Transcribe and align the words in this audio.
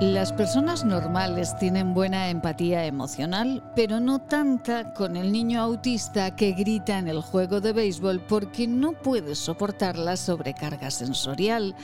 Las 0.00 0.32
personas 0.32 0.82
normales 0.82 1.54
tienen 1.58 1.92
buena 1.92 2.30
empatía 2.30 2.86
emocional, 2.86 3.62
pero 3.76 4.00
no 4.00 4.18
tanta 4.18 4.94
con 4.94 5.14
el 5.14 5.30
niño 5.30 5.60
autista 5.60 6.34
que 6.34 6.52
grita 6.52 6.98
en 6.98 7.06
el 7.06 7.20
juego 7.20 7.60
de 7.60 7.74
béisbol 7.74 8.20
porque 8.20 8.66
no 8.66 8.92
puede 8.92 9.34
soportar 9.34 9.98
la 9.98 10.16
sobrecarga 10.16 10.90
sensorial, 10.90 11.76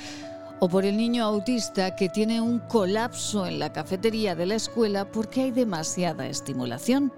o 0.60 0.68
por 0.70 0.86
el 0.86 0.96
niño 0.96 1.26
autista 1.26 1.94
que 1.94 2.08
tiene 2.08 2.40
un 2.40 2.60
colapso 2.60 3.46
en 3.46 3.58
la 3.58 3.74
cafetería 3.74 4.34
de 4.34 4.46
la 4.46 4.54
escuela 4.54 5.04
porque 5.12 5.42
hay 5.42 5.50
demasiada 5.50 6.26
estimulación. 6.26 7.12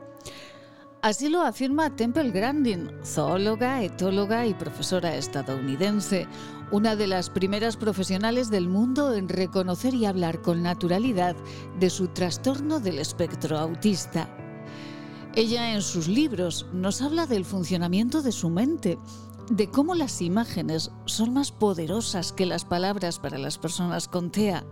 Así 1.01 1.29
lo 1.29 1.43
afirma 1.43 1.95
Temple 1.95 2.33
Grandin, 2.33 2.91
zoóloga, 3.05 3.85
etóloga 3.85 4.47
y 4.47 4.55
profesora 4.55 5.15
estadounidense, 5.15 6.27
una 6.71 6.97
de 6.97 7.07
las 7.07 7.31
primeras 7.31 7.77
profesionales 7.77 8.51
del 8.51 8.69
mundo 8.69 9.15
en 9.15 9.29
reconocer 9.29 9.95
y 9.95 10.07
hablar 10.07 10.43
con 10.43 10.63
naturalidad 10.63 11.37
de 11.79 11.91
su 11.91 12.09
trastorno 12.09 12.81
del 12.81 12.99
espectro 12.99 13.59
autista. 13.59 14.29
Ella 15.35 15.73
en 15.73 15.83
sus 15.83 16.09
libros 16.09 16.67
nos 16.73 17.01
habla 17.01 17.27
del 17.27 17.45
funcionamiento 17.45 18.23
de 18.23 18.33
su 18.33 18.51
mente, 18.51 18.99
de 19.51 19.71
cómo 19.71 19.95
las 19.95 20.21
imágenes 20.21 20.91
son 21.07 21.33
más 21.33 21.53
poderosas 21.53 22.33
que 22.33 22.45
las 22.45 22.65
palabras 22.65 23.19
para 23.19 23.39
las 23.39 23.57
personas 23.57 24.09
con 24.09 24.31
TEA 24.31 24.65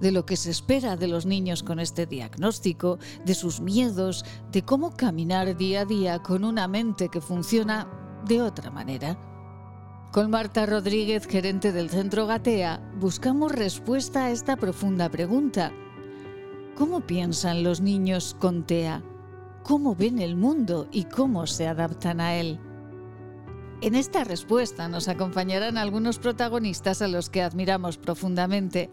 de 0.00 0.12
lo 0.12 0.26
que 0.26 0.36
se 0.36 0.50
espera 0.50 0.96
de 0.96 1.06
los 1.06 1.26
niños 1.26 1.62
con 1.62 1.78
este 1.78 2.06
diagnóstico, 2.06 2.98
de 3.24 3.34
sus 3.34 3.60
miedos, 3.60 4.24
de 4.50 4.62
cómo 4.64 4.96
caminar 4.96 5.56
día 5.56 5.82
a 5.82 5.84
día 5.84 6.18
con 6.20 6.44
una 6.44 6.66
mente 6.68 7.08
que 7.08 7.20
funciona 7.20 7.88
de 8.26 8.42
otra 8.42 8.70
manera. 8.70 9.31
Con 10.12 10.30
Marta 10.30 10.66
Rodríguez, 10.66 11.26
gerente 11.26 11.72
del 11.72 11.88
Centro 11.88 12.26
Gatea, 12.26 12.82
buscamos 12.96 13.50
respuesta 13.50 14.26
a 14.26 14.30
esta 14.30 14.56
profunda 14.56 15.08
pregunta. 15.08 15.72
¿Cómo 16.76 17.00
piensan 17.00 17.62
los 17.62 17.80
niños 17.80 18.36
con 18.38 18.66
TEA? 18.66 19.02
¿Cómo 19.62 19.96
ven 19.96 20.18
el 20.18 20.36
mundo 20.36 20.86
y 20.92 21.04
cómo 21.04 21.46
se 21.46 21.66
adaptan 21.66 22.20
a 22.20 22.34
él? 22.34 22.60
En 23.80 23.94
esta 23.94 24.22
respuesta 24.22 24.86
nos 24.86 25.08
acompañarán 25.08 25.78
algunos 25.78 26.18
protagonistas 26.18 27.00
a 27.00 27.08
los 27.08 27.30
que 27.30 27.40
admiramos 27.40 27.96
profundamente 27.96 28.90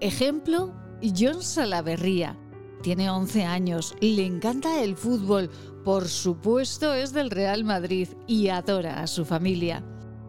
Ejemplo, 0.00 0.72
John 1.02 1.42
Salaverría. 1.42 2.38
Tiene 2.82 3.10
11 3.10 3.44
años, 3.44 3.94
le 4.00 4.24
encanta 4.24 4.82
el 4.82 4.96
fútbol, 4.96 5.50
por 5.84 6.08
supuesto 6.08 6.94
es 6.94 7.12
del 7.12 7.30
Real 7.30 7.62
Madrid 7.62 8.08
y 8.26 8.48
adora 8.48 9.02
a 9.02 9.06
su 9.06 9.26
familia. 9.26 9.84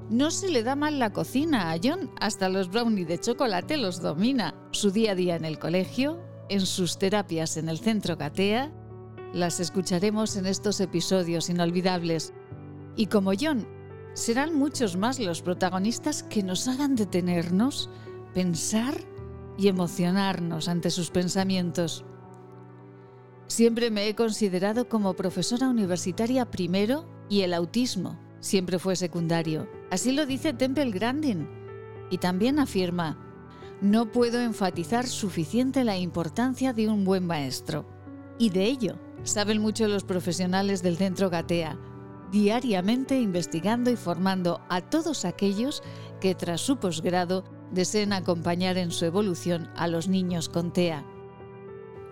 No 0.09 0.31
se 0.31 0.49
le 0.49 0.63
da 0.63 0.77
mal 0.77 0.99
la 0.99 1.11
cocina 1.11 1.69
a 1.69 1.77
John, 1.83 2.09
hasta 2.21 2.47
los 2.47 2.71
brownies 2.71 3.09
de 3.09 3.19
chocolate 3.19 3.75
los 3.75 4.01
domina. 4.01 4.55
Su 4.71 4.91
día 4.91 5.11
a 5.11 5.15
día 5.15 5.35
en 5.35 5.43
el 5.43 5.59
colegio, 5.59 6.21
en 6.47 6.65
sus 6.65 6.97
terapias 6.97 7.57
en 7.57 7.67
el 7.67 7.79
centro 7.79 8.15
Gatea, 8.15 8.71
las 9.33 9.59
escucharemos 9.59 10.37
en 10.37 10.45
estos 10.45 10.79
episodios 10.79 11.49
inolvidables. 11.49 12.33
Y 12.95 13.07
como 13.07 13.33
John, 13.37 13.67
serán 14.13 14.55
muchos 14.55 14.95
más 14.95 15.19
los 15.19 15.41
protagonistas 15.41 16.23
que 16.23 16.41
nos 16.41 16.69
hagan 16.69 16.95
detenernos, 16.95 17.89
pensar 18.33 18.95
y 19.57 19.67
emocionarnos 19.67 20.69
ante 20.69 20.89
sus 20.89 21.11
pensamientos. 21.11 22.05
Siempre 23.47 23.91
me 23.91 24.07
he 24.07 24.15
considerado 24.15 24.87
como 24.87 25.15
profesora 25.15 25.67
universitaria 25.67 26.49
primero 26.49 27.05
y 27.27 27.41
el 27.41 27.53
autismo 27.53 28.17
siempre 28.39 28.79
fue 28.79 28.95
secundario. 28.95 29.67
Así 29.89 30.11
lo 30.11 30.25
dice 30.25 30.53
Temple 30.53 30.91
Grandin. 30.91 31.47
Y 32.09 32.17
también 32.17 32.59
afirma, 32.59 33.17
no 33.81 34.11
puedo 34.11 34.39
enfatizar 34.39 35.05
suficiente 35.05 35.83
la 35.83 35.97
importancia 35.97 36.73
de 36.73 36.87
un 36.87 37.05
buen 37.05 37.25
maestro. 37.25 37.85
Y 38.39 38.49
de 38.49 38.65
ello 38.65 38.95
saben 39.23 39.61
mucho 39.61 39.87
los 39.87 40.03
profesionales 40.03 40.81
del 40.81 40.97
Centro 40.97 41.29
Gatea, 41.29 41.77
diariamente 42.31 43.19
investigando 43.19 43.89
y 43.89 43.95
formando 43.95 44.61
a 44.69 44.81
todos 44.81 45.25
aquellos 45.25 45.83
que 46.19 46.35
tras 46.35 46.61
su 46.61 46.77
posgrado 46.77 47.43
deseen 47.71 48.13
acompañar 48.13 48.77
en 48.77 48.91
su 48.91 49.05
evolución 49.05 49.69
a 49.75 49.87
los 49.87 50.07
niños 50.07 50.49
con 50.49 50.71
TEA. 50.71 51.05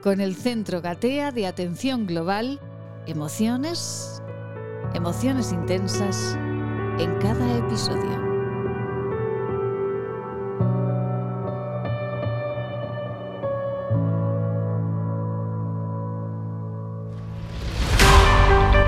Con 0.04 0.22
el 0.22 0.36
Centro 0.36 0.82
Gatea 0.82 1.32
de 1.32 1.48
Atención 1.48 2.06
Global, 2.06 2.60
emociones, 3.08 4.22
emociones 4.94 5.52
intensas 5.52 6.38
en 7.00 7.14
cada 7.20 7.58
episodio. 7.58 8.26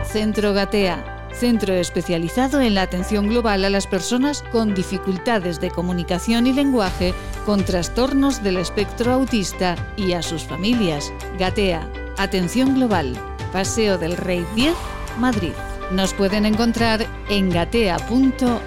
Centro 0.05 0.53
Gatea 0.53 1.17
centro 1.37 1.73
especializado 1.75 2.61
en 2.61 2.73
la 2.73 2.81
atención 2.81 3.27
global 3.27 3.63
a 3.63 3.69
las 3.69 3.87
personas 3.87 4.43
con 4.51 4.73
dificultades 4.73 5.61
de 5.61 5.69
comunicación 5.69 6.47
y 6.47 6.53
lenguaje 6.53 7.13
con 7.45 7.63
trastornos 7.63 8.43
del 8.43 8.57
espectro 8.57 9.13
autista 9.13 9.75
y 9.95 10.13
a 10.13 10.21
sus 10.21 10.43
familias. 10.43 11.13
Gatea, 11.37 11.87
Atención 12.17 12.75
Global, 12.75 13.13
Paseo 13.53 13.97
del 13.97 14.17
Rey 14.17 14.45
10, 14.55 14.73
Madrid. 15.19 15.53
Nos 15.91 16.13
pueden 16.13 16.45
encontrar 16.45 17.05
en 17.29 17.49
gatea.org. 17.49 18.57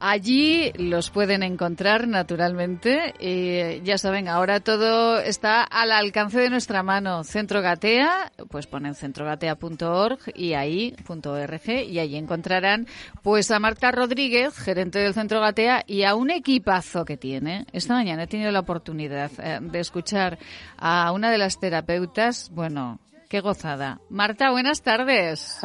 Allí 0.00 0.72
los 0.74 1.10
pueden 1.10 1.44
encontrar 1.44 2.08
naturalmente. 2.08 3.14
Y 3.20 3.80
ya 3.82 3.96
saben, 3.96 4.26
ahora 4.26 4.58
todo 4.58 5.20
está 5.20 5.62
al 5.62 5.92
alcance 5.92 6.40
de 6.40 6.50
nuestra 6.50 6.82
mano. 6.82 7.22
Centro 7.22 7.62
Gatea, 7.62 8.32
pues 8.48 8.66
ponen 8.66 8.96
centrogatea.org 8.96 10.18
y 10.34 10.54
ahí 10.54 10.96
.org 11.08 11.68
y 11.68 11.98
ahí 12.00 12.16
encontrarán 12.16 12.88
pues 13.22 13.50
a 13.52 13.60
Marta 13.60 13.92
Rodríguez, 13.92 14.56
gerente 14.56 14.98
del 14.98 15.14
Centro 15.14 15.40
Gatea 15.40 15.84
y 15.86 16.02
a 16.02 16.16
un 16.16 16.30
equipazo 16.30 17.04
que 17.04 17.16
tiene. 17.16 17.64
Esta 17.72 17.94
mañana 17.94 18.24
he 18.24 18.26
tenido 18.26 18.50
la 18.50 18.60
oportunidad 18.60 19.30
eh, 19.38 19.58
de 19.60 19.78
escuchar 19.78 20.38
a 20.76 21.12
una 21.12 21.30
de 21.30 21.38
las 21.38 21.60
terapeutas, 21.60 22.50
bueno, 22.52 22.98
Qué 23.28 23.40
gozada. 23.40 24.00
Marta, 24.08 24.50
buenas 24.50 24.82
tardes. 24.82 25.60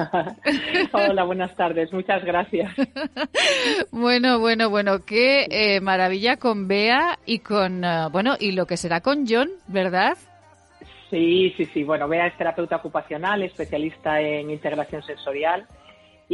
Hola, 0.91 1.23
buenas 1.23 1.55
tardes. 1.55 1.93
Muchas 1.93 2.21
gracias. 2.25 2.69
bueno, 3.91 4.39
bueno, 4.39 4.69
bueno. 4.69 4.99
Qué 5.05 5.47
eh, 5.49 5.79
maravilla 5.79 6.35
con 6.35 6.67
Bea 6.67 7.19
y 7.25 7.39
con, 7.39 7.85
eh, 7.85 8.07
bueno, 8.11 8.35
y 8.37 8.51
lo 8.51 8.65
que 8.65 8.75
será 8.75 8.99
con 8.99 9.25
John, 9.25 9.49
¿verdad? 9.67 10.17
Sí, 11.09 11.53
sí, 11.55 11.63
sí. 11.67 11.85
Bueno, 11.85 12.09
Bea 12.09 12.27
es 12.27 12.37
terapeuta 12.37 12.75
ocupacional, 12.75 13.43
especialista 13.43 14.19
en 14.19 14.49
integración 14.49 15.01
sensorial 15.01 15.65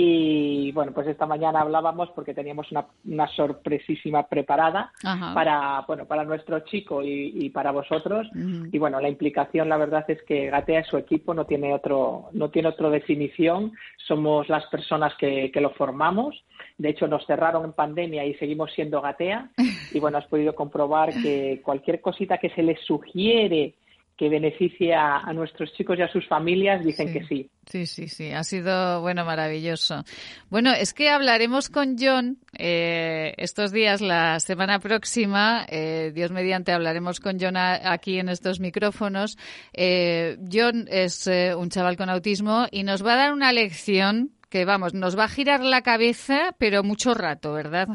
y 0.01 0.71
bueno, 0.71 0.93
pues 0.93 1.07
esta 1.07 1.25
mañana 1.25 1.59
hablábamos 1.59 2.09
porque 2.11 2.33
teníamos 2.33 2.67
una, 2.71 3.27
sorpresísima 3.35 4.23
preparada 4.27 4.93
para 5.33 5.81
bueno 5.85 6.05
para 6.05 6.23
nuestro 6.23 6.61
chico 6.61 7.01
y, 7.03 7.49
para 7.49 7.71
vosotros. 7.71 8.29
Y 8.71 8.77
bueno, 8.77 9.01
la 9.01 9.09
implicación, 9.09 9.67
la 9.67 9.75
verdad 9.75 10.05
es 10.07 10.23
que 10.23 10.49
Gatea 10.49 10.85
su 10.85 10.95
equipo, 10.95 11.33
no 11.33 11.45
tiene 11.45 11.73
otro 11.73 12.29
no 12.31 12.49
tiene 12.49 12.69
otra 12.69 12.89
definición. 12.89 13.73
Somos 14.07 14.47
las 14.47 14.65
personas 14.67 15.13
que, 15.19 15.51
que 15.51 15.59
lo 15.59 15.71
formamos. 15.71 16.45
De 16.77 16.91
hecho, 16.91 17.05
nos 17.05 17.25
cerraron 17.25 17.65
en 17.65 17.73
pandemia 17.73 18.23
y 18.23 18.35
seguimos 18.35 18.71
siendo 18.71 19.01
Gatea. 19.01 19.49
Y 19.91 19.99
bueno, 19.99 20.19
has 20.19 20.27
podido 20.27 20.53
comprobar 20.55 21.11
que 21.11 21.61
cualquier 21.63 21.99
cosita 21.99 22.37
que 22.37 22.51
se 22.51 22.61
les 22.61 22.79
sugiere 22.85 23.73
que 24.19 24.27
beneficie 24.27 24.93
a, 24.93 25.31
nuestros 25.31 25.71
chicos 25.71 25.97
y 25.97 26.01
a 26.01 26.11
sus 26.11 26.27
familias, 26.27 26.83
dicen 26.83 27.13
que 27.13 27.23
sí. 27.23 27.49
Sí, 27.65 27.85
sí, 27.85 28.09
sí, 28.09 28.31
ha 28.31 28.43
sido, 28.43 28.99
bueno, 28.99 29.23
maravilloso. 29.23 30.03
Bueno, 30.49 30.73
es 30.73 30.93
que 30.93 31.09
hablaremos 31.09 31.69
con 31.69 31.95
John 31.97 32.37
eh, 32.57 33.33
estos 33.37 33.71
días, 33.71 34.01
la 34.01 34.41
semana 34.41 34.79
próxima, 34.79 35.65
eh, 35.69 36.11
Dios 36.13 36.31
mediante, 36.31 36.73
hablaremos 36.73 37.21
con 37.21 37.39
John 37.39 37.55
aquí 37.55 38.19
en 38.19 38.27
estos 38.27 38.59
micrófonos. 38.59 39.37
Eh, 39.71 40.37
John 40.51 40.87
es 40.91 41.25
un 41.55 41.69
chaval 41.69 41.95
con 41.95 42.09
autismo 42.09 42.67
y 42.71 42.83
nos 42.83 43.05
va 43.05 43.13
a 43.13 43.17
dar 43.17 43.31
una 43.31 43.53
lección 43.53 44.31
que, 44.49 44.65
vamos, 44.65 44.93
nos 44.93 45.17
va 45.17 45.25
a 45.25 45.29
girar 45.29 45.63
la 45.63 45.81
cabeza, 45.81 46.53
pero 46.59 46.83
mucho 46.83 47.13
rato, 47.13 47.53
¿verdad, 47.53 47.87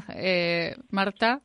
Marta? 0.88 1.42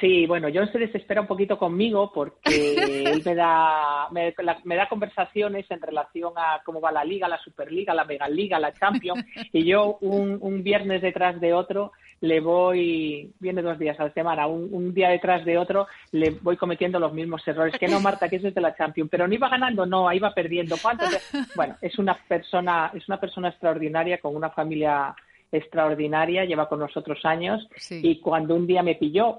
Sí, 0.00 0.26
bueno, 0.26 0.48
John 0.52 0.70
se 0.70 0.78
desespera 0.78 1.20
un 1.20 1.26
poquito 1.26 1.58
conmigo 1.58 2.12
porque 2.12 2.74
él 3.12 3.22
me 3.24 3.34
da, 3.34 4.08
me, 4.10 4.76
da 4.76 4.88
conversaciones 4.88 5.70
en 5.70 5.80
relación 5.80 6.32
a 6.36 6.60
cómo 6.64 6.80
va 6.80 6.92
la 6.92 7.04
liga, 7.04 7.28
la 7.28 7.38
Superliga, 7.38 7.94
la 7.94 8.04
Megaliga, 8.04 8.58
la 8.58 8.72
Champions, 8.72 9.24
y 9.52 9.64
yo 9.64 9.98
un, 10.00 10.38
un 10.40 10.62
viernes 10.62 11.02
detrás 11.02 11.40
de 11.40 11.52
otro 11.52 11.92
le 12.20 12.40
voy, 12.40 13.32
viene 13.38 13.62
dos 13.62 13.78
días 13.78 13.98
a 14.00 14.04
la 14.04 14.12
semana, 14.12 14.46
un, 14.46 14.92
día 14.92 15.10
detrás 15.10 15.44
de 15.44 15.56
otro, 15.56 15.86
le 16.12 16.30
voy 16.30 16.56
cometiendo 16.56 16.98
los 16.98 17.12
mismos 17.12 17.46
errores. 17.46 17.78
Que 17.78 17.86
no, 17.86 18.00
Marta, 18.00 18.28
que 18.28 18.36
eso 18.36 18.48
es 18.48 18.54
de 18.54 18.60
la 18.60 18.74
Champions, 18.74 19.10
pero 19.10 19.28
no 19.28 19.34
iba 19.34 19.48
ganando, 19.48 19.86
no, 19.86 20.04
va 20.04 20.34
perdiendo. 20.34 20.76
¿Cuánto? 20.80 21.04
Bueno, 21.54 21.76
es 21.80 21.98
una 21.98 22.14
persona, 22.28 22.90
es 22.94 23.06
una 23.08 23.20
persona 23.20 23.48
extraordinaria 23.48 24.18
con 24.18 24.34
una 24.34 24.50
familia 24.50 25.14
extraordinaria, 25.50 26.44
lleva 26.44 26.68
con 26.68 26.80
nosotros 26.80 27.24
años 27.24 27.66
y 27.90 28.20
cuando 28.20 28.54
un 28.54 28.66
día 28.66 28.82
me 28.82 28.96
pilló 28.96 29.38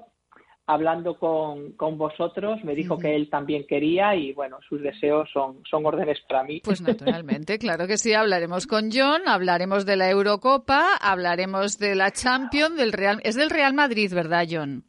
hablando 0.69 1.15
con, 1.17 1.71
con 1.71 1.97
vosotros, 1.97 2.63
me 2.63 2.75
dijo 2.75 2.99
que 2.99 3.15
él 3.15 3.27
también 3.27 3.65
quería 3.65 4.15
y 4.15 4.33
bueno, 4.33 4.59
sus 4.69 4.79
deseos 4.83 5.27
son, 5.33 5.63
son 5.67 5.83
órdenes 5.83 6.19
para 6.29 6.43
mí. 6.43 6.61
Pues 6.63 6.79
naturalmente, 6.79 7.57
claro 7.59 7.87
que 7.87 7.97
sí, 7.97 8.13
hablaremos 8.13 8.67
con 8.67 8.91
John, 8.93 9.23
hablaremos 9.27 9.87
de 9.87 9.95
la 9.95 10.11
Eurocopa, 10.11 10.95
hablaremos 11.01 11.79
de 11.79 11.95
la 11.95 12.11
Champions, 12.11 12.77
del 12.77 12.93
Real, 12.93 13.19
es 13.23 13.33
del 13.33 13.49
Real 13.49 13.73
Madrid, 13.73 14.13
¿verdad, 14.13 14.45
John? 14.47 14.83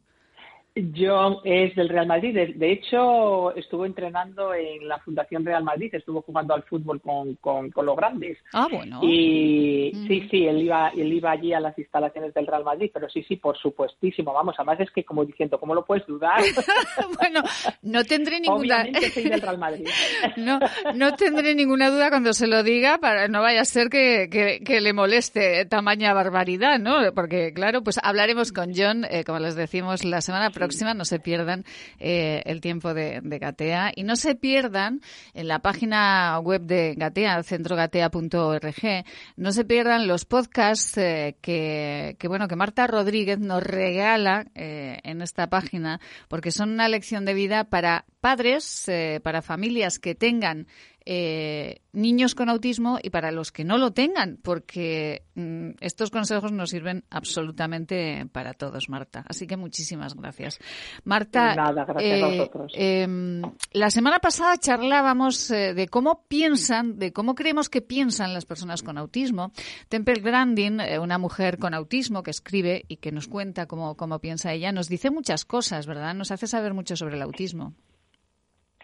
John 0.75 1.37
es 1.43 1.75
del 1.75 1.89
Real 1.89 2.07
Madrid. 2.07 2.33
De, 2.55 2.71
hecho, 2.71 3.53
estuvo 3.55 3.85
entrenando 3.85 4.53
en 4.53 4.87
la 4.87 4.99
Fundación 4.99 5.43
Real 5.43 5.65
Madrid, 5.65 5.93
estuvo 5.93 6.21
jugando 6.21 6.53
al 6.53 6.63
fútbol 6.63 7.01
con, 7.01 7.35
con, 7.35 7.85
los 7.85 7.95
grandes. 7.97 8.37
Ah, 8.53 8.67
bueno. 8.71 8.99
Y 9.03 9.91
sí, 10.07 10.27
sí, 10.31 10.47
él 10.47 10.61
iba, 10.61 10.89
él 10.89 11.11
iba 11.11 11.31
allí 11.31 11.53
a 11.53 11.59
las 11.59 11.77
instalaciones 11.77 12.33
del 12.33 12.47
Real 12.47 12.63
Madrid, 12.63 12.89
pero 12.93 13.09
sí, 13.09 13.21
sí, 13.23 13.35
por 13.35 13.57
supuestísimo. 13.57 14.31
Vamos, 14.33 14.55
además 14.57 14.79
es 14.79 14.91
que, 14.91 15.03
como 15.03 15.25
diciendo, 15.25 15.59
¿cómo 15.59 15.75
lo 15.75 15.83
puedes 15.83 16.07
dudar? 16.07 16.39
bueno, 17.19 17.41
no 17.81 18.05
tendré 18.05 18.39
ninguna. 18.39 18.83
del 18.85 19.41
Real 19.41 19.57
Madrid. 19.57 19.87
no, 20.37 20.57
no 20.95 21.15
tendré 21.15 21.53
ninguna 21.53 21.89
duda 21.89 22.09
cuando 22.09 22.31
se 22.31 22.47
lo 22.47 22.63
diga, 22.63 22.97
para 22.99 23.27
no 23.27 23.41
vaya 23.41 23.61
a 23.61 23.65
ser 23.65 23.89
que, 23.89 24.29
que, 24.29 24.81
le 24.81 24.93
moleste 24.93 25.65
tamaña 25.65 26.13
barbaridad, 26.13 26.79
¿no? 26.79 27.13
Porque, 27.13 27.51
claro, 27.53 27.83
pues 27.83 27.99
hablaremos 28.01 28.53
con 28.53 28.71
John, 28.73 29.05
eh, 29.09 29.25
como 29.25 29.39
les 29.39 29.55
decimos 29.55 30.05
la 30.05 30.21
semana 30.21 30.49
próxima. 30.49 30.60
No 30.95 31.05
se 31.05 31.19
pierdan 31.19 31.65
eh, 31.99 32.41
el 32.45 32.61
tiempo 32.61 32.93
de, 32.93 33.21
Gatea. 33.23 33.91
Y 33.95 34.03
no 34.03 34.15
se 34.15 34.35
pierdan 34.35 35.01
en 35.33 35.47
la 35.47 35.59
página 35.59 36.39
web 36.39 36.61
de 36.61 36.93
Gatea, 36.95 37.43
centrogatea.org, 37.43 39.05
no 39.37 39.51
se 39.51 39.65
pierdan 39.65 40.07
los 40.07 40.25
podcasts 40.25 40.97
eh, 40.97 41.35
que, 41.41 42.15
bueno, 42.27 42.47
que 42.47 42.55
Marta 42.55 42.87
Rodríguez 42.87 43.39
nos 43.39 43.63
regala 43.63 44.45
eh, 44.55 44.99
en 45.03 45.21
esta 45.21 45.47
página 45.47 45.99
porque 46.27 46.51
son 46.51 46.71
una 46.71 46.87
lección 46.87 47.25
de 47.25 47.33
vida 47.33 47.63
para 47.65 48.05
padres, 48.19 48.89
para 49.23 49.41
familias 49.41 49.97
que 49.97 50.13
tengan 50.13 50.67
eh, 51.03 51.81
niños 51.93 52.35
con 52.35 52.49
autismo 52.49 52.99
y 53.01 53.09
para 53.09 53.31
los 53.31 53.51
que 53.51 53.63
no 53.63 53.77
lo 53.77 53.91
tengan, 53.91 54.37
porque 54.41 55.23
mm, 55.35 55.71
estos 55.79 56.11
consejos 56.11 56.51
nos 56.51 56.69
sirven 56.69 57.03
absolutamente 57.09 58.27
para 58.31 58.53
todos, 58.53 58.87
Marta. 58.87 59.25
Así 59.27 59.47
que 59.47 59.57
muchísimas 59.57 60.15
gracias. 60.15 60.59
Marta, 61.03 61.73
eh, 61.99 62.49
em, 62.73 63.41
la 63.71 63.89
semana 63.89 64.19
pasada 64.19 64.57
charlábamos 64.57 65.49
eh, 65.49 65.73
de 65.73 65.87
cómo 65.87 66.23
piensan, 66.27 66.99
de 66.99 67.11
cómo 67.11 67.33
creemos 67.33 67.69
que 67.69 67.81
piensan 67.81 68.33
las 68.33 68.45
personas 68.45 68.83
con 68.83 68.97
autismo. 68.97 69.51
Temple 69.89 70.21
Grandin, 70.21 70.81
una 71.01 71.17
mujer 71.17 71.57
con 71.57 71.73
autismo 71.73 72.21
que 72.21 72.31
escribe 72.31 72.85
y 72.87 72.97
que 72.97 73.11
nos 73.11 73.27
cuenta 73.27 73.65
cómo, 73.65 73.97
cómo 73.97 74.19
piensa 74.19 74.53
ella, 74.53 74.71
nos 74.71 74.87
dice 74.87 75.09
muchas 75.09 75.45
cosas, 75.45 75.87
¿verdad? 75.87 76.13
Nos 76.13 76.31
hace 76.31 76.47
saber 76.47 76.73
mucho 76.73 76.95
sobre 76.95 77.15
el 77.15 77.21
autismo. 77.23 77.73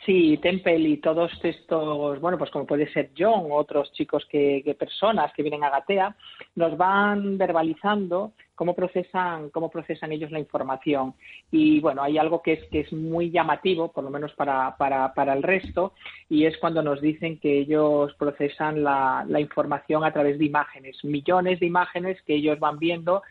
Sí, 0.07 0.39
Temple 0.42 0.80
y 0.88 0.98
todos 0.98 1.30
estos, 1.44 2.21
bueno, 2.21 2.38
pues 2.38 2.50
como 2.50 2.65
puede 2.65 2.89
ser 2.94 3.09
John, 3.18 3.48
otros 3.51 3.92
chicos 3.92 4.25
que, 4.31 4.63
personas 4.80 5.33
que 5.33 5.44
vienen 5.44 5.65
a 5.65 5.69
Gatea, 5.69 6.15
nos 6.56 6.77
van 6.77 7.38
verbalizando 7.38 8.31
cómo 8.56 8.74
procesan, 8.74 9.50
cómo 9.50 9.69
procesan 9.69 10.13
ellos 10.13 10.31
la 10.31 10.39
información. 10.39 11.13
Y 11.51 11.81
bueno, 11.81 12.04
hay 12.04 12.18
algo 12.18 12.42
que 12.42 12.54
es, 12.54 12.63
que 12.71 12.80
es 12.80 12.94
muy 12.94 13.31
llamativo, 13.31 13.92
por 13.92 14.06
lo 14.06 14.09
menos 14.09 14.31
para, 14.36 14.77
para, 14.77 15.13
para 15.13 15.33
el 15.33 15.44
resto, 15.44 15.92
y 16.30 16.45
es 16.45 16.57
cuando 16.57 16.81
nos 16.81 17.01
dicen 17.01 17.38
que 17.38 17.60
ellos 17.60 18.15
procesan 18.18 18.86
la, 18.86 19.25
la 19.27 19.42
información 19.42 20.06
a 20.06 20.13
través 20.13 20.39
de 20.39 20.45
imágenes, 20.45 21.03
millones 21.03 21.60
de 21.60 21.65
imágenes 21.65 22.21
que 22.21 22.36
ellos 22.36 22.57
van 22.60 22.80
viendo 22.80 23.24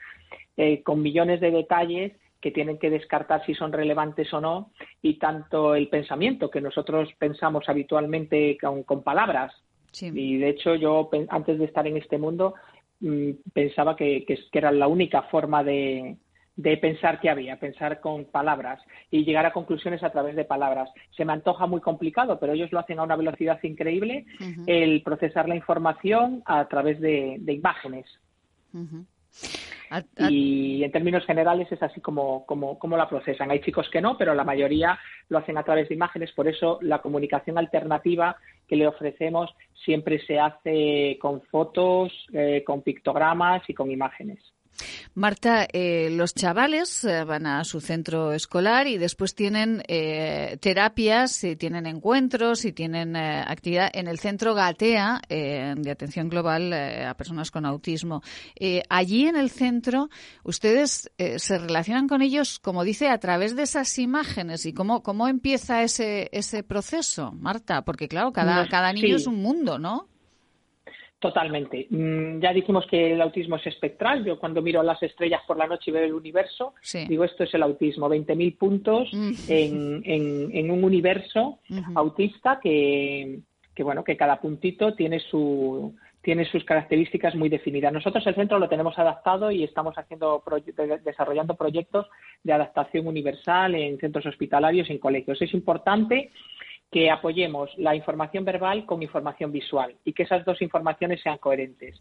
eh, 0.59 0.83
con 0.83 1.01
millones 1.01 1.41
de 1.41 1.53
detalles 1.53 2.13
que 2.41 2.51
tienen 2.51 2.79
que 2.79 2.91
descartar 2.91 3.45
si 3.45 3.55
son 3.55 3.73
relevantes 3.73 4.33
o 4.33 4.41
no, 4.41 4.71
y 5.03 5.19
tanto 5.19 5.75
el 5.75 5.89
pensamiento 5.89 6.51
que 6.51 6.61
nosotros 6.61 7.09
pensamos 7.19 7.69
habitualmente 7.69 8.57
con, 8.61 9.03
palabras. 9.03 9.53
Y 10.01 10.37
de 10.37 10.51
hecho 10.51 10.75
yo 10.75 11.09
antes 11.31 11.59
de 11.59 11.65
estar 11.65 11.87
en 11.87 11.97
este 11.97 12.19
mundo 12.19 12.55
mm, 13.01 13.31
pensaba 13.53 13.97
que, 13.97 14.25
que, 14.27 14.39
era 14.53 14.71
la 14.71 14.89
única 14.89 15.23
forma 15.23 15.65
de, 15.65 16.17
de 16.57 16.79
pensar 16.79 17.21
que 17.21 17.29
había, 17.29 17.61
pensar 17.61 18.01
con 18.01 18.25
palabras 18.25 18.83
y 19.11 19.25
llegar 19.25 19.45
a 19.45 19.53
conclusiones 19.53 20.03
a 20.03 20.11
través 20.11 20.35
de 20.35 20.45
palabras. 20.45 20.91
Se 21.15 21.25
me 21.25 21.35
antoja 21.35 21.67
muy 21.67 21.81
complicado, 21.81 22.41
pero 22.41 22.55
ellos 22.55 22.73
lo 22.73 22.81
hacen 22.81 22.99
a 22.99 23.03
una 23.03 23.17
velocidad 23.17 23.63
increíble, 23.63 24.25
el 24.67 25.03
procesar 25.03 25.49
la 25.49 25.57
información 25.57 26.43
a 26.47 26.67
través 26.67 26.99
de, 27.01 27.39
imágenes. 27.47 28.07
Y 30.29 30.83
en 30.83 30.93
términos 30.93 31.25
generales 31.25 31.71
es 31.71 31.83
así 31.83 32.01
como, 32.01 32.45
como, 32.47 32.79
como, 32.79 32.97
la 32.97 33.09
procesan. 33.09 33.51
Hay 33.51 33.61
chicos 33.61 33.89
que 33.91 34.01
no, 34.01 34.17
pero 34.19 34.35
la 34.35 34.45
mayoría 34.45 34.99
lo 35.29 35.39
hacen 35.39 35.59
a 35.59 35.63
través 35.63 35.89
de 35.89 35.95
imágenes. 35.95 36.33
Por 36.33 36.49
eso 36.49 36.79
la 36.83 37.01
comunicación 37.01 37.59
alternativa 37.59 38.37
que 38.67 38.77
le 38.77 38.87
ofrecemos 38.87 39.55
siempre 39.85 40.19
se 40.27 40.39
hace 40.41 41.19
con 41.21 41.43
fotos, 41.43 42.13
eh, 42.33 42.65
con 42.65 42.83
pictogramas 42.83 43.63
y 43.69 43.75
con 43.75 43.91
imágenes. 43.91 44.39
Marta, 45.15 45.67
eh, 45.73 46.11
los 46.11 46.35
chavales 46.35 47.05
eh, 47.05 47.25
van 47.25 47.47
a 47.47 47.65
su 47.65 47.81
centro 47.81 48.33
escolar 48.33 48.87
y 48.87 48.99
después 48.99 49.35
tienen 49.35 49.83
eh, 49.89 50.59
terapias, 50.61 51.45
y 51.45 51.57
tienen 51.57 51.87
encuentros 51.87 52.65
y 52.65 52.73
tienen 52.73 53.17
actividad 53.17 53.91
en 53.93 54.09
el 54.09 54.19
centro 54.19 54.55
Gatea 54.55 55.21
de 55.29 55.91
atención 55.91 56.29
global 56.29 56.73
a 56.73 57.15
personas 57.15 57.51
con 57.51 57.65
autismo. 57.65 58.23
allí 58.89 59.27
en 59.27 59.37
el 59.37 59.51
centro, 59.51 60.09
ustedes 60.43 61.11
se 61.17 61.59
relacionan 61.59 62.09
con 62.09 62.23
ellos, 62.23 62.59
como 62.59 62.85
dice, 62.85 63.09
a 63.09 63.19
través 63.19 63.57
de 63.57 63.63
esas 63.63 63.99
imágenes 63.99 64.67
y 64.67 64.73
cómo, 64.73 65.03
cómo 65.03 65.29
empieza 65.29 65.83
ese, 65.83 66.29
ese 66.33 66.63
proceso, 66.63 67.33
Marta, 67.33 67.85
porque 67.85 68.09
claro, 68.09 68.33
cada, 68.33 68.69
cada 68.69 68.93
niño 68.93 69.17
es 69.17 69.27
un 69.27 69.43
mundo, 69.43 69.79
¿no? 69.79 70.09
Totalmente. 71.19 71.87
Mm, 71.89 72.41
ya 72.41 72.53
dijimos 72.53 72.87
que 72.87 73.13
el 73.15 73.23
autismo 73.23 73.57
es 73.57 73.67
espectral. 73.67 74.23
Yo 74.25 74.39
cuando 74.39 74.61
miro 74.61 74.83
las 74.83 75.03
estrellas 75.03 75.41
por 75.47 75.57
la 75.57 75.67
noche 75.67 75.91
y 75.91 75.95
veo 75.95 76.05
el 76.05 76.13
universo, 76.13 76.75
digo 77.09 77.25
esto 77.25 77.45
es 77.45 77.55
el 77.55 77.63
autismo. 77.63 78.09
20.000 78.09 78.59
puntos 78.59 79.09
mm. 79.13 79.33
en, 79.49 80.03
en, 80.53 80.71
un 80.71 80.85
universo 80.85 81.61
autista 81.95 82.61
que, 82.63 83.41
que, 83.75 83.83
bueno, 83.83 84.05
que 84.05 84.17
cada 84.17 84.41
puntito 84.41 84.95
tiene 84.95 85.19
su 85.21 85.95
tiene 86.27 86.45
sus 86.45 86.65
características 86.65 87.37
muy 87.37 87.49
definidas. 87.49 87.93
Nosotros 87.93 88.27
el 88.27 88.35
centro 88.35 88.59
lo 88.59 88.69
tenemos 88.69 88.99
adaptado 88.99 89.53
y 89.53 89.63
estamos 89.63 89.97
haciendo 89.97 90.43
desarrollando 91.05 91.55
proyectos 91.55 92.09
de 92.43 92.53
adaptación 92.53 93.07
universal 93.07 93.77
en 93.77 93.97
centros 93.99 94.27
hospitalarios 94.27 94.91
y 94.91 94.95
en 94.95 94.99
colegios. 94.99 95.41
Es 95.41 95.55
importante 95.55 96.33
que 96.91 97.11
apoyemos 97.11 97.71
la 97.79 97.95
información 97.97 98.45
verbal 98.45 98.87
con 98.87 99.03
información 99.03 99.51
visual 99.51 99.97
y 100.05 100.13
que 100.13 100.23
esas 100.23 100.45
dos 100.45 100.63
informaciones 100.63 101.21
sean 101.21 101.39
coherentes. 101.39 102.01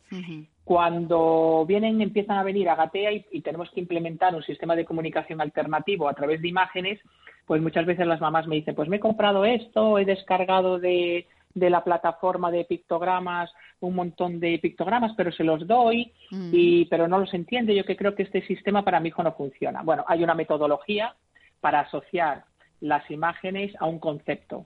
Cuando 0.63 1.65
vienen, 1.67 2.01
empiezan 2.01 2.37
a 2.37 2.43
venir 2.43 2.69
a 2.69 2.75
Gatea 2.75 3.11
y, 3.11 3.41
tenemos 3.41 3.69
que 3.71 3.79
implementar 3.79 4.35
un 4.35 4.43
sistema 4.43 4.75
de 4.75 4.85
comunicación 4.85 5.41
alternativo 5.41 6.07
a 6.07 6.13
través 6.13 6.41
de 6.41 6.49
imágenes, 6.49 6.99
pues 7.45 7.61
muchas 7.61 7.85
veces 7.85 8.05
las 8.05 8.21
mamás 8.21 8.47
me 8.47 8.55
dicen, 8.55 8.75
pues 8.75 8.87
me 8.87 8.97
he 8.97 8.99
comprado 8.99 9.43
esto, 9.43 9.97
he 9.97 10.05
descargado 10.05 10.79
de, 10.79 11.27
la 11.55 11.83
plataforma 11.83 12.51
de 12.51 12.65
pictogramas 12.65 13.51
un 13.79 13.95
montón 13.95 14.39
de 14.39 14.59
pictogramas, 14.59 15.13
pero 15.17 15.31
se 15.31 15.43
los 15.43 15.65
doy, 15.67 16.11
mm. 16.31 16.49
y, 16.51 16.85
pero 16.85 17.07
no 17.07 17.19
los 17.19 17.33
entiende. 17.33 17.75
Yo 17.75 17.85
que 17.85 17.97
creo 17.97 18.15
que 18.15 18.23
este 18.23 18.45
sistema 18.45 18.83
para 18.83 18.99
mi 18.99 19.09
hijo 19.09 19.23
no 19.23 19.33
funciona. 19.33 19.81
Bueno, 19.83 20.05
hay 20.07 20.23
una 20.23 20.35
metodología 20.35 21.15
para 21.59 21.81
asociar 21.81 22.45
las 22.81 23.09
imágenes 23.09 23.73
a 23.79 23.85
un 23.85 23.99
concepto 23.99 24.65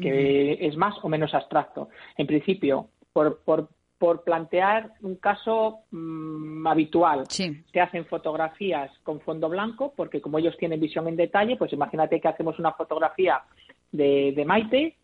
que 0.00 0.58
es 0.60 0.76
más 0.76 0.96
o 1.02 1.08
menos 1.08 1.34
abstracto. 1.34 1.88
En 2.16 2.26
principio, 2.26 2.88
por, 3.12 3.40
por, 3.44 3.68
por 3.98 4.24
plantear 4.24 4.90
un 5.02 5.16
caso 5.16 5.80
mm, 5.90 6.66
habitual, 6.66 7.24
se 7.28 7.80
hacen 7.80 8.06
fotografías 8.06 8.90
con 9.02 9.20
fondo 9.20 9.48
blanco, 9.48 9.92
porque 9.96 10.20
como 10.20 10.38
ellos 10.38 10.56
tienen 10.58 10.80
visión 10.80 11.06
en 11.08 11.16
detalle, 11.16 11.56
pues 11.56 11.72
imagínate 11.72 12.20
que 12.20 12.28
hacemos 12.28 12.58
una 12.58 12.72
fotografía 12.72 13.42
de, 13.92 14.32
de 14.34 14.44
Maite 14.44 14.96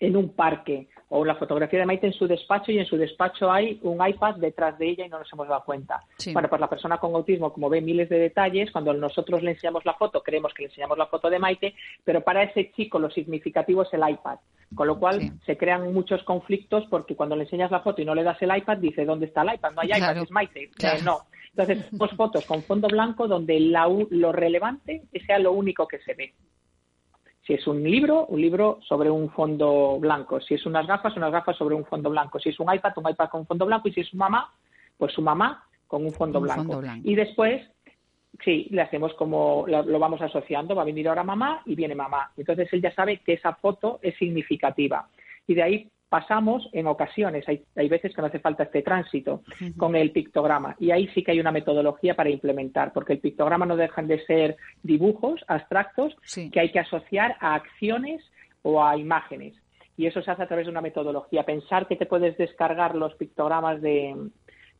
en 0.00 0.16
un 0.16 0.30
parque 0.30 0.88
o 1.10 1.24
la 1.24 1.36
fotografía 1.36 1.80
de 1.80 1.86
Maite 1.86 2.06
en 2.06 2.12
su 2.12 2.26
despacho 2.26 2.70
y 2.70 2.78
en 2.78 2.86
su 2.86 2.96
despacho 2.96 3.50
hay 3.50 3.78
un 3.82 4.06
iPad 4.06 4.36
detrás 4.36 4.78
de 4.78 4.90
ella 4.90 5.06
y 5.06 5.08
no 5.08 5.18
nos 5.18 5.32
hemos 5.32 5.48
dado 5.48 5.64
cuenta. 5.64 6.04
Bueno, 6.32 6.48
pues 6.48 6.60
la 6.60 6.68
persona 6.68 6.98
con 6.98 7.14
autismo, 7.14 7.52
como 7.52 7.70
ve 7.70 7.80
miles 7.80 8.08
de 8.08 8.18
detalles, 8.18 8.70
cuando 8.70 8.92
nosotros 8.92 9.42
le 9.42 9.52
enseñamos 9.52 9.84
la 9.86 9.94
foto, 9.94 10.22
creemos 10.22 10.52
que 10.52 10.64
le 10.64 10.68
enseñamos 10.68 10.98
la 10.98 11.06
foto 11.06 11.30
de 11.30 11.38
Maite, 11.38 11.74
pero 12.04 12.22
para 12.22 12.42
ese 12.42 12.72
chico 12.72 12.98
lo 12.98 13.10
significativo 13.10 13.82
es 13.82 13.92
el 13.92 14.08
iPad. 14.08 14.38
Con 14.74 14.86
lo 14.86 14.98
cual 14.98 15.32
se 15.46 15.56
crean 15.56 15.94
muchos 15.94 16.22
conflictos 16.24 16.84
porque 16.90 17.16
cuando 17.16 17.34
le 17.34 17.44
enseñas 17.44 17.70
la 17.70 17.80
foto 17.80 18.02
y 18.02 18.04
no 18.04 18.14
le 18.14 18.22
das 18.22 18.40
el 18.42 18.54
iPad, 18.54 18.76
dice, 18.76 19.06
¿dónde 19.06 19.24
está 19.24 19.40
el 19.40 19.54
iPad? 19.54 19.72
No 19.72 19.80
hay 19.80 19.88
iPad, 19.96 20.18
es 20.18 20.30
Maite. 20.30 20.64
Eh, 20.64 21.00
no. 21.02 21.20
Entonces, 21.56 21.86
pues 21.96 22.10
fotos 22.12 22.44
con 22.44 22.62
fondo 22.62 22.86
blanco 22.86 23.26
donde 23.26 23.58
lo 23.60 24.30
relevante 24.32 25.04
sea 25.26 25.38
lo 25.38 25.52
único 25.52 25.88
que 25.88 25.98
se 26.00 26.12
ve. 26.12 26.34
Si 27.48 27.54
es 27.54 27.66
un 27.66 27.82
libro, 27.82 28.26
un 28.26 28.42
libro 28.42 28.78
sobre 28.86 29.10
un 29.10 29.30
fondo 29.30 29.98
blanco. 29.98 30.38
Si 30.38 30.52
es 30.52 30.66
unas 30.66 30.86
gafas, 30.86 31.16
unas 31.16 31.32
gafas 31.32 31.56
sobre 31.56 31.74
un 31.74 31.86
fondo 31.86 32.10
blanco. 32.10 32.38
Si 32.38 32.50
es 32.50 32.60
un 32.60 32.72
iPad, 32.72 32.92
un 32.96 33.08
iPad 33.08 33.30
con 33.30 33.40
un 33.40 33.46
fondo 33.46 33.64
blanco. 33.64 33.88
Y 33.88 33.92
si 33.94 34.00
es 34.02 34.08
su 34.08 34.18
mamá, 34.18 34.52
pues 34.98 35.14
su 35.14 35.22
mamá 35.22 35.64
con 35.86 36.04
un 36.04 36.12
fondo, 36.12 36.42
blanco. 36.42 36.82
Y 37.02 37.14
después 37.14 37.62
Sí, 38.44 38.68
le 38.70 38.82
hacemos 38.82 39.14
como 39.14 39.64
lo, 39.66 39.98
vamos 39.98 40.20
asociando, 40.22 40.74
va 40.74 40.82
a 40.82 40.84
venir 40.84 41.08
ahora 41.08 41.24
mamá 41.24 41.62
y 41.64 41.74
viene 41.74 41.94
mamá. 41.94 42.30
Entonces 42.36 42.68
él 42.72 42.82
ya 42.82 42.94
sabe 42.94 43.18
que 43.18 43.32
esa 43.32 43.54
foto 43.54 43.98
es 44.00 44.16
significativa. 44.16 45.08
Y 45.46 45.54
de 45.54 45.62
ahí 45.62 45.90
pasamos 46.08 46.68
en 46.72 46.86
ocasiones, 46.86 47.46
hay, 47.48 47.62
hay 47.76 47.88
veces 47.88 48.14
que 48.14 48.22
no 48.22 48.28
hace 48.28 48.40
falta 48.40 48.64
este 48.64 48.82
tránsito 48.82 49.42
con 49.76 49.94
el 49.94 50.10
pictograma 50.10 50.74
y 50.78 50.90
ahí 50.90 51.08
sí 51.08 51.22
que 51.22 51.32
hay 51.32 51.40
una 51.40 51.52
metodología 51.52 52.14
para 52.14 52.30
implementar, 52.30 52.92
porque 52.92 53.12
el 53.12 53.20
pictograma 53.20 53.66
no 53.66 53.76
dejan 53.76 54.06
de 54.06 54.24
ser 54.24 54.56
dibujos 54.82 55.44
abstractos 55.48 56.16
que 56.52 56.60
hay 56.60 56.70
que 56.72 56.80
asociar 56.80 57.36
a 57.40 57.54
acciones 57.54 58.22
o 58.62 58.82
a 58.82 58.96
imágenes. 58.96 59.54
Y 59.96 60.06
eso 60.06 60.22
se 60.22 60.30
hace 60.30 60.44
a 60.44 60.46
través 60.46 60.66
de 60.66 60.70
una 60.70 60.80
metodología. 60.80 61.42
Pensar 61.42 61.88
que 61.88 61.96
te 61.96 62.06
puedes 62.06 62.38
descargar 62.38 62.94
los 62.94 63.14
pictogramas 63.16 63.82
de, 63.82 64.14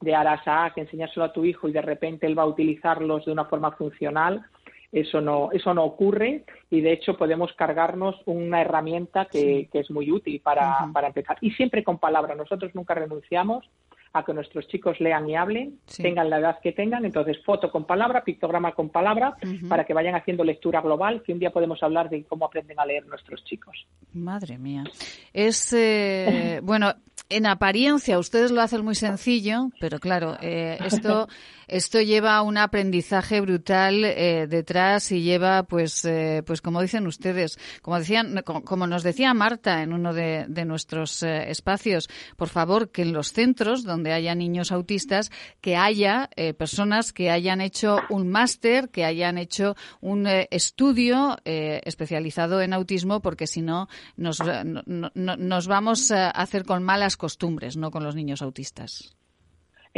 de 0.01 0.15
Arasa, 0.15 0.71
que 0.75 0.83
enseñárselo 0.83 1.25
a 1.25 1.33
tu 1.33 1.45
hijo 1.45 1.69
y 1.69 1.73
de 1.73 1.83
repente 1.83 2.27
él 2.27 2.39
va 2.39 2.45
a 2.45 2.47
utilizarlos 2.47 3.25
de 3.25 3.33
una 3.33 3.47
forma 3.47 3.73
funcional, 3.73 4.45
eso 4.91 5.21
no, 5.21 5.51
eso 5.53 5.75
no 5.75 5.85
ocurre 5.85 6.45
y 6.71 6.81
de 6.81 6.93
hecho 6.93 7.17
podemos 7.17 7.53
cargarnos 7.53 8.17
una 8.25 8.63
herramienta 8.63 9.27
que, 9.27 9.69
es 9.73 9.91
muy 9.91 10.11
útil 10.11 10.41
para, 10.41 10.89
para 10.93 11.09
empezar. 11.09 11.37
Y 11.41 11.51
siempre 11.53 11.85
con 11.85 11.99
palabras. 11.99 12.37
Nosotros 12.37 12.75
nunca 12.75 12.95
renunciamos 12.95 13.69
a 14.13 14.25
que 14.25 14.33
nuestros 14.33 14.67
chicos 14.69 14.99
lean 15.01 15.29
y 15.29 15.37
hablen, 15.37 15.79
tengan 15.97 16.31
la 16.31 16.39
edad 16.39 16.59
que 16.63 16.73
tengan, 16.73 17.05
entonces 17.05 17.39
foto 17.45 17.71
con 17.71 17.85
palabra, 17.85 18.25
pictograma 18.25 18.73
con 18.73 18.89
palabra, 18.89 19.37
para 19.69 19.85
que 19.85 19.95
vayan 19.95 20.15
haciendo 20.15 20.45
lectura 20.45 20.81
global, 20.81 21.23
que 21.23 21.33
un 21.33 21.39
día 21.39 21.51
podemos 21.51 21.83
hablar 21.83 22.09
de 22.09 22.25
cómo 22.25 22.47
aprenden 22.47 22.81
a 22.81 22.87
leer 22.87 23.07
nuestros 23.07 23.45
chicos. 23.45 23.87
Madre 24.15 24.59
mía. 24.59 24.85
Es, 25.33 25.73
eh, 25.73 26.61
bueno, 26.63 26.95
en 27.29 27.47
apariencia 27.47 28.19
ustedes 28.19 28.51
lo 28.51 28.63
hacen 28.63 28.85
muy 28.85 28.95
sencillo, 28.95 29.69
pero 29.81 29.99
claro, 29.99 30.37
eh, 30.41 30.79
esto 30.85 31.29
esto 31.69 32.01
lleva 32.01 32.41
un 32.43 32.57
aprendizaje 32.57 33.41
brutal 33.41 34.05
eh, 34.05 34.47
detrás 34.49 35.13
y 35.13 35.23
lleva, 35.23 35.65
pues, 35.65 36.05
eh, 36.05 36.43
pues 36.47 36.63
como 36.63 36.81
dicen 36.81 37.07
ustedes, 37.07 37.59
como 37.83 37.99
decían, 37.99 38.43
como, 38.43 38.87
nos 38.87 39.03
decía 39.03 39.35
Marta 39.35 39.83
en 39.83 39.93
uno 39.93 40.15
de, 40.15 40.47
nuestros 40.65 41.23
eh, 41.23 41.51
espacios, 41.51 42.09
por 42.37 42.49
favor, 42.49 42.91
que 42.91 43.03
en 43.03 43.13
los 43.13 43.33
centros 43.33 43.85
donde 43.85 44.13
haya 44.13 44.35
niños 44.35 44.73
autistas, 44.73 45.31
que 45.61 45.77
haya 45.77 46.31
personas 46.57 47.13
que 47.13 47.31
hayan 47.31 47.61
hecho 47.61 47.99
un 48.09 48.29
máster, 48.29 48.89
que 48.91 49.05
hayan 49.05 49.39
hecho 49.39 49.77
un 50.01 50.27
estudio 50.27 51.37
especializado 51.45 52.61
en 52.61 52.73
autismo, 52.73 53.21
porque 53.21 53.47
si 53.47 53.63
no 53.63 53.89
nos, 54.17 54.41
nos 54.87 55.67
vamos 55.67 56.11
a 56.11 56.31
hacer 56.31 56.65
con 56.65 56.83
malas 56.83 57.17
costumbres, 57.17 57.77
no 57.77 57.91
con 57.91 58.05
los 58.05 58.15
niños 58.15 58.43
autistas 58.43 59.18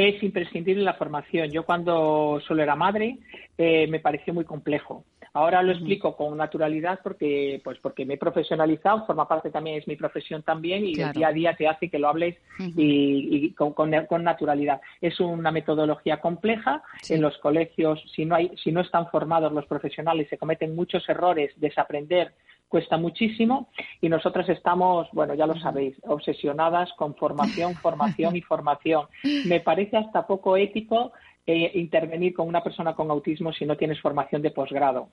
es 0.08 0.22
imprescindible 0.22 0.82
la 0.82 0.94
formación. 0.94 1.50
Yo 1.50 1.64
cuando 1.64 2.40
solo 2.46 2.62
era 2.62 2.74
madre 2.74 3.18
eh, 3.58 3.86
me 3.88 4.00
pareció 4.00 4.32
muy 4.32 4.44
complejo. 4.44 5.04
Ahora 5.32 5.62
lo 5.62 5.70
explico 5.70 6.16
con 6.16 6.36
naturalidad 6.36 6.98
porque, 7.04 7.60
pues 7.62 7.78
porque 7.78 8.04
me 8.04 8.14
he 8.14 8.18
profesionalizado, 8.18 9.06
forma 9.06 9.28
parte 9.28 9.50
también, 9.50 9.76
es 9.78 9.86
mi 9.86 9.94
profesión 9.94 10.42
también 10.42 10.84
y 10.84 11.00
el 11.00 11.12
día 11.12 11.28
a 11.28 11.32
día 11.32 11.54
te 11.54 11.68
hace 11.68 11.88
que 11.88 12.00
lo 12.00 12.08
hables 12.08 12.36
y, 12.58 13.52
con, 13.52 14.24
naturalidad. 14.24 14.80
Es 15.00 15.20
una 15.20 15.52
metodología 15.52 16.20
compleja. 16.20 16.82
En 17.08 17.20
los 17.20 17.38
colegios, 17.38 18.02
si 18.14 18.24
no, 18.24 18.34
hay, 18.34 18.50
si 18.56 18.72
no 18.72 18.80
están 18.80 19.08
formados 19.10 19.52
los 19.52 19.66
profesionales, 19.66 20.28
se 20.28 20.38
cometen 20.38 20.74
muchos 20.74 21.08
errores, 21.08 21.52
desaprender 21.60 22.32
cuesta 22.70 22.96
muchísimo 22.96 23.68
y 24.00 24.08
nosotras 24.08 24.48
estamos, 24.48 25.08
bueno, 25.12 25.34
ya 25.34 25.46
lo 25.46 25.58
sabéis, 25.58 25.96
obsesionadas 26.06 26.90
con 26.96 27.16
formación, 27.16 27.74
formación 27.74 28.36
y 28.36 28.40
formación. 28.52 29.06
Me 29.44 29.60
parece 29.60 29.98
hasta 29.98 30.26
poco 30.26 30.56
ético 30.56 31.12
eh, 31.46 31.72
intervenir 31.74 32.34
con 32.34 32.46
una 32.46 32.62
persona 32.62 32.94
con 32.94 33.10
autismo 33.10 33.50
si 33.52 33.64
no 33.64 33.74
tienes 33.74 33.98
formación 34.00 34.42
de 34.42 34.50
posgrado. 34.50 35.08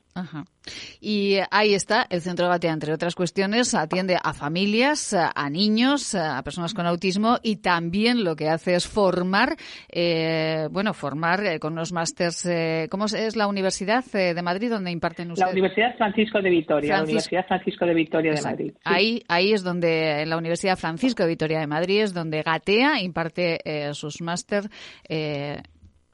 Y 1.00 1.38
ahí 1.50 1.74
está, 1.74 2.06
el 2.10 2.22
Centro 2.22 2.50
Batea, 2.50 2.74
entre 2.74 2.94
otras 2.94 3.16
cuestiones, 3.16 3.74
atiende 3.74 4.18
a 4.22 4.34
familias, 4.34 5.14
a 5.14 5.50
niños, 5.50 6.14
a 6.16 6.44
personas 6.44 6.74
con 6.74 6.86
autismo 6.86 7.38
y 7.42 7.56
también 7.56 8.26
lo 8.26 8.36
que 8.36 8.50
hace 8.50 8.76
es 8.76 8.88
formar, 8.88 9.56
eh, 9.90 10.68
bueno, 10.70 10.94
formar 10.94 11.46
eh, 11.46 11.60
con 11.60 11.74
unos 11.74 11.94
másters. 11.94 12.48
¿Cómo 12.92 13.06
es 13.06 13.36
la 13.38 13.48
Universidad 13.48 14.04
de 14.04 14.42
Madrid 14.42 14.70
donde 14.70 14.92
imparten 14.92 15.32
ustedes? 15.32 15.48
La 15.48 15.54
Universidad 15.54 15.96
Francisco 15.96 16.42
de 16.42 16.50
Vitoria, 16.50 16.98
la 16.98 17.04
Universidad 17.04 17.48
Francisco 17.48 17.86
de 17.86 17.94
Vitoria 17.94 18.34
de 18.34 18.42
Madrid. 18.42 18.74
Ahí, 18.84 19.24
ahí 19.30 19.54
es 19.54 19.64
donde, 19.64 20.24
en 20.24 20.30
la 20.30 20.38
Universidad 20.38 20.78
Francisco 20.78 21.24
de 21.24 21.30
Vitoria 21.30 21.60
de 21.60 21.68
Madrid, 21.68 22.02
es 22.02 22.14
donde 22.14 22.44
Gatea 22.44 23.02
imparte 23.02 23.60
sus 23.94 24.22
máster 24.22 24.70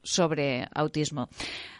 sobre 0.04 0.68
autismo. 0.74 1.28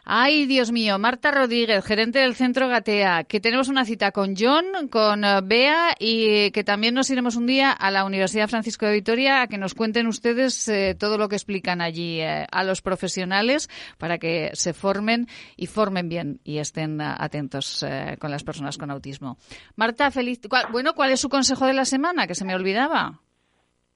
Ay, 0.06 0.44
Dios 0.44 0.70
mío, 0.70 0.98
Marta 0.98 1.30
Rodríguez, 1.30 1.82
gerente 1.82 2.18
del 2.18 2.34
Centro 2.34 2.68
Gatea, 2.68 3.24
que 3.24 3.40
tenemos 3.40 3.68
una 3.68 3.86
cita 3.86 4.12
con 4.12 4.34
John, 4.36 4.88
con 4.90 5.24
eh, 5.24 5.40
Bea 5.42 5.94
y 5.98 6.50
que 6.50 6.62
también 6.62 6.92
nos 6.92 7.08
iremos 7.08 7.36
un 7.36 7.46
día 7.46 7.72
a 7.72 7.90
la 7.90 8.04
Universidad 8.04 8.48
Francisco 8.48 8.84
de 8.84 8.92
Vitoria 8.92 9.40
a 9.40 9.46
que 9.46 9.56
nos 9.56 9.72
cuenten 9.72 10.06
ustedes 10.06 10.68
eh, 10.68 10.94
todo 10.94 11.16
lo 11.16 11.30
que 11.30 11.36
explican 11.36 11.80
allí 11.80 12.20
eh, 12.20 12.46
a 12.52 12.64
los 12.64 12.82
profesionales 12.82 13.70
para 13.96 14.18
que 14.18 14.50
se 14.52 14.74
formen 14.74 15.26
y 15.56 15.68
formen 15.68 16.10
bien 16.10 16.38
y 16.44 16.58
estén 16.58 17.00
atentos 17.00 17.84
con 18.18 18.30
las 18.30 18.44
personas 18.44 18.76
con 18.76 18.90
autismo. 18.90 19.38
Marta, 19.74 20.10
feliz. 20.10 20.40
bueno, 20.70 20.94
¿cuál 20.94 21.12
es 21.12 21.20
su 21.20 21.30
consejo 21.30 21.66
de 21.66 21.72
la 21.72 21.86
semana? 21.86 22.26
Que 22.26 22.34
se 22.34 22.44
me 22.44 22.54
olvidaba. 22.54 23.20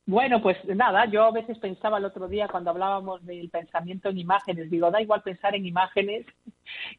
Bueno, 0.08 0.40
pues 0.40 0.56
nada, 0.64 1.04
yo 1.04 1.24
a 1.24 1.32
veces 1.32 1.58
pensaba 1.58 1.98
el 1.98 2.06
otro 2.06 2.28
día 2.28 2.48
cuando 2.48 2.70
hablábamos 2.70 3.26
del 3.26 3.50
pensamiento 3.50 4.08
en 4.08 4.16
imágenes, 4.16 4.70
digo, 4.70 4.90
da 4.90 5.02
igual 5.02 5.20
pensar 5.22 5.54
en 5.54 5.66
imágenes 5.66 6.24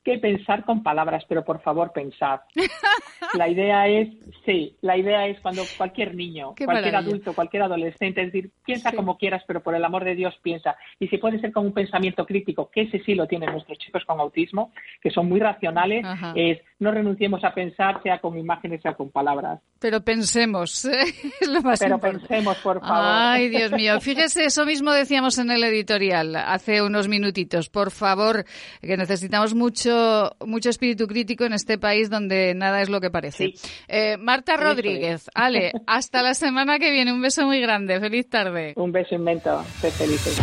que 0.03 0.17
pensar 0.17 0.65
con 0.65 0.83
palabras, 0.83 1.23
pero 1.27 1.43
por 1.43 1.61
favor 1.61 1.91
pensad. 1.91 2.41
La 3.33 3.47
idea 3.47 3.87
es, 3.87 4.09
sí, 4.45 4.75
la 4.81 4.97
idea 4.97 5.27
es 5.27 5.39
cuando 5.41 5.61
cualquier 5.77 6.15
niño, 6.15 6.55
cualquier 6.63 6.95
adulto, 6.95 7.33
cualquier 7.33 7.63
adolescente, 7.63 8.21
es 8.21 8.31
decir, 8.31 8.51
piensa 8.65 8.91
como 8.91 9.17
quieras, 9.17 9.43
pero 9.45 9.61
por 9.61 9.75
el 9.75 9.85
amor 9.85 10.03
de 10.03 10.15
Dios 10.15 10.33
piensa. 10.41 10.75
Y 10.99 11.07
si 11.09 11.17
puede 11.17 11.39
ser 11.39 11.51
con 11.51 11.65
un 11.65 11.73
pensamiento 11.73 12.25
crítico, 12.25 12.69
que 12.71 12.83
ese 12.83 12.99
sí 13.03 13.13
lo 13.13 13.27
tienen 13.27 13.51
nuestros 13.51 13.77
chicos 13.77 14.03
con 14.05 14.19
autismo, 14.19 14.71
que 15.01 15.11
son 15.11 15.29
muy 15.29 15.39
racionales, 15.39 16.05
es 16.35 16.59
no 16.79 16.91
renunciemos 16.91 17.43
a 17.43 17.53
pensar, 17.53 18.01
sea 18.01 18.19
con 18.19 18.37
imágenes, 18.37 18.81
sea 18.81 18.93
con 18.93 19.11
palabras. 19.11 19.59
Pero 19.79 20.01
pensemos, 20.01 20.85
es 21.41 21.47
lo 21.47 21.61
más 21.61 21.79
Pero 21.79 21.99
pensemos, 21.99 22.57
por 22.57 22.79
favor. 22.79 22.97
Ay, 22.97 23.49
Dios 23.49 23.71
mío. 23.71 23.99
Fíjese, 23.99 24.45
eso 24.45 24.65
mismo 24.65 24.91
decíamos 24.91 25.37
en 25.39 25.51
el 25.51 25.63
editorial 25.63 26.35
hace 26.35 26.81
unos 26.81 27.07
minutitos. 27.07 27.69
Por 27.69 27.91
favor, 27.91 28.45
que 28.81 28.97
necesitamos 28.97 29.53
mucho, 29.59 30.31
mucho 30.45 30.69
espíritu 30.69 31.05
crítico 31.05 31.43
en 31.43 31.53
este 31.53 31.77
país 31.77 32.09
donde 32.09 32.55
nada 32.55 32.81
es 32.81 32.89
lo 32.89 33.01
que 33.01 33.11
parece. 33.11 33.53
Eh, 33.87 34.17
Marta 34.17 34.57
Rodríguez, 34.57 35.29
Ale, 35.35 35.73
hasta 35.85 36.23
la 36.23 36.33
semana 36.33 36.79
que 36.79 36.89
viene. 36.91 37.13
Un 37.13 37.21
beso 37.21 37.45
muy 37.45 37.59
grande. 37.59 37.99
Feliz 37.99 38.29
tarde. 38.29 38.73
Un 38.77 38.91
beso 38.91 39.15
inmenso. 39.15 39.63
felices. 39.63 40.39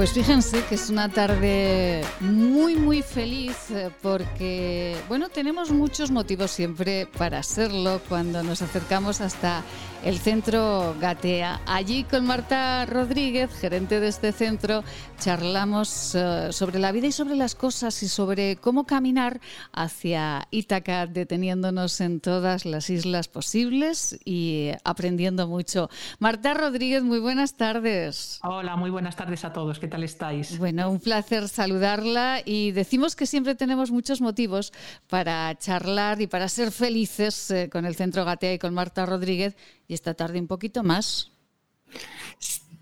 Pues 0.00 0.14
fíjense 0.14 0.64
que 0.64 0.76
es 0.76 0.88
una 0.88 1.10
tarde 1.10 2.02
muy, 2.20 2.74
muy 2.74 3.02
feliz 3.02 3.70
eh, 3.70 3.90
porque, 4.00 4.96
bueno, 5.08 5.28
tenemos 5.28 5.72
muchos 5.72 6.10
motivos 6.10 6.52
siempre 6.52 7.04
para 7.04 7.40
hacerlo 7.40 8.00
cuando 8.08 8.42
nos 8.42 8.62
acercamos 8.62 9.20
hasta 9.20 9.62
el 10.04 10.18
centro 10.18 10.96
Gatea. 11.00 11.60
Allí 11.66 12.04
con 12.04 12.26
Marta 12.26 12.86
Rodríguez, 12.86 13.50
gerente 13.52 14.00
de 14.00 14.08
este 14.08 14.32
centro, 14.32 14.82
charlamos 15.18 16.14
eh, 16.14 16.48
sobre 16.52 16.78
la 16.78 16.92
vida 16.92 17.08
y 17.08 17.12
sobre 17.12 17.36
las 17.36 17.54
cosas 17.54 18.02
y 18.02 18.08
sobre 18.08 18.56
cómo 18.56 18.84
caminar 18.84 19.40
hacia 19.72 20.48
Ítaca, 20.50 21.06
deteniéndonos 21.06 22.00
en 22.00 22.20
todas 22.20 22.64
las 22.64 22.88
islas 22.88 23.28
posibles 23.28 24.18
y 24.24 24.70
aprendiendo 24.84 25.46
mucho. 25.46 25.90
Marta 26.18 26.54
Rodríguez, 26.54 27.02
muy 27.02 27.18
buenas 27.18 27.54
tardes. 27.54 28.40
Hola, 28.42 28.76
muy 28.76 28.90
buenas 28.90 29.16
tardes 29.16 29.44
a 29.44 29.52
todos. 29.52 29.78
¿Qué 29.78 29.88
tal 29.88 30.02
estáis? 30.02 30.58
Bueno, 30.58 30.90
un 30.90 31.00
placer 31.00 31.48
saludarla 31.48 32.40
y 32.44 32.72
decimos 32.72 33.16
que 33.16 33.26
siempre 33.26 33.54
tenemos 33.54 33.90
muchos 33.90 34.20
motivos 34.20 34.72
para 35.08 35.54
charlar 35.58 36.20
y 36.22 36.26
para 36.26 36.48
ser 36.48 36.72
felices 36.72 37.50
eh, 37.50 37.68
con 37.70 37.84
el 37.84 37.96
Centro 37.96 38.24
Gatea 38.24 38.54
y 38.54 38.58
con 38.58 38.72
Marta 38.72 39.04
Rodríguez 39.04 39.56
y 39.90 39.94
esta 39.94 40.14
tarde 40.14 40.38
un 40.38 40.46
poquito 40.46 40.84
más. 40.84 41.32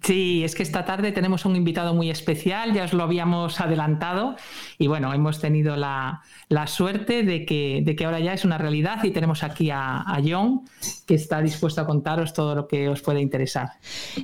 Sí, 0.03 0.45
es 0.45 0.55
que 0.55 0.63
esta 0.63 0.85
tarde 0.85 1.11
tenemos 1.11 1.45
un 1.45 1.57
invitado 1.57 1.95
muy 1.95 2.11
especial, 2.11 2.73
ya 2.73 2.85
os 2.85 2.93
lo 2.93 3.03
habíamos 3.03 3.61
adelantado 3.61 4.37
y 4.79 4.87
bueno, 4.87 5.13
hemos 5.13 5.41
tenido 5.41 5.77
la, 5.77 6.23
suerte 6.67 7.25
de 7.25 7.45
que, 7.45 7.81
de 7.85 7.97
que, 7.97 8.05
ahora 8.05 8.21
ya 8.21 8.33
es 8.33 8.45
una 8.45 8.59
realidad 8.59 9.03
y 9.05 9.11
tenemos 9.11 9.43
aquí 9.43 9.71
a, 9.71 10.05
John 10.25 10.69
que 11.07 11.15
está 11.15 11.41
dispuesto 11.41 11.81
a 11.81 11.87
contaros 11.87 12.33
todo 12.33 12.55
lo 12.55 12.69
que 12.69 12.89
os 12.89 13.01
puede 13.01 13.21
interesar. 13.21 13.71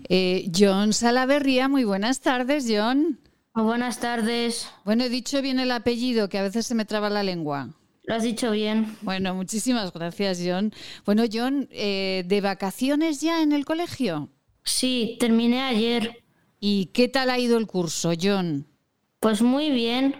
Eh, 0.09 0.51
John 0.55 0.93
Salaverría, 0.93 1.69
muy 1.69 1.85
buenas 1.85 2.21
tardes, 2.21 2.67
John. 2.69 3.19
Buenas 3.55 3.99
tardes. 3.99 4.71
Bueno, 4.85 5.05
he 5.05 5.09
dicho 5.09 5.41
bien 5.43 5.59
el 5.59 5.71
apellido, 5.71 6.29
que 6.29 6.39
a 6.39 6.43
veces 6.43 6.67
se 6.67 6.75
me 6.75 6.85
traba 6.85 7.09
la 7.09 7.23
lengua. 7.23 7.71
Lo 8.05 8.15
has 8.15 8.23
dicho 8.23 8.51
bien. 8.51 8.97
Bueno, 9.01 9.35
muchísimas 9.35 9.93
gracias, 9.93 10.41
John. 10.45 10.73
Bueno, 11.07 11.25
John, 11.33 11.69
eh, 11.71 12.23
¿de 12.27 12.41
vacaciones 12.41 13.21
ya 13.21 13.43
en 13.43 13.53
el 13.53 13.65
colegio? 13.65 14.29
Sí, 14.63 15.17
terminé 15.19 15.63
ayer. 15.63 16.23
¿Y 16.61 16.87
qué 16.87 17.09
tal 17.09 17.31
ha 17.31 17.39
ido 17.39 17.57
el 17.57 17.67
curso, 17.67 18.13
John? 18.21 18.67
Pues 19.21 19.41
muy 19.41 19.71
bien. 19.71 20.17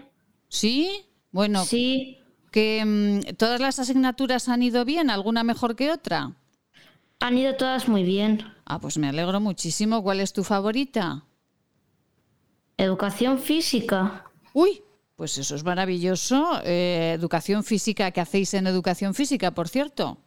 ¿Sí? 0.49 1.05
Bueno, 1.31 1.63
sí. 1.63 2.17
que 2.51 2.83
mm, 2.85 3.35
todas 3.35 3.59
las 3.59 3.77
asignaturas 3.77 4.49
han 4.49 4.63
ido 4.63 4.83
bien, 4.83 5.09
alguna 5.09 5.43
mejor 5.43 5.75
que 5.75 5.91
otra. 5.91 6.33
Han 7.19 7.37
ido 7.37 7.55
todas 7.55 7.87
muy 7.87 8.03
bien. 8.03 8.43
Ah, 8.65 8.79
pues 8.79 8.97
me 8.97 9.09
alegro 9.09 9.39
muchísimo. 9.39 10.01
¿Cuál 10.01 10.21
es 10.21 10.33
tu 10.33 10.43
favorita? 10.43 11.25
Educación 12.77 13.39
física. 13.39 14.25
Uy, 14.53 14.81
pues 15.15 15.37
eso 15.37 15.55
es 15.55 15.63
maravilloso. 15.63 16.59
Eh, 16.63 17.13
educación 17.17 17.63
física, 17.63 18.11
¿qué 18.11 18.21
hacéis 18.21 18.53
en 18.53 18.67
educación 18.67 19.13
física, 19.13 19.51
por 19.51 19.67
cierto? 19.69 20.17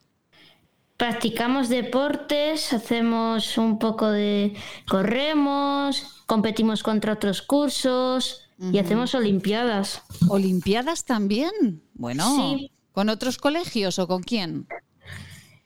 Practicamos 0.96 1.68
deportes, 1.68 2.72
hacemos 2.72 3.56
un 3.56 3.78
poco 3.78 4.10
de... 4.10 4.56
corremos, 4.88 6.22
competimos 6.26 6.82
contra 6.82 7.12
otros 7.12 7.42
cursos 7.42 8.48
y 8.72 8.78
hacemos 8.78 9.14
olimpiadas. 9.14 10.02
¿Olimpiadas 10.28 11.04
también? 11.04 11.52
Bueno, 11.94 12.24
Sí. 12.36 12.72
¿con 12.90 13.08
otros 13.10 13.38
colegios 13.38 14.00
o 14.00 14.08
con 14.08 14.24
quién? 14.24 14.66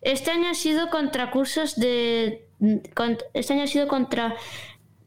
Este 0.02 0.30
año 0.32 0.48
ha 0.50 0.54
sido 0.54 0.90
contra 0.90 1.30
cursos 1.30 1.76
de... 1.76 2.46
con- 2.94 3.16
este 3.32 3.54
año 3.54 3.62
ha 3.62 3.68
sido 3.68 3.88
contra 3.88 4.36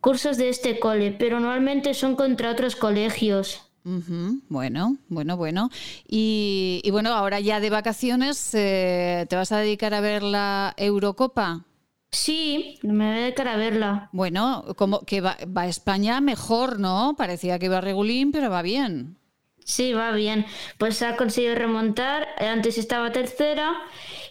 cursos 0.01 0.37
de 0.37 0.49
este 0.49 0.79
cole, 0.79 1.11
pero 1.11 1.39
normalmente 1.39 1.93
son 1.93 2.15
contra 2.15 2.49
otros 2.49 2.75
colegios. 2.75 3.61
Bueno, 3.85 4.97
bueno, 5.09 5.37
bueno. 5.37 5.69
Y, 6.07 6.81
y 6.83 6.91
bueno, 6.91 7.13
ahora 7.13 7.39
ya 7.39 7.59
de 7.59 7.69
vacaciones, 7.69 8.49
eh, 8.53 9.27
¿te 9.29 9.35
vas 9.35 9.51
a 9.51 9.59
dedicar 9.59 9.93
a 9.93 10.01
ver 10.01 10.23
la 10.23 10.73
Eurocopa? 10.75 11.65
Sí, 12.11 12.79
me 12.81 13.05
voy 13.05 13.15
a 13.17 13.21
dedicar 13.21 13.47
a 13.47 13.57
verla. 13.57 14.09
Bueno, 14.11 14.65
como 14.75 15.01
que 15.01 15.21
va, 15.21 15.37
va 15.55 15.67
España 15.67 16.19
mejor, 16.19 16.79
¿no? 16.79 17.15
Parecía 17.17 17.59
que 17.59 17.67
iba 17.67 17.79
regulín, 17.79 18.31
pero 18.31 18.49
va 18.49 18.63
bien. 18.63 19.17
Sí, 19.63 19.93
va 19.93 20.11
bien. 20.11 20.45
Pues 20.77 21.01
ha 21.01 21.15
conseguido 21.15 21.55
remontar. 21.55 22.27
Antes 22.39 22.77
estaba 22.77 23.11
tercera 23.11 23.73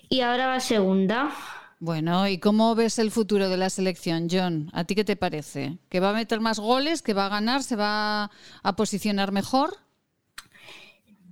y 0.08 0.22
ahora 0.22 0.48
va 0.48 0.60
segunda. 0.60 1.30
Bueno, 1.88 2.26
¿y 2.28 2.38
cómo 2.38 2.74
ves 2.74 2.98
el 2.98 3.10
futuro 3.10 3.50
de 3.50 3.58
la 3.58 3.68
selección, 3.68 4.28
John? 4.30 4.70
¿A 4.72 4.84
ti 4.84 4.94
qué 4.94 5.04
te 5.04 5.16
parece? 5.16 5.76
¿Que 5.90 6.00
va 6.00 6.10
a 6.10 6.12
meter 6.14 6.40
más 6.40 6.58
goles? 6.58 7.02
¿Que 7.02 7.12
va 7.12 7.26
a 7.26 7.28
ganar? 7.28 7.62
¿Se 7.62 7.76
va 7.76 8.30
a 8.62 8.74
posicionar 8.76 9.32
mejor? 9.32 9.76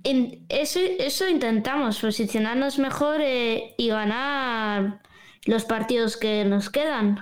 En- 0.03 0.45
eso, 0.49 0.79
eso 0.99 1.27
intentamos, 1.27 1.97
posicionarnos 1.99 2.77
mejor 2.77 3.21
eh, 3.21 3.73
y 3.79 3.87
ganar 3.87 5.01
los 5.45 5.65
partidos 5.65 6.17
que 6.17 6.45
nos 6.45 6.69
quedan. 6.69 7.17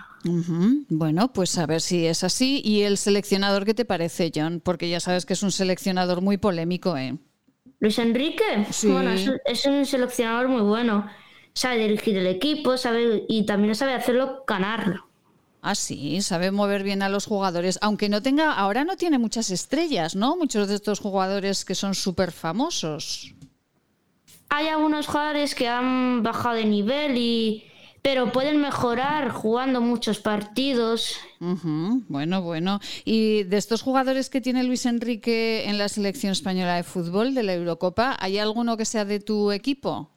Bueno, 0.90 1.32
pues 1.32 1.58
a 1.58 1.66
ver 1.66 1.80
si 1.80 2.06
es 2.08 2.26
así. 2.26 2.62
¿Y 2.66 2.82
el 2.82 2.98
seleccionador 2.98 3.64
qué 3.64 3.74
te 3.74 3.86
parece, 3.86 4.30
John? 4.36 4.60
Porque 4.62 4.90
ya 4.90 5.00
sabes 5.00 5.26
que 5.26 5.34
es 5.34 5.42
un 5.44 5.54
seleccionador 5.54 6.20
muy 6.20 6.36
polémico, 6.36 6.98
¿eh? 6.98 7.18
Luis 7.80 7.98
Enrique, 7.98 8.68
Sí. 8.72 8.88
bueno, 8.90 9.12
es 9.46 9.66
un 9.66 9.86
seleccionador 9.86 10.50
muy 10.50 10.64
bueno. 10.64 11.08
Sabe 11.54 11.80
dirigir 11.80 12.18
el 12.18 12.28
equipo, 12.28 12.78
sabe 12.78 13.26
y 13.28 13.46
también 13.46 13.76
sabe 13.76 13.94
hacerlo 13.94 14.44
ganarlo. 14.48 15.08
Ah, 15.62 15.76
sí, 15.76 16.22
sabe 16.22 16.50
mover 16.50 16.82
bien 16.82 17.04
a 17.04 17.10
los 17.10 17.26
jugadores, 17.28 17.78
aunque 17.82 18.10
no 18.10 18.22
tenga, 18.22 18.54
ahora 18.54 18.84
no 18.84 18.98
tiene 18.98 19.20
muchas 19.20 19.52
estrellas, 19.52 20.16
¿no? 20.16 20.36
Muchos 20.36 20.68
de 20.68 20.76
estos 20.76 21.00
jugadores 21.00 21.66
que 21.66 21.76
son 21.76 21.94
súper 21.94 22.32
famosos. 22.32 23.36
Hay 24.50 24.68
algunos 24.68 25.06
jugadores 25.08 25.54
que 25.54 25.68
han 25.68 26.24
bajado 26.24 26.56
de 26.56 26.66
nivel 26.66 27.18
y 27.18 27.64
pero 28.02 28.32
pueden 28.32 28.60
mejorar 28.60 29.30
jugando 29.30 29.80
muchos 29.80 30.20
partidos. 30.20 31.18
Bueno, 31.40 32.42
bueno. 32.42 32.80
¿Y 33.06 33.44
de 33.44 33.58
estos 33.58 33.84
jugadores 33.84 34.30
que 34.30 34.42
tiene 34.42 34.64
Luis 34.64 34.88
Enrique 34.88 35.70
en 35.70 35.78
la 35.78 35.88
selección 35.88 36.32
española 36.32 36.78
de 36.78 36.84
fútbol 36.84 37.36
de 37.36 37.44
la 37.44 37.54
Eurocopa, 37.54 38.18
hay 38.20 38.40
alguno 38.40 38.76
que 38.76 38.86
sea 38.86 39.06
de 39.06 39.20
tu 39.20 39.52
equipo? 39.52 40.10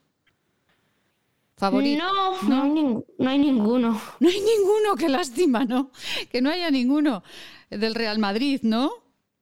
¿Favorito? 1.70 2.03
No, 2.05 2.42
no, 2.48 2.62
hay 2.62 2.70
ning- 2.70 3.05
no 3.18 3.31
hay 3.31 3.38
ninguno. 3.38 4.00
No 4.20 4.29
hay 4.29 4.40
ninguno, 4.40 4.96
qué 4.96 5.09
lástima, 5.09 5.64
¿no? 5.64 5.90
Que 6.31 6.40
no 6.42 6.50
haya 6.50 6.70
ninguno 6.70 7.22
del 7.70 7.94
Real 7.94 8.18
Madrid, 8.18 8.61
¿no? 8.62 8.90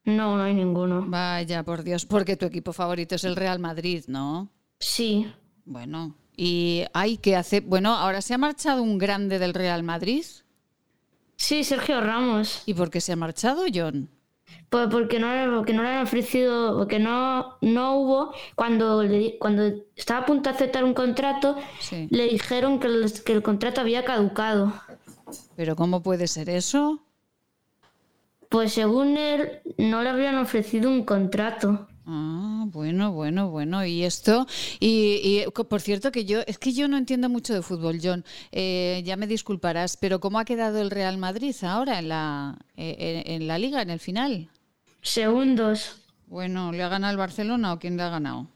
No, 0.05 0.37
no 0.37 0.43
hay 0.43 0.55
ninguno. 0.55 1.05
Vaya, 1.07 1.63
por 1.63 1.83
Dios, 1.85 2.07
porque 2.07 2.37
tu 2.37 2.47
equipo 2.47 2.73
favorito 2.73 3.15
es 3.15 3.25
el 3.25 3.37
Real 3.37 3.59
Madrid, 3.59 4.05
¿no? 4.09 4.49
Sí. 4.81 5.27
Bueno, 5.65 6.17
y 6.37 6.83
hay 6.93 7.19
que 7.19 7.37
hacer. 7.37 7.63
Bueno, 7.63 7.93
ahora 7.95 8.21
se 8.21 8.35
ha 8.35 8.39
marchado 8.39 8.83
un 8.83 8.99
grande 8.99 9.39
del 9.39 9.55
Real 9.55 9.83
Madrid. 9.85 10.25
Sí, 11.37 11.63
Sergio 11.65 12.01
Ramos. 12.01 12.63
¿Y 12.67 12.75
por 12.75 12.91
qué 12.91 13.01
se 13.01 13.13
ha 13.13 13.17
marchado, 13.17 13.65
John? 13.73 14.09
Pues 14.69 14.89
porque 14.91 15.19
no, 15.19 15.33
le- 15.35 15.55
porque 15.55 15.75
no 15.75 15.83
le 15.83 15.89
han 15.91 16.03
ofrecido, 16.05 16.79
porque 16.79 16.99
no, 16.99 17.59
no 17.61 17.97
hubo, 17.97 18.33
cuando, 18.55 19.03
le 19.03 19.39
cuando 19.39 19.65
estaba 19.97 20.21
a 20.21 20.27
punto 20.27 20.49
de 20.49 20.57
aceptar 20.57 20.83
un 20.85 20.95
contrato, 20.95 21.57
Sí. 21.81 22.09
le 22.11 22.29
dijeron 22.29 22.79
que 22.81 22.87
el, 22.87 23.13
que 23.25 23.33
el 23.33 23.43
contrato 23.43 23.81
había 23.83 24.05
caducado. 24.05 24.73
¿Pero 25.57 25.77
cómo 25.77 26.03
puede 26.03 26.27
ser 26.27 26.49
eso? 26.49 27.03
Pues 28.49 28.73
según 28.75 29.17
él, 29.17 29.61
no 29.79 30.03
le 30.03 30.11
habían 30.11 30.37
ofrecido 30.39 30.91
un 30.91 31.05
contrato. 31.05 31.89
Ah, 32.07 32.65
bueno, 32.67 33.13
bueno, 33.13 33.51
bueno. 33.51 33.85
Y 33.87 34.05
esto, 34.05 34.47
y, 34.81 35.45
por 35.69 35.81
cierto 35.81 36.11
que 36.11 36.25
yo, 36.25 36.41
es 36.47 36.59
que 36.59 36.73
yo 36.73 36.89
no 36.89 36.97
entiendo 36.97 37.29
mucho 37.29 37.55
de 37.55 37.63
fútbol, 37.63 38.01
John. 38.03 38.25
Eh, 38.51 39.03
ya 39.05 39.17
me 39.17 39.27
disculparás, 39.27 39.97
pero 39.97 40.21
¿cómo 40.21 40.39
ha 40.39 40.45
quedado 40.45 40.81
el 40.81 40.91
Real 40.91 41.19
Madrid 41.19 41.55
ahora 41.63 41.99
en 41.99 42.09
la, 42.09 42.59
eh, 42.77 43.25
en, 43.27 43.43
en 43.43 43.49
la 43.49 43.59
liga, 43.59 43.83
en 43.83 43.91
el 43.91 44.01
final? 44.01 44.49
Segundos. 45.01 45.97
Bueno, 46.27 46.73
¿le 46.73 46.83
ha 46.83 46.89
ganado 46.89 47.13
el 47.13 47.19
Barcelona 47.19 47.73
o 47.73 47.79
quién 47.79 47.97
le 47.97 48.03
ha 48.03 48.09
ganado? 48.09 48.49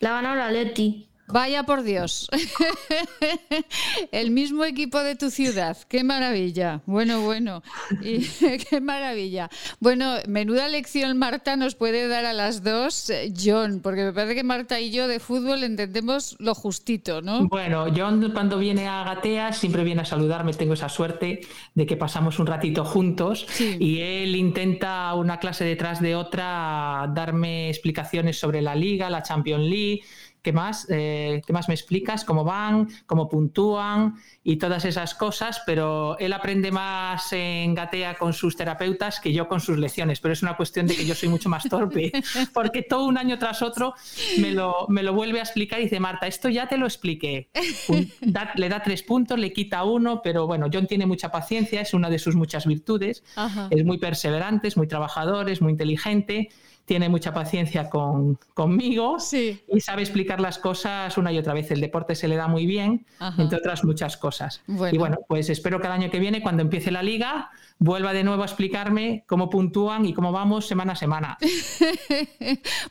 La 0.00 0.10
ha 0.10 0.14
ganado 0.22 0.36
la 0.36 0.50
Leti. 0.50 1.08
Vaya 1.32 1.62
por 1.64 1.82
Dios. 1.82 2.28
El 4.12 4.30
mismo 4.30 4.64
equipo 4.64 4.98
de 5.00 5.16
tu 5.16 5.30
ciudad. 5.30 5.76
Qué 5.88 6.04
maravilla. 6.04 6.82
Bueno, 6.86 7.22
bueno. 7.22 7.62
Y, 8.02 8.20
qué 8.70 8.80
maravilla. 8.80 9.48
Bueno, 9.80 10.16
menuda 10.26 10.68
lección 10.68 11.16
Marta 11.16 11.56
nos 11.56 11.74
puede 11.74 12.08
dar 12.08 12.24
a 12.24 12.32
las 12.32 12.62
dos, 12.62 13.08
eh, 13.10 13.32
John, 13.36 13.80
porque 13.82 14.04
me 14.04 14.12
parece 14.12 14.34
que 14.34 14.44
Marta 14.44 14.80
y 14.80 14.90
yo 14.90 15.08
de 15.08 15.20
fútbol 15.20 15.64
entendemos 15.64 16.36
lo 16.38 16.54
justito, 16.54 17.22
¿no? 17.22 17.48
Bueno, 17.48 17.86
John 17.94 18.30
cuando 18.32 18.58
viene 18.58 18.88
a 18.88 19.02
Gatea 19.04 19.52
siempre 19.52 19.84
viene 19.84 20.02
a 20.02 20.04
saludarme, 20.04 20.52
tengo 20.52 20.74
esa 20.74 20.88
suerte 20.88 21.40
de 21.74 21.86
que 21.86 21.96
pasamos 21.96 22.38
un 22.38 22.46
ratito 22.46 22.84
juntos 22.84 23.46
Sí. 23.48 23.76
y 23.80 24.00
él 24.00 24.36
intenta 24.36 25.14
una 25.14 25.38
clase 25.38 25.64
detrás 25.64 26.00
de 26.00 26.14
otra 26.14 27.10
darme 27.14 27.68
explicaciones 27.68 28.38
sobre 28.38 28.60
la 28.62 28.74
liga, 28.74 29.08
la 29.10 29.22
Champions 29.22 29.64
League. 29.64 30.02
¿Qué 30.42 30.52
más? 30.52 30.86
Eh, 30.90 31.40
¿Qué 31.46 31.52
más 31.52 31.68
me 31.68 31.74
explicas? 31.74 32.24
¿Cómo 32.24 32.42
van? 32.42 32.88
¿Cómo 33.06 33.28
puntúan? 33.28 34.16
Y 34.42 34.56
todas 34.56 34.84
esas 34.84 35.14
cosas, 35.14 35.62
pero 35.66 36.18
él 36.18 36.32
aprende 36.32 36.72
más 36.72 37.32
en 37.32 37.74
Gatea 37.76 38.16
con 38.16 38.32
sus 38.32 38.56
terapeutas 38.56 39.20
que 39.20 39.32
yo 39.32 39.46
con 39.46 39.60
sus 39.60 39.78
lecciones, 39.78 40.18
pero 40.18 40.32
es 40.32 40.42
una 40.42 40.56
cuestión 40.56 40.88
de 40.88 40.96
que 40.96 41.06
yo 41.06 41.14
soy 41.14 41.28
mucho 41.28 41.48
más 41.48 41.62
torpe, 41.68 42.10
porque 42.54 42.82
todo 42.82 43.06
un 43.06 43.18
año 43.18 43.38
tras 43.38 43.62
otro 43.62 43.94
me 44.38 44.50
lo, 44.50 44.86
me 44.88 45.04
lo 45.04 45.12
vuelve 45.12 45.38
a 45.38 45.42
explicar 45.42 45.78
y 45.78 45.84
dice, 45.84 46.00
Marta, 46.00 46.26
esto 46.26 46.48
ya 46.48 46.66
te 46.66 46.76
lo 46.76 46.86
expliqué. 46.86 47.48
Un- 47.88 48.10
da- 48.20 48.52
le 48.56 48.68
da 48.68 48.82
tres 48.82 49.04
puntos, 49.04 49.38
le 49.38 49.52
quita 49.52 49.84
uno, 49.84 50.22
pero 50.22 50.48
bueno, 50.48 50.66
John 50.72 50.88
tiene 50.88 51.06
mucha 51.06 51.30
paciencia, 51.30 51.80
es 51.82 51.94
una 51.94 52.10
de 52.10 52.18
sus 52.18 52.34
muchas 52.34 52.66
virtudes, 52.66 53.22
Ajá. 53.36 53.68
es 53.70 53.84
muy 53.84 53.98
perseverante, 53.98 54.66
es 54.66 54.76
muy 54.76 54.88
trabajador, 54.88 55.48
es 55.50 55.62
muy 55.62 55.70
inteligente, 55.70 56.48
tiene 56.92 57.08
mucha 57.08 57.32
paciencia 57.32 57.88
con, 57.88 58.38
conmigo 58.52 59.18
Sí. 59.18 59.58
y 59.66 59.80
sabe 59.80 60.02
explicar 60.02 60.42
las 60.42 60.58
cosas 60.58 61.16
una 61.16 61.32
y 61.32 61.38
otra 61.38 61.54
vez. 61.54 61.70
El 61.70 61.80
deporte 61.80 62.14
se 62.14 62.28
le 62.28 62.36
da 62.36 62.48
muy 62.48 62.66
bien, 62.66 63.06
Ajá. 63.18 63.40
entre 63.40 63.56
otras 63.56 63.82
muchas 63.82 64.18
cosas. 64.18 64.60
Bueno. 64.66 64.94
Y 64.94 64.98
bueno, 64.98 65.16
pues 65.26 65.48
espero 65.48 65.80
que 65.80 65.86
el 65.86 65.92
año 65.94 66.10
que 66.10 66.18
viene, 66.18 66.42
cuando 66.42 66.60
empiece 66.60 66.90
la 66.90 67.02
liga, 67.02 67.50
vuelva 67.78 68.12
de 68.12 68.24
nuevo 68.24 68.42
a 68.42 68.44
explicarme 68.44 69.24
cómo 69.26 69.48
puntúan 69.48 70.04
y 70.04 70.12
cómo 70.12 70.32
vamos 70.32 70.66
semana 70.66 70.92
a 70.92 70.96
semana. 70.96 71.38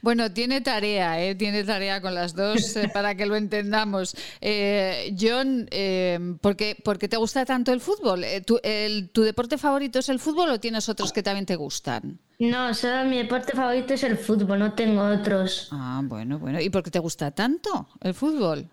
Bueno, 0.02 0.32
tiene 0.34 0.62
tarea, 0.62 1.22
¿eh? 1.24 1.36
tiene 1.36 1.64
tarea 1.64 2.02
con 2.02 2.16
las 2.16 2.34
dos 2.36 2.76
eh, 2.76 2.90
para 2.92 3.14
que 3.16 3.26
lo 3.28 3.36
entendamos. 3.36 4.16
Eh, 4.42 5.16
John, 5.20 5.68
eh, 5.72 6.18
¿por, 6.42 6.56
qué, 6.56 6.76
por 6.84 6.98
qué 6.98 7.08
te 7.08 7.18
gusta 7.18 7.46
tanto 7.46 7.72
el 7.72 7.80
fútbol? 7.82 8.24
Eh, 8.24 8.42
¿tu, 8.42 8.60
el- 8.64 9.10
¿Tu 9.12 9.22
deporte 9.22 9.58
favorito 9.60 10.00
es 10.00 10.10
el 10.10 10.20
fútbol 10.20 10.50
o 10.50 10.60
tienes 10.60 10.90
otros 10.90 11.14
que 11.14 11.22
también 11.22 11.46
te 11.46 11.56
gustan? 11.56 12.18
No, 12.42 12.74
solo 12.74 13.06
mi 13.06 13.18
deporte 13.20 13.54
favorito 13.54 13.94
es 13.94 14.04
el 14.04 14.18
fútbol, 14.18 14.58
no 14.58 14.74
tengo 14.74 15.04
otros. 15.04 15.68
Ah, 15.70 16.02
bueno, 16.04 16.40
bueno. 16.40 16.60
¿Y 16.60 16.72
por 16.72 16.82
qué 16.82 16.90
te 16.90 16.98
gusta 16.98 17.30
tanto 17.30 17.88
el 18.02 18.16
fútbol? 18.16 18.68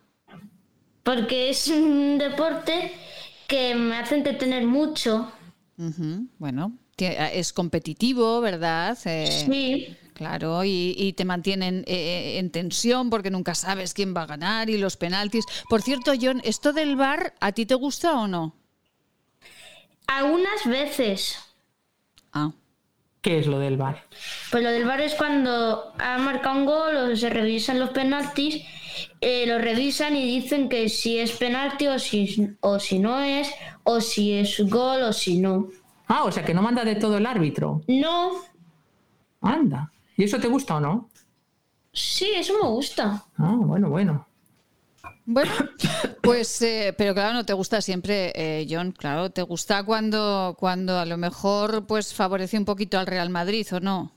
Porque 1.02 1.50
es 1.50 1.68
un 1.68 2.16
deporte 2.16 2.92
que 3.46 3.74
me 3.74 3.98
hace 3.98 4.16
entretener 4.16 4.64
mucho. 4.64 5.30
Ujú, 5.76 6.28
Bueno, 6.38 6.78
es 6.96 7.52
competitivo, 7.52 8.40
¿verdad? 8.40 8.96
sí. 8.96 9.94
Claro, 10.14 10.64
y, 10.64 11.12
te 11.14 11.26
mantienen 11.26 11.84
en 11.86 12.50
tensión 12.50 13.10
porque 13.10 13.30
nunca 13.30 13.54
sabes 13.54 13.92
quién 13.92 14.14
va 14.16 14.22
a 14.22 14.26
ganar 14.26 14.70
y 14.70 14.78
los 14.78 14.96
penaltis. 14.96 15.44
Por 15.68 15.82
cierto, 15.82 16.12
John, 16.18 16.40
¿esto 16.42 16.72
del 16.72 16.96
bar 16.96 17.34
a 17.38 17.52
ti 17.52 17.66
te 17.66 17.74
gusta 17.74 18.18
o 18.18 18.26
no? 18.26 18.56
Algunas 20.06 20.64
veces. 20.64 21.38
Ah. 22.32 22.50
¿Qué 23.20 23.38
es 23.38 23.46
lo 23.46 23.58
del 23.58 23.76
bar? 23.76 24.04
Pues 24.50 24.62
lo 24.62 24.70
del 24.70 24.84
bar 24.84 25.00
es 25.00 25.14
cuando 25.14 25.92
ha 25.98 26.18
marcado 26.18 26.58
un 26.58 26.66
gol 26.66 26.96
o 26.96 27.16
se 27.16 27.30
revisan 27.30 27.80
los 27.80 27.90
penaltis, 27.90 28.62
eh, 29.20 29.44
lo 29.46 29.58
revisan 29.58 30.16
y 30.16 30.24
dicen 30.24 30.68
que 30.68 30.88
si 30.88 31.18
es 31.18 31.32
penalti 31.32 31.88
o 31.88 31.98
si, 31.98 32.54
o 32.60 32.78
si 32.78 32.98
no 32.98 33.20
es, 33.20 33.52
o 33.82 34.00
si 34.00 34.34
es 34.34 34.60
gol 34.68 35.02
o 35.02 35.12
si 35.12 35.40
no. 35.40 35.68
Ah, 36.06 36.24
o 36.24 36.32
sea 36.32 36.44
que 36.44 36.54
no 36.54 36.62
manda 36.62 36.84
de 36.84 36.94
todo 36.94 37.18
el 37.18 37.26
árbitro. 37.26 37.82
No. 37.88 38.30
Anda. 39.40 39.92
¿Y 40.16 40.24
eso 40.24 40.38
te 40.38 40.48
gusta 40.48 40.76
o 40.76 40.80
no? 40.80 41.10
Sí, 41.92 42.30
eso 42.36 42.54
me 42.62 42.68
gusta. 42.68 43.24
Ah, 43.36 43.54
bueno, 43.56 43.90
bueno. 43.90 44.27
Bueno, 45.30 45.52
pues, 46.22 46.62
eh, 46.62 46.94
pero 46.96 47.12
claro, 47.12 47.34
no 47.34 47.44
te 47.44 47.52
gusta 47.52 47.82
siempre, 47.82 48.32
eh, 48.34 48.66
John, 48.66 48.92
claro, 48.92 49.28
te 49.28 49.42
gusta 49.42 49.82
cuando, 49.82 50.56
cuando 50.58 50.98
a 50.98 51.04
lo 51.04 51.18
mejor 51.18 51.86
pues 51.86 52.14
favorece 52.14 52.56
un 52.56 52.64
poquito 52.64 52.98
al 52.98 53.06
Real 53.06 53.28
Madrid, 53.28 53.66
¿o 53.72 53.78
no? 53.78 54.10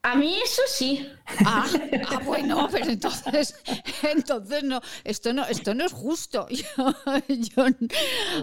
A 0.00 0.14
mí 0.14 0.34
eso 0.42 0.62
sí. 0.66 1.06
Ah, 1.44 1.66
ah, 2.08 2.20
bueno, 2.24 2.68
pero 2.72 2.86
entonces, 2.86 3.54
entonces 4.02 4.64
no, 4.64 4.80
esto 5.04 5.34
no, 5.34 5.44
esto 5.44 5.74
no 5.74 5.84
es 5.84 5.92
justo. 5.92 6.48
John. 7.54 7.76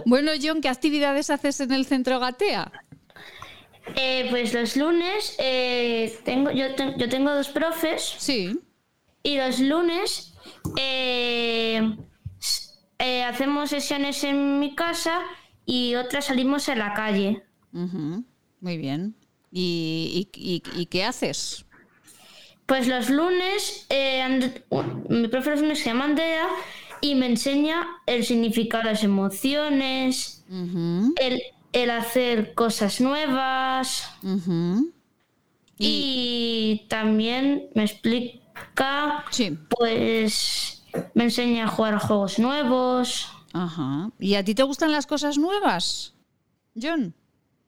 Bueno, 0.06 0.30
John, 0.40 0.60
¿qué 0.60 0.68
actividades 0.68 1.30
haces 1.30 1.58
en 1.58 1.72
el 1.72 1.84
centro 1.84 2.20
Gatea? 2.20 2.70
Eh, 3.96 4.28
pues 4.30 4.54
los 4.54 4.76
lunes 4.76 5.36
tengo, 6.22 6.52
yo, 6.52 6.66
yo 6.96 7.08
tengo 7.08 7.34
dos 7.34 7.48
profes. 7.48 8.14
Sí. 8.18 8.60
Y 9.24 9.36
los 9.36 9.58
lunes 9.58 10.33
eh, 10.76 11.96
eh, 12.98 13.22
hacemos 13.22 13.70
sesiones 13.70 14.24
en 14.24 14.58
mi 14.58 14.74
casa 14.74 15.20
y 15.66 15.94
otras 15.94 16.26
salimos 16.26 16.68
a 16.68 16.74
la 16.74 16.94
calle. 16.94 17.42
Muy 17.72 18.78
bien. 18.78 19.14
¿Y, 19.50 20.28
qué 20.90 21.04
haces? 21.04 21.66
Pues 22.66 22.88
los 22.88 23.10
lunes, 23.10 23.86
eh, 23.90 24.52
mi 25.08 25.28
profesor 25.28 25.76
se 25.76 25.84
llama 25.84 26.06
Andrea 26.06 26.48
y 27.00 27.14
me 27.14 27.26
enseña 27.26 27.86
el 28.06 28.24
significado 28.24 28.84
de 28.84 28.90
las 28.90 29.04
emociones, 29.04 30.44
el, 31.20 31.90
hacer 31.90 32.54
cosas 32.54 33.00
nuevas 33.00 34.10
y 35.78 36.86
también 36.88 37.68
me 37.74 37.82
explica 37.82 38.43
sí. 39.30 39.58
pues 39.68 40.84
me 41.14 41.24
enseña 41.24 41.64
a 41.64 41.68
jugar 41.68 41.94
a 41.94 42.00
juegos 42.00 42.38
nuevos. 42.38 43.30
Ajá. 43.52 44.10
¿Y 44.18 44.34
a 44.34 44.44
ti 44.44 44.54
te 44.54 44.62
gustan 44.62 44.92
las 44.92 45.06
cosas 45.06 45.38
nuevas, 45.38 46.14
John? 46.80 47.14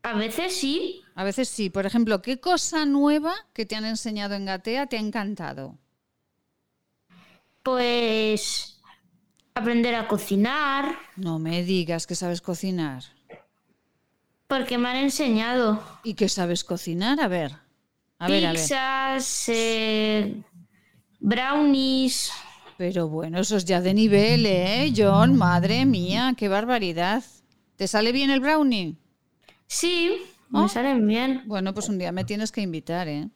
A 0.03 0.15
veces 0.15 0.57
sí. 0.57 1.03
A 1.15 1.25
veces 1.25 1.49
sí. 1.49 1.71
Por 1.71 1.87
ejemplo, 1.87 2.23
¿qué 2.23 2.39
cosa 2.39 2.87
nueva 2.87 3.35
que 3.53 3.67
te 3.67 3.75
han 3.77 3.85
enseñado 3.85 4.35
en 4.35 4.45
Gatea 4.45 4.87
te 4.87 4.97
ha 4.97 5.01
encantado? 5.01 5.79
Pues 7.63 8.81
aprender 9.55 9.95
a 9.95 10.07
cocinar. 10.07 10.97
No 11.17 11.39
me 11.39 11.65
digas 11.65 12.07
que 12.07 12.15
sabes 12.15 12.41
cocinar. 12.41 13.03
Porque 14.47 14.79
me 14.79 14.89
han 14.91 14.97
enseñado. 14.97 15.83
¿Y 16.05 16.15
qué 16.15 16.29
sabes 16.29 16.63
cocinar? 16.63 17.21
A 17.21 17.27
ver. 17.27 17.53
A 18.19 18.29
Pizzas, 18.29 19.49
eh, 19.49 20.43
brownies. 21.21 22.33
Pero 22.77 23.09
bueno, 23.09 23.41
eso 23.41 23.57
es 23.57 23.65
ya 23.65 23.81
de 23.81 23.95
nivel, 23.95 24.45
¿eh, 24.45 24.93
John? 24.95 25.37
Madre 25.37 25.87
mía, 25.87 26.35
qué 26.37 26.49
barbaridad. 26.49 27.25
¿Te 27.77 27.89
sale 27.89 28.13
bien 28.13 28.31
el 28.31 28.41
brownie? 28.41 28.97
Sí, 29.67 30.19
me 30.51 30.61
oh. 30.61 30.69
salen 30.69 31.07
bien. 31.07 31.43
Bueno, 31.47 31.73
pues 31.75 31.89
un 31.89 31.99
día 31.99 32.13
me 32.13 32.25
tienes 32.25 32.53
que 32.53 32.61
invitar, 32.61 33.09
¿eh? 33.09 33.29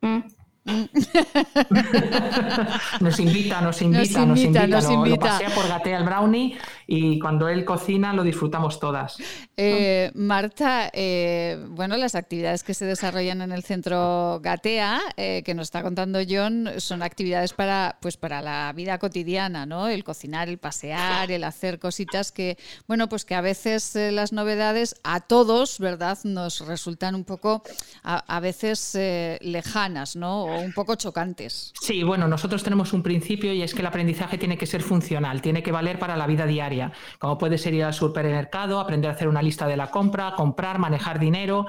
Mm. 0.00 0.20
nos 3.00 3.20
invita, 3.20 3.60
nos 3.60 3.82
invita, 3.82 4.24
nos 4.24 4.40
invita, 4.40 4.66
nos 4.66 4.90
invita. 4.90 5.18
pasea 5.18 5.50
por 5.50 5.68
Gatea 5.68 5.98
el 5.98 6.04
brownie 6.04 6.56
y 6.86 7.18
cuando 7.18 7.48
él 7.48 7.64
cocina 7.64 8.12
lo 8.12 8.22
disfrutamos 8.22 8.80
todas. 8.80 9.16
Eh, 9.56 10.10
Marta, 10.14 10.90
eh, 10.92 11.64
bueno, 11.70 11.96
las 11.96 12.14
actividades 12.14 12.64
que 12.64 12.74
se 12.74 12.84
desarrollan 12.84 13.42
en 13.42 13.52
el 13.52 13.62
centro 13.62 14.40
Gatea, 14.42 15.00
eh, 15.16 15.42
que 15.44 15.54
nos 15.54 15.68
está 15.68 15.82
contando 15.82 16.18
John, 16.28 16.68
son 16.78 17.02
actividades 17.02 17.52
para, 17.52 17.98
pues 18.00 18.16
para 18.16 18.42
la 18.42 18.72
vida 18.74 18.98
cotidiana, 18.98 19.66
¿no? 19.66 19.88
El 19.88 20.04
cocinar, 20.04 20.48
el 20.48 20.58
pasear, 20.58 21.30
el 21.30 21.44
hacer 21.44 21.78
cositas 21.78 22.32
que, 22.32 22.58
bueno, 22.86 23.08
pues 23.08 23.24
que 23.24 23.34
a 23.34 23.40
veces 23.40 23.94
las 23.94 24.32
novedades 24.32 24.96
a 25.04 25.20
todos, 25.20 25.78
¿verdad? 25.78 26.18
Nos 26.24 26.66
resultan 26.66 27.14
un 27.14 27.24
poco, 27.24 27.62
a, 28.02 28.40
veces 28.40 28.98
lejanas, 29.40 30.16
¿no? 30.16 30.44
O 30.44 30.60
un 30.60 30.72
poco 30.72 30.96
chocantes. 30.96 31.72
Sí, 31.80 32.02
bueno, 32.02 32.28
nosotros 32.28 32.62
tenemos 32.62 32.92
un 32.92 33.02
principio 33.02 33.52
y 33.52 33.62
es 33.62 33.72
que 33.72 33.80
el 33.80 33.86
aprendizaje 33.86 34.36
tiene 34.36 34.58
que 34.58 34.66
ser 34.66 34.82
funcional, 34.82 35.40
tiene 35.40 35.62
que 35.62 35.72
valer 35.72 35.98
para 35.98 36.16
la 36.16 36.26
vida 36.26 36.44
diaria 36.44 36.73
como 37.18 37.38
puede 37.38 37.58
ser 37.58 37.74
ir 37.74 37.84
al 37.84 37.94
supermercado, 37.94 38.80
aprender 38.80 39.10
a 39.10 39.14
hacer 39.14 39.28
una 39.28 39.42
lista 39.42 39.66
de 39.66 39.76
la 39.76 39.90
compra, 39.90 40.34
comprar, 40.36 40.78
manejar 40.78 41.18
dinero, 41.18 41.66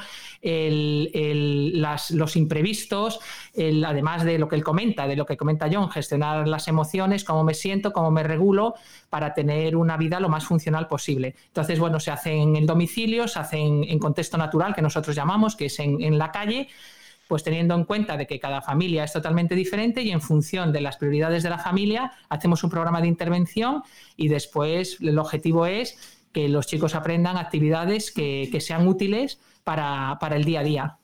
los 2.11 2.35
imprevistos, 2.35 3.19
además 3.55 4.23
de 4.23 4.37
lo 4.37 4.47
que 4.47 4.55
él 4.55 4.63
comenta, 4.63 5.07
de 5.07 5.15
lo 5.15 5.25
que 5.25 5.37
comenta 5.37 5.67
John, 5.71 5.89
gestionar 5.89 6.47
las 6.47 6.67
emociones, 6.67 7.23
cómo 7.23 7.43
me 7.43 7.53
siento, 7.53 7.93
cómo 7.93 8.11
me 8.11 8.23
regulo 8.23 8.75
para 9.09 9.33
tener 9.33 9.75
una 9.75 9.97
vida 9.97 10.19
lo 10.19 10.29
más 10.29 10.45
funcional 10.45 10.87
posible. 10.87 11.35
Entonces, 11.47 11.79
bueno, 11.79 11.99
se 11.99 12.11
hace 12.11 12.33
en 12.33 12.55
el 12.55 12.65
domicilio, 12.65 13.27
se 13.27 13.39
hace 13.39 13.57
en, 13.57 13.99
contexto 13.99 14.37
natural, 14.37 14.75
que 14.75 14.81
nosotros 14.81 15.15
llamamos, 15.15 15.55
que 15.55 15.65
es 15.65 15.79
en 15.79 16.17
la 16.17 16.31
calle 16.31 16.67
pues 17.27 17.43
teniendo 17.43 17.75
en 17.75 17.85
cuenta 17.85 18.17
de 18.17 18.27
que 18.27 18.39
cada 18.39 18.61
familia 18.61 19.03
es 19.03 19.13
totalmente 19.13 19.55
diferente 19.55 20.01
y 20.01 20.11
en 20.11 20.21
función 20.21 20.71
de 20.71 20.81
las 20.81 20.97
prioridades 20.97 21.43
de 21.43 21.49
la 21.49 21.57
familia 21.57 22.11
hacemos 22.29 22.63
un 22.63 22.69
programa 22.69 23.01
de 23.01 23.07
intervención 23.07 23.83
y 24.15 24.27
después 24.27 24.97
el 25.01 25.17
objetivo 25.17 25.65
es 25.65 25.97
que 26.31 26.49
los 26.49 26.67
chicos 26.67 26.95
aprendan 26.95 27.38
actividades 27.38 28.11
que, 28.11 28.57
sean 28.59 28.88
útiles 28.88 29.39
para, 29.63 30.17
el 30.31 30.43
día 30.43 30.59
a 30.59 30.63
día. 30.63 30.97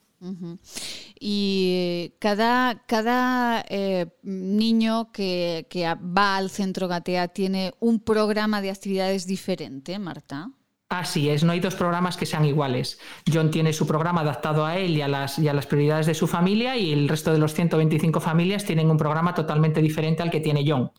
Y 1.20 2.14
cada, 2.20 2.84
cada 2.86 3.66
eh, 3.70 4.08
niño 4.24 5.12
que, 5.12 5.68
que 5.70 5.86
va 5.86 6.36
al 6.36 6.50
centro 6.50 6.88
Gatea 6.88 7.30
tiene 7.30 7.74
un 7.80 8.02
programa 8.02 8.62
de 8.62 8.72
actividades 8.72 9.26
diferente, 9.26 9.98
Marta. 10.00 10.52
Así 10.92 11.30
es, 11.30 11.46
no 11.46 11.54
hay 11.54 11.62
dos 11.62 11.76
programas 11.76 12.18
que 12.18 12.26
sean 12.26 12.44
iguales. 12.44 13.00
John 13.34 13.50
tiene 13.50 13.72
su 13.72 13.88
programa 13.88 14.22
adaptado 14.22 14.66
a 14.66 14.78
él 14.78 14.98
y 14.98 15.02
a, 15.02 15.08
las, 15.08 15.40
y 15.40 15.48
a 15.48 15.54
las 15.54 15.66
prioridades 15.66 16.06
de 16.06 16.14
su 16.14 16.28
familia 16.28 16.76
y 16.76 16.92
el 16.92 17.08
resto 17.08 17.32
de 17.32 17.40
los 17.40 17.54
125 17.54 18.20
familias 18.20 18.66
tienen 18.66 18.92
un 18.92 18.98
programa 18.98 19.34
totalmente 19.34 19.82
diferente 19.82 20.22
al 20.22 20.30
que 20.30 20.42
tiene 20.42 20.66
John. 20.68 20.92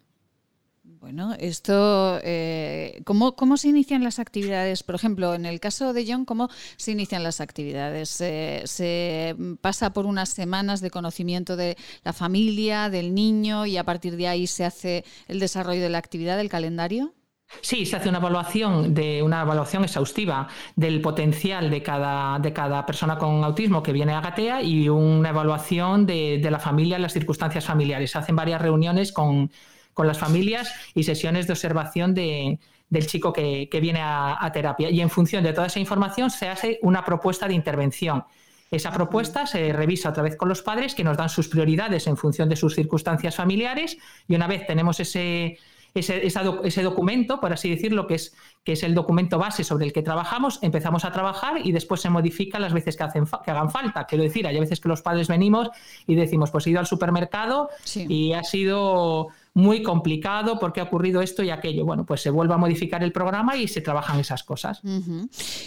Bueno, 0.83 1.35
esto, 1.39 2.19
eh, 2.23 3.03
¿cómo, 3.05 3.37
¿cómo, 3.37 3.59
se 3.59 3.69
inician 3.69 4.03
las 4.03 4.19
actividades? 4.19 4.83
Por 4.83 4.95
ejemplo, 4.95 5.35
en 5.35 5.45
el 5.45 5.61
caso 5.61 5.93
de 5.93 6.07
John, 6.09 6.25
¿cómo 6.25 6.49
se 6.79 6.93
inician 6.93 7.23
las 7.23 7.43
actividades? 7.43 8.09
¿Se 8.09 9.37
pasa 9.61 9.93
por 9.93 10.07
unas 10.07 10.31
semanas 10.31 10.81
de 10.81 10.91
conocimiento 10.91 11.55
de 11.57 11.77
la 12.03 12.15
familia, 12.15 12.89
del 12.89 13.15
niño 13.15 13.67
y 13.67 13.77
a 13.77 13.85
partir 13.85 14.17
de 14.17 14.29
ahí 14.29 14.47
se 14.47 14.65
hace 14.65 15.05
el 15.29 15.39
desarrollo 15.39 15.83
de 15.83 15.91
la 15.91 15.99
actividad, 15.99 16.39
del 16.39 16.49
calendario? 16.49 17.13
Sí, 17.61 17.87
se 17.87 17.97
hace 17.97 18.09
una 18.09 18.19
evaluación 18.19 18.95
de 18.95 19.23
una 19.23 19.43
evaluación 19.43 19.85
exhaustiva 19.85 20.49
del 20.75 21.01
potencial 21.01 21.71
de 21.71 21.83
cada, 21.83 22.39
de 22.39 22.53
cada 22.53 22.85
persona 22.87 23.19
con 23.19 23.45
autismo 23.45 23.83
que 23.83 23.93
viene 23.93 24.15
a 24.15 24.21
Gatea 24.21 24.63
y 24.63 24.89
una 24.89 25.29
evaluación 25.29 26.07
de, 26.07 26.41
la 26.51 26.59
familia 26.59 26.97
en 26.97 27.03
las 27.03 27.13
circunstancias 27.13 27.65
familiares. 27.65 28.11
Se 28.11 28.19
hacen 28.19 28.37
varias 28.37 28.61
reuniones 28.61 29.13
con, 29.13 29.51
las 29.99 30.19
familias 30.19 30.73
y 30.95 31.05
sesiones 31.05 31.47
de 31.47 31.53
observación 31.53 32.15
de, 32.15 32.59
del 32.89 33.07
chico 33.07 33.33
que, 33.33 33.69
viene 33.81 34.01
a, 34.03 34.51
terapia. 34.53 34.91
Y 34.91 35.01
en 35.01 35.11
función 35.11 35.45
de 35.45 35.53
toda 35.53 35.67
esa 35.67 35.79
información 35.79 36.31
se 36.31 36.49
hace 36.49 36.79
una 36.83 37.05
propuesta 37.05 37.47
de 37.47 37.55
intervención. 37.55 38.25
Esa 38.71 38.91
propuesta 38.91 39.47
se 39.47 39.71
revisa 39.75 40.09
otra 40.09 40.23
vez 40.23 40.35
con 40.35 40.49
los 40.49 40.63
padres 40.63 40.95
que 40.95 41.05
nos 41.05 41.19
dan 41.19 41.29
sus 41.29 41.47
prioridades 41.47 42.07
en 42.07 42.17
función 42.17 42.49
de 42.49 42.57
sus 42.57 42.75
circunstancias 42.75 43.37
familiares 43.37 43.99
y 44.27 44.35
una 44.35 44.47
vez 44.47 44.67
tenemos 44.67 44.99
ese, 44.99 45.59
ese, 45.95 46.27
ese, 46.27 46.83
documento, 46.83 47.39
por 47.41 47.53
así 47.53 47.69
decirlo, 47.69 48.07
que 48.07 48.15
es, 48.15 48.35
que 48.65 48.73
es 48.73 48.83
el 48.83 48.95
documento 48.95 49.39
base 49.39 49.63
sobre 49.63 49.85
el 49.85 49.93
que 49.93 50.03
trabajamos, 50.03 50.59
empezamos 50.63 51.05
a 51.05 51.13
trabajar 51.13 51.65
y 51.65 51.73
después 51.73 52.01
se 52.01 52.09
modifica 52.09 52.59
las 52.59 52.73
veces 52.73 52.97
que, 52.97 53.03
hacen 53.03 53.27
que 53.45 53.51
hagan 53.51 53.71
falta. 53.71 54.07
Quiero 54.07 54.25
decir, 54.25 54.47
hay 54.47 54.59
veces 54.59 54.81
que 54.81 54.89
los 54.89 55.03
padres 55.03 55.29
venimos 55.29 55.69
y 56.07 56.15
decimos, 56.15 56.51
pues 56.51 56.67
he 56.67 56.71
ido 56.71 56.81
al 56.81 56.87
supermercado 56.87 57.69
y 57.95 58.33
ha 58.33 58.43
sido 58.43 59.29
muy 59.55 59.83
complicado, 59.83 60.59
¿por 60.59 60.73
qué 60.73 60.81
ha 60.81 60.85
ocurrido 60.85 61.21
esto 61.21 61.43
y 61.43 61.51
aquello? 61.51 61.85
Bueno, 61.85 62.07
pues 62.07 62.23
se 62.23 62.31
vuelve 62.31 62.55
a 62.55 62.59
modificar 62.59 63.03
el 63.03 63.13
programa 63.13 63.57
y 63.57 63.69
se 63.69 63.83
trabajan 63.83 64.19
esas 64.19 64.45
cosas. 64.45 64.81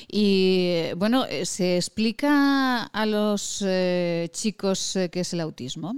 Y 0.08 0.94
bueno, 0.98 1.26
eh, 1.26 1.46
¿se 1.46 1.76
explica 1.76 2.86
a 2.86 3.06
los 3.06 3.64
eh, 3.66 4.30
chicos 4.32 4.98
qué 5.12 5.20
es 5.20 5.34
el 5.34 5.42
autismo? 5.42 5.96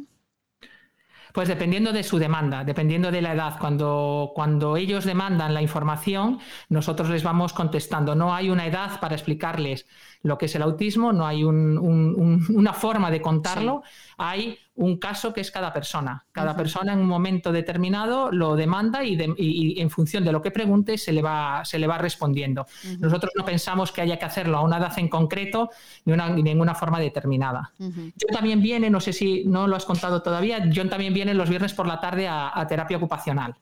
Pues 1.38 1.50
dependiendo 1.50 1.94
de 1.94 2.02
su 2.02 2.18
demanda, 2.18 2.64
dependiendo 2.64 3.12
de 3.12 3.22
la 3.22 3.34
edad. 3.34 3.60
Cuando, 3.60 4.32
cuando 4.34 4.76
ellos 4.76 5.06
demandan 5.06 5.54
la 5.54 5.62
información, 5.62 6.40
nosotros 6.68 7.12
les 7.12 7.22
vamos 7.22 7.54
contestando. 7.54 8.16
No 8.16 8.34
hay 8.34 8.50
una 8.50 8.66
edad 8.66 9.00
para 9.00 9.14
explicarles 9.14 9.86
lo 10.24 10.40
que 10.40 10.48
es 10.48 10.56
el 10.56 10.64
autismo, 10.64 11.14
no 11.14 11.28
hay 11.28 11.44
una 11.44 12.74
forma 12.74 13.12
de 13.12 13.22
contarlo, 13.22 13.84
hay 14.18 14.58
un 14.78 14.98
caso 14.98 15.34
que 15.34 15.42
es 15.42 15.52
cada 15.52 15.74
persona. 15.74 16.26
Cada 16.32 16.56
persona 16.56 16.94
en 16.94 17.00
un 17.00 17.08
momento 17.08 17.52
determinado 17.52 18.32
lo 18.32 18.56
demanda 18.56 19.04
y, 19.04 19.76
en 19.80 19.90
función 19.90 20.24
de 20.24 20.32
lo 20.32 20.42
que 20.42 20.52
pregunte 20.52 20.98
se 20.98 21.12
le 21.12 21.22
va, 21.22 21.66
se 21.66 21.80
le 21.80 21.88
va 21.88 21.98
respondiendo. 21.98 22.68
Nosotros 23.00 23.32
no 23.36 23.44
pensamos 23.44 23.92
que 23.92 24.02
haya 24.02 24.18
que 24.18 24.26
hacerlo 24.26 24.58
a 24.58 24.62
una 24.62 24.78
edad 24.78 24.94
en 24.98 25.10
concreto 25.10 25.72
ni, 26.06 26.14
una, 26.14 26.30
ni 26.30 26.44
ninguna 26.44 26.76
forma 26.76 27.00
determinada. 27.00 27.72
Yo 27.80 28.28
también 28.32 28.62
viene, 28.62 28.90
no 28.90 29.00
sé 29.00 29.14
si 29.14 29.44
no 29.46 29.68
lo 29.68 29.76
has 29.76 29.86
contado 29.86 30.22
todavía, 30.22 30.70
John 30.74 30.90
también 30.90 31.14
viene 31.14 31.34
los 31.34 31.50
viernes 31.50 31.74
por 31.74 31.88
la 31.88 32.00
tarde 32.00 32.28
a, 32.28 32.66
terapia 32.70 32.98
ocupacional. 32.98 33.56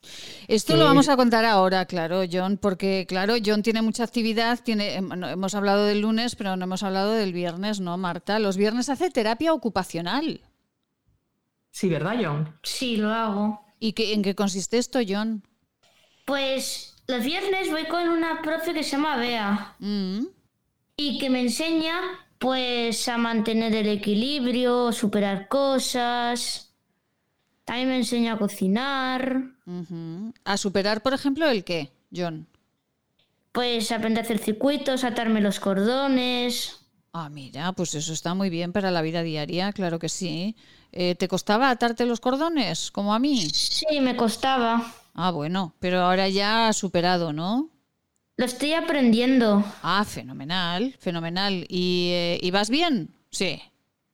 Esto 0.47 0.75
lo 0.75 0.84
vamos 0.84 1.08
a 1.08 1.15
contar 1.15 1.45
ahora, 1.45 1.86
claro, 1.86 2.23
John, 2.30 2.58
porque 2.58 3.06
claro, 3.08 3.36
John 3.43 3.63
tiene 3.63 3.82
mucha 3.82 4.04
actividad, 4.04 4.60
tiene, 4.62 4.95
hemos 4.95 5.56
hablado 5.56 5.86
del 5.86 6.01
lunes, 6.01 6.36
pero 6.36 6.58
no 6.58 6.65
hemos 6.65 6.84
hablado 6.84 7.13
del 7.13 7.32
viernes, 7.32 7.80
¿no, 7.80 7.97
Marta? 7.97 8.39
Los 8.39 8.58
viernes 8.58 8.89
hace 8.89 9.10
terapia 9.12 9.54
ocupacional. 9.54 10.41
Sí, 11.75 11.89
¿verdad, 11.89 12.15
John? 12.23 12.57
Sí, 12.63 12.95
lo 12.95 13.11
hago. 13.11 13.61
¿Y 13.81 13.91
qué, 13.91 14.13
en 14.13 14.21
qué 14.21 14.33
consiste 14.33 14.77
esto, 14.77 14.99
John? 15.05 15.43
Pues 16.23 16.95
los 17.05 17.21
viernes 17.25 17.69
voy 17.69 17.83
con 17.83 18.07
una 18.07 18.41
profe 18.41 18.73
que 18.73 18.81
se 18.81 18.91
llama 18.91 19.17
Bea 19.17 19.75
mm. 19.79 20.25
y 20.95 21.17
que 21.19 21.29
me 21.29 21.41
enseña 21.41 21.99
pues 22.39 23.09
a 23.09 23.17
mantener 23.17 23.75
el 23.75 23.89
equilibrio, 23.89 24.93
superar 24.93 25.49
cosas. 25.49 26.73
También 27.65 27.89
me 27.89 27.97
enseña 27.97 28.35
a 28.35 28.38
cocinar. 28.38 29.43
¿A 30.45 30.55
superar, 30.55 31.03
por 31.03 31.13
ejemplo, 31.13 31.45
el 31.49 31.65
qué, 31.65 31.91
John? 32.15 32.47
Pues 33.51 33.91
aprender 33.91 34.23
a 34.23 34.23
hacer 34.23 34.39
circuitos, 34.39 35.03
atarme 35.03 35.41
los 35.41 35.59
cordones. 35.59 36.85
Ah, 37.11 37.29
mira, 37.29 37.73
pues 37.73 37.95
eso 37.95 38.13
está 38.13 38.33
muy 38.33 38.49
bien 38.49 38.71
para 38.71 38.91
la 38.91 39.01
vida 39.01 39.23
diaria, 39.23 39.73
claro 39.73 39.99
que 39.99 40.09
sí. 40.09 40.55
Eh, 40.97 41.15
¿Te 41.15 41.27
costaba 41.27 41.69
atarte 41.69 42.05
los 42.05 42.21
cordones, 42.21 42.89
como 42.89 43.13
a 43.13 43.19
mí? 43.19 43.49
Sí, 43.49 43.99
me 43.99 44.15
costaba. 44.15 44.93
Ah, 45.13 45.31
bueno, 45.31 45.73
pero 45.79 45.99
ahora 45.99 46.29
ya 46.29 46.69
has 46.69 46.77
superado, 46.77 47.34
¿no? 47.34 47.69
Lo 48.38 48.45
estoy 48.45 48.73
aprendiendo. 48.73 49.62
Ah, 49.84 50.05
fenomenal, 50.05 50.95
fenomenal. 50.99 51.65
¿Y, 51.67 52.12
eh, 52.13 52.51
vas 52.51 52.69
bien? 52.69 53.10
Sí. 53.29 53.62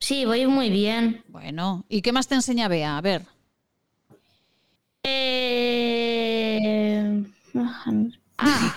Sí, 0.00 0.24
voy 0.24 0.44
muy 0.48 0.70
bien. 0.70 1.22
Bueno, 1.28 1.84
¿y 1.88 2.02
qué 2.02 2.10
más 2.10 2.26
te 2.26 2.34
enseña 2.34 2.66
Bea? 2.66 2.98
A 2.98 3.00
ver. 3.00 3.22
Eh... 5.04 7.22
Ah, 8.38 8.76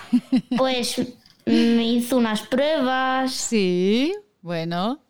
pues 0.56 1.02
me 1.46 1.88
hizo 1.88 2.18
unas 2.18 2.42
pruebas. 2.42 3.32
Sí, 3.32 4.14
bueno. 4.42 5.00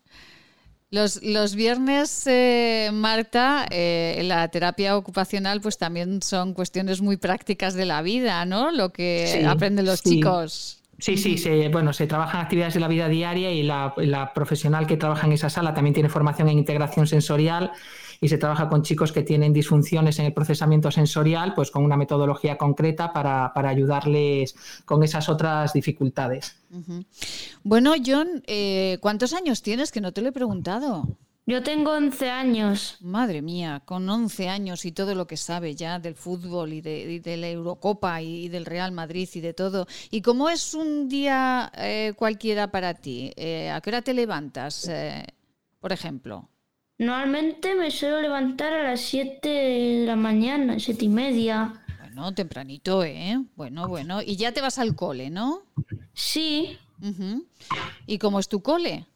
Los, 0.91 1.21
los 1.23 1.57
viernes, 1.57 2.27
eh, 2.27 2.91
Marta, 2.93 3.67
eh, 3.71 4.21
la 4.25 4.47
terapia 4.49 4.97
ocupacional, 4.97 5.61
pues 5.61 5.79
también 5.79 6.23
son 6.23 6.55
cuestiones 6.55 7.01
muy 7.01 7.17
prácticas 7.17 7.75
de 7.75 7.87
la 7.87 8.03
vida, 8.03 8.45
¿no? 8.45 8.71
Lo 8.71 8.93
que 8.93 9.45
aprenden 9.49 9.85
los 9.85 10.03
chicos. 10.03 10.81
Sí, 10.99 11.17
sí, 11.19 11.37
se, 11.37 11.69
bueno, 11.69 11.93
se 11.93 12.07
trabajan 12.07 12.41
actividades 12.41 12.75
de 12.75 12.81
la 12.81 12.89
vida 12.89 13.09
diaria 13.09 13.51
y 13.51 13.63
la, 13.63 13.93
la, 13.97 14.33
profesional 14.33 14.87
que 14.87 14.97
trabaja 14.97 15.27
en 15.27 15.33
esa 15.33 15.51
sala 15.51 15.75
también 15.75 15.93
tiene 15.93 16.09
formación 16.09 16.49
en 16.49 16.57
integración 16.57 17.07
sensorial 17.07 17.73
y 18.21 18.29
se 18.29 18.39
trabaja 18.39 18.69
con 18.69 18.83
chicos 18.83 19.13
que 19.13 19.23
tienen 19.23 19.53
disfunciones 19.53 20.19
en 20.19 20.27
el 20.27 20.33
procesamiento 20.33 20.91
sensorial, 20.91 21.55
pues 21.55 21.71
con 21.71 21.85
una 21.85 21.97
metodología 21.97 22.57
concreta 22.57 23.13
para, 23.13 23.53
ayudarles 23.55 24.55
con 24.85 25.03
esas 25.03 25.29
otras 25.29 25.73
dificultades. 25.73 26.57
Bueno, 27.63 27.95
John, 28.05 28.43
eh, 28.47 28.99
¿cuántos 29.01 29.33
años 29.33 29.63
tienes? 29.63 29.91
Que 29.91 30.01
no 30.01 30.13
te 30.13 30.23
lo 30.23 30.29
he 30.29 30.33
preguntado. 30.33 31.07
Yo 31.49 31.63
tengo 31.63 31.93
11 31.93 32.29
años. 32.29 32.97
Madre 33.01 33.41
mía, 33.41 33.81
con 33.85 34.09
11 34.09 34.49
años 34.49 34.85
y 34.85 34.91
todo 34.91 35.15
lo 35.15 35.29
que 35.29 35.37
sabe 35.37 35.77
ya 35.77 36.01
del 36.01 36.17
fútbol 36.17 36.73
y 36.73 36.81
de, 36.81 37.37
la 37.37 37.49
Eurocopa 37.49 38.21
y, 38.21 38.49
del 38.49 38.67
Real 38.67 38.91
Madrid 38.91 39.29
y 39.33 39.41
de 39.41 39.55
todo. 39.55 39.87
¿Y 40.11 40.23
cómo 40.23 40.49
es 40.49 40.75
un 40.75 41.09
día 41.09 41.71
eh, 41.77 42.15
cualquiera 42.17 42.73
para 42.73 42.95
ti? 42.95 43.33
Eh, 43.37 43.71
¿A 43.71 43.81
qué 43.81 43.91
hora 43.91 44.03
te 44.03 44.13
levantas, 44.13 44.91
por 45.79 45.93
ejemplo? 45.93 46.49
Normalmente 46.99 47.75
me 47.75 47.91
suelo 47.91 48.23
levantar 48.23 48.73
a 48.73 48.83
las 48.83 49.01
7 49.03 49.49
de 49.49 50.07
la 50.07 50.17
mañana, 50.17 50.79
siete 50.79 51.05
y 51.05 51.09
media. 51.09 51.83
Bueno, 52.01 52.33
tempranito, 52.33 53.05
¿eh? 53.05 53.39
Bueno, 53.55 53.87
bueno. 53.87 54.23
Y 54.23 54.37
ya 54.37 54.53
te 54.53 54.63
vas 54.63 54.79
al 54.79 54.97
cole, 54.97 55.29
¿no? 55.29 55.63
Sí. 56.15 56.79
¿Y 58.07 58.19
cómo 58.19 58.41
es 58.41 58.49
tu 58.49 58.63
cole? 58.63 59.07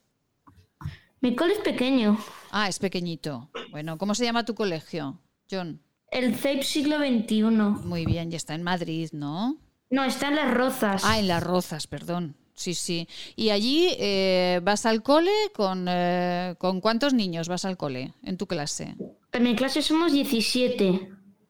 Mi 1.22 1.34
cole 1.34 1.54
es 1.54 1.60
pequeño. 1.60 2.18
Ah, 2.50 2.68
es 2.68 2.78
pequeñito. 2.78 3.48
Bueno, 3.70 3.96
¿cómo 3.96 4.14
se 4.14 4.24
llama 4.24 4.44
tu 4.44 4.54
colegio, 4.54 5.18
John? 5.50 5.80
El 6.10 6.34
CEIP 6.34 6.62
siglo 6.62 6.98
XXI. 6.98 7.42
Muy 7.42 8.04
bien, 8.04 8.30
ya 8.30 8.36
está 8.36 8.54
en 8.54 8.62
Madrid, 8.62 9.08
¿no? 9.12 9.56
No, 9.88 10.04
está 10.04 10.28
en 10.28 10.36
Las 10.36 10.52
Rozas. 10.52 11.02
Ah, 11.04 11.18
en 11.18 11.28
Las 11.28 11.42
Rozas, 11.42 11.86
perdón. 11.86 12.36
Sí, 12.60 12.74
sí. 12.74 13.08
¿Y 13.36 13.48
allí 13.48 13.96
eh, 13.98 14.60
vas 14.62 14.84
al 14.84 15.02
cole 15.02 15.32
con, 15.54 15.86
eh, 15.88 16.56
con 16.58 16.82
cuántos 16.82 17.14
niños 17.14 17.48
vas 17.48 17.64
al 17.64 17.78
cole 17.78 18.12
en 18.22 18.36
tu 18.36 18.46
clase? 18.46 18.96
En 19.32 19.42
mi 19.44 19.56
clase 19.56 19.80
somos 19.80 20.12
17. 20.12 21.08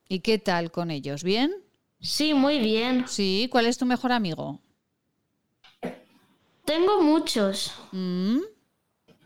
¿Y 0.09 0.21
qué 0.21 0.39
tal 0.39 0.71
con 0.71 0.93
ellos? 0.93 1.25
¿Bien? 1.25 1.51
Sí, 2.01 2.33
muy 2.33 2.61
bien. 2.61 3.09
Sí, 3.09 3.49
¿cuál 3.51 3.67
es 3.67 3.77
tu 3.77 3.87
mejor 3.87 4.13
amigo? 4.13 4.61
Tengo 6.65 7.03
muchos. 7.03 7.75
Mm. 7.91 8.39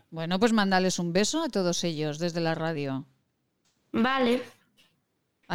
Bueno, 0.09 0.39
pues 0.39 0.53
mándales 0.53 0.97
un 0.97 1.13
beso 1.13 1.43
a 1.43 1.49
todos 1.49 1.83
ellos 1.83 2.17
desde 2.17 2.41
la 2.41 2.55
radio. 2.55 3.05
Vale. 3.91 4.41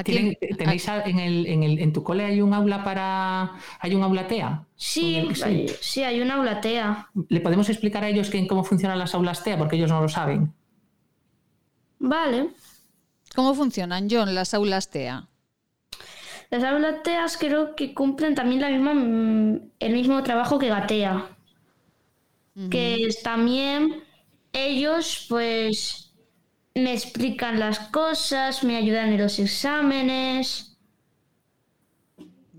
¿Tenéis 0.05 0.87
en, 0.89 1.19
el, 1.19 1.47
en, 1.47 1.63
el, 1.65 1.79
en, 1.81 1.93
tu 1.93 2.05
cole 2.05 2.25
hay 2.25 2.41
un 2.41 2.55
aula 2.55 2.85
para. 2.85 3.53
¿Hay 3.81 3.95
un 3.95 4.03
aula 4.05 4.29
TEA? 4.29 4.65
Sí, 4.77 5.29
sí, 5.81 6.05
hay 6.05 6.21
un 6.21 6.31
aula 6.31 6.61
TEA. 6.61 7.09
¿Le 7.29 7.41
podemos 7.41 7.69
explicar 7.69 8.05
a 8.05 8.09
ellos 8.09 8.31
cómo 8.49 8.63
funcionan 8.63 8.99
las 8.99 9.15
aulas 9.15 9.43
TEA? 9.43 9.59
Porque 9.59 9.77
ellos 9.77 9.91
no 9.91 10.01
lo 10.01 10.09
saben. 10.09 10.53
Vale. 11.99 12.51
¿Cómo 13.35 13.55
funcionan, 13.55 14.07
John, 14.09 14.33
las 14.33 14.55
aulas 14.55 14.91
TEA? 14.91 15.29
Las 16.51 16.63
aulas 16.63 17.03
TEA 17.03 17.27
creo 17.39 17.75
que 17.75 17.93
cumplen 17.93 18.37
también 18.37 18.61
la 18.61 18.71
misma, 18.71 18.95
mm, 18.95 19.71
el 19.81 19.93
mismo 19.93 20.23
trabajo 20.23 20.59
que 20.59 20.69
Gatea. 20.69 21.37
Que 22.71 23.09
también 23.23 24.03
ellos, 24.53 25.27
pues 25.29 26.10
me 26.75 26.93
explican 26.93 27.59
las 27.59 27.79
cosas, 27.91 28.63
me 28.65 28.77
ayudan 28.77 29.11
en 29.13 29.19
los 29.19 29.39
exámenes, 29.39 30.77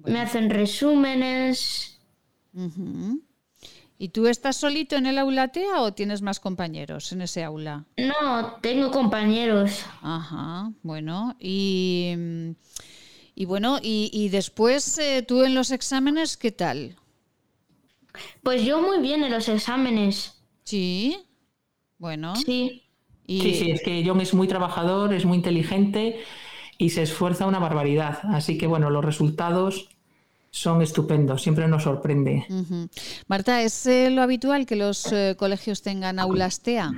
me 0.05 0.19
hacen 0.19 0.49
resúmenes. 0.49 1.99
¿Y 3.97 4.09
tú 4.09 4.27
estás 4.27 4.57
solito 4.57 4.95
en 4.95 5.05
el 5.05 5.17
aula 5.17 5.49
TEA 5.49 5.81
o 5.81 5.93
tienes 5.93 6.21
más 6.21 6.39
compañeros 6.39 7.11
en 7.11 7.21
ese 7.21 7.43
aula? 7.43 7.85
No, 7.97 8.57
tengo 8.61 8.91
compañeros. 8.91 9.85
Ajá, 10.01 10.71
bueno, 10.81 11.35
y, 11.39 12.15
y 13.35 13.45
bueno, 13.45 13.79
y, 13.81 14.29
después 14.29 14.97
eh, 14.97 15.23
tú 15.25 15.43
en 15.43 15.53
los 15.53 15.71
exámenes, 15.71 16.35
¿qué 16.35 16.51
tal? 16.51 16.97
Pues 18.43 18.63
yo 18.63 18.81
muy 18.81 18.99
bien 18.99 19.23
en 19.23 19.31
los 19.31 19.47
exámenes. 19.47 20.41
Sí, 20.63 21.17
bueno. 21.97 22.35
Sí. 22.35 22.90
Sí, 23.27 23.53
sí, 23.53 23.71
es 23.71 23.81
que 23.81 24.03
John 24.05 24.19
es 24.21 24.33
muy 24.33 24.47
trabajador, 24.47 25.13
es 25.13 25.25
muy 25.25 25.37
inteligente 25.37 26.19
y 26.77 26.89
se 26.89 27.03
esfuerza 27.03 27.45
una 27.45 27.59
barbaridad. 27.59 28.19
Así 28.23 28.57
que 28.57 28.67
bueno, 28.67 28.89
los 28.89 29.05
resultados 29.05 29.89
son 30.51 30.81
estupendos, 30.81 31.41
siempre 31.41 31.67
nos 31.67 31.83
sorprende. 31.83 32.45
Marta, 33.27 33.61
¿es 33.61 33.85
eh, 33.85 34.09
lo 34.09 34.21
habitual 34.21 34.65
que 34.65 34.75
los 34.75 35.11
eh, 35.13 35.35
colegios 35.37 35.81
tengan 35.81 36.19
aulas 36.19 36.61
TEA? 36.61 36.91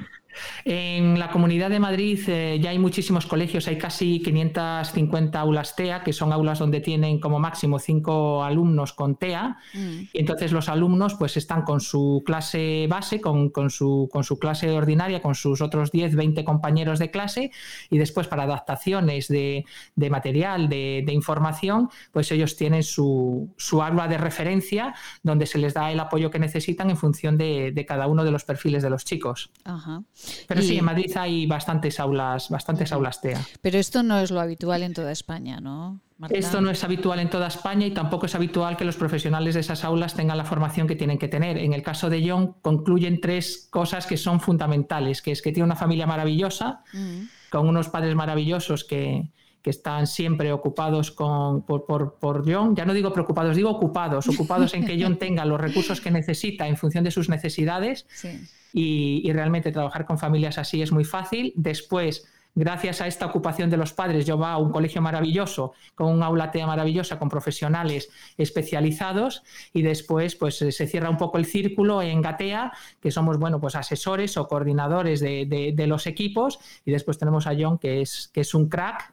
En 0.65 1.19
la 1.19 1.29
Comunidad 1.29 1.69
de 1.69 1.79
Madrid 1.79 2.19
eh, 2.27 2.59
ya 2.61 2.69
hay 2.71 2.79
muchísimos 2.79 3.25
colegios, 3.25 3.67
hay 3.67 3.77
casi 3.77 4.21
550 4.21 5.39
aulas 5.39 5.75
TEA, 5.75 6.03
que 6.03 6.13
son 6.13 6.31
aulas 6.31 6.59
donde 6.59 6.81
tienen 6.81 7.19
como 7.19 7.39
máximo 7.39 7.79
cinco 7.79 8.43
alumnos 8.43 8.93
con 8.93 9.15
TEA, 9.15 9.57
mm. 9.73 9.99
y 10.13 10.19
entonces 10.19 10.51
los 10.51 10.69
alumnos 10.69 11.15
pues 11.15 11.37
están 11.37 11.63
con 11.63 11.81
su 11.81 12.23
clase 12.25 12.87
base, 12.89 13.21
con, 13.21 13.51
su, 13.69 14.09
con 14.11 14.23
su 14.23 14.39
clase 14.39 14.69
ordinaria, 14.71 15.21
con 15.21 15.35
sus 15.35 15.61
otros 15.61 15.91
10, 15.91 16.15
20 16.15 16.43
compañeros 16.43 16.99
de 16.99 17.11
clase, 17.11 17.51
y 17.89 17.97
después 17.97 18.27
para 18.27 18.43
adaptaciones 18.43 19.27
de, 19.27 19.65
material, 20.09 20.69
de, 20.69 21.13
información, 21.13 21.89
pues 22.11 22.31
ellos 22.31 22.55
tienen 22.55 22.83
su, 22.83 23.53
su, 23.57 23.83
aula 23.83 24.07
de 24.07 24.17
referencia 24.17 24.95
donde 25.21 25.45
se 25.45 25.59
les 25.59 25.73
da 25.73 25.91
el 25.91 25.99
apoyo 25.99 26.31
que 26.31 26.39
necesitan 26.39 26.89
en 26.89 26.97
función 26.97 27.37
de, 27.37 27.85
cada 27.87 28.07
uno 28.07 28.23
de 28.23 28.31
los 28.31 28.43
perfiles 28.43 28.81
de 28.81 28.89
los 28.89 29.05
chicos. 29.05 29.51
Ajá. 29.63 30.03
Pero 30.47 30.61
sí, 30.61 30.77
en 30.77 30.85
Madrid 30.85 31.11
hay 31.15 31.45
bastantes 31.45 31.99
aulas, 31.99 32.49
bastantes 32.49 32.91
aulas 32.91 33.21
TEA. 33.21 33.41
Pero 33.61 33.77
esto 33.77 34.03
no 34.03 34.19
es 34.19 34.31
lo 34.31 34.39
habitual 34.39 34.83
en 34.83 34.93
toda 34.93 35.11
España, 35.11 35.59
¿no? 35.59 36.01
Esto 36.29 36.61
no 36.61 36.69
es 36.69 36.83
habitual 36.83 37.19
en 37.19 37.29
toda 37.29 37.47
España 37.47 37.85
y 37.85 37.91
tampoco 37.91 38.27
es 38.27 38.35
habitual 38.35 38.77
que 38.77 38.85
los 38.85 38.95
profesionales 38.95 39.55
de 39.55 39.61
esas 39.61 39.83
aulas 39.83 40.15
tengan 40.15 40.37
la 40.37 40.45
formación 40.45 40.87
que 40.87 40.95
tienen 40.95 41.17
que 41.17 41.27
tener. 41.27 41.57
En 41.57 41.73
el 41.73 41.81
caso 41.81 42.09
de 42.09 42.27
John, 42.27 42.55
concluyen 42.61 43.19
tres 43.19 43.67
cosas 43.69 44.05
que 44.05 44.17
son 44.17 44.39
fundamentales, 44.39 45.21
que 45.21 45.31
es 45.31 45.41
que 45.41 45.51
tiene 45.51 45.65
una 45.65 45.75
familia 45.75 46.05
maravillosa, 46.05 46.83
mm. 46.93 47.49
con 47.51 47.67
unos 47.67 47.89
padres 47.89 48.15
maravillosos 48.15 48.83
que, 48.83 49.29
están 49.65 50.07
siempre 50.07 50.51
ocupados 50.51 51.09
con, 51.09 51.61
por, 51.65 51.85
por, 51.85 52.43
John. 52.45 52.75
Ya 52.75 52.83
no 52.83 52.93
digo 52.93 53.13
preocupados, 53.13 53.55
digo 53.55 53.69
ocupados, 53.69 54.27
ocupados 54.27 54.73
en 54.73 54.85
que 54.85 55.01
John 55.01 55.17
tenga 55.19 55.45
los 55.45 55.57
recursos 55.59 56.01
que 56.01 56.11
necesita 56.11 56.67
en 56.67 56.75
función 56.75 57.05
de 57.05 57.11
sus 57.11 57.29
necesidades. 57.29 58.05
Sí 58.09 58.41
y, 58.73 59.31
realmente 59.31 59.71
trabajar 59.71 60.05
con 60.05 60.17
familias 60.17 60.57
así 60.57 60.81
es 60.81 60.91
muy 60.91 61.05
fácil. 61.05 61.53
Después, 61.55 62.27
gracias 62.55 63.01
a 63.01 63.07
esta 63.07 63.27
ocupación 63.27 63.69
de 63.69 63.77
los 63.77 63.93
padres, 63.93 64.25
yo 64.25 64.37
va 64.37 64.53
a 64.53 64.57
un 64.57 64.71
colegio 64.71 65.01
maravilloso, 65.01 65.73
con 65.95 66.11
un 66.11 66.23
aula 66.23 66.51
TEA 66.51 66.65
maravillosa, 66.65 67.19
con 67.19 67.29
profesionales 67.29 68.09
especializados, 68.37 69.43
y 69.73 69.83
después 69.83 70.35
pues 70.35 70.57
se 70.57 70.87
cierra 70.87 71.09
un 71.09 71.17
poco 71.17 71.37
el 71.37 71.45
círculo 71.45 72.01
en 72.01 72.21
Gatea, 72.21 72.73
que 72.99 73.11
somos, 73.11 73.37
bueno, 73.37 73.61
pues 73.61 73.75
asesores 73.75 74.37
o 74.37 74.47
coordinadores 74.47 75.19
de, 75.19 75.85
los 75.87 76.07
equipos, 76.07 76.59
y 76.83 76.91
después 76.91 77.19
tenemos 77.19 77.45
a 77.45 77.53
John, 77.57 77.77
que 77.77 78.01
es, 78.01 78.31
que 78.33 78.41
es 78.41 78.53
un 78.55 78.69
crack, 78.69 79.12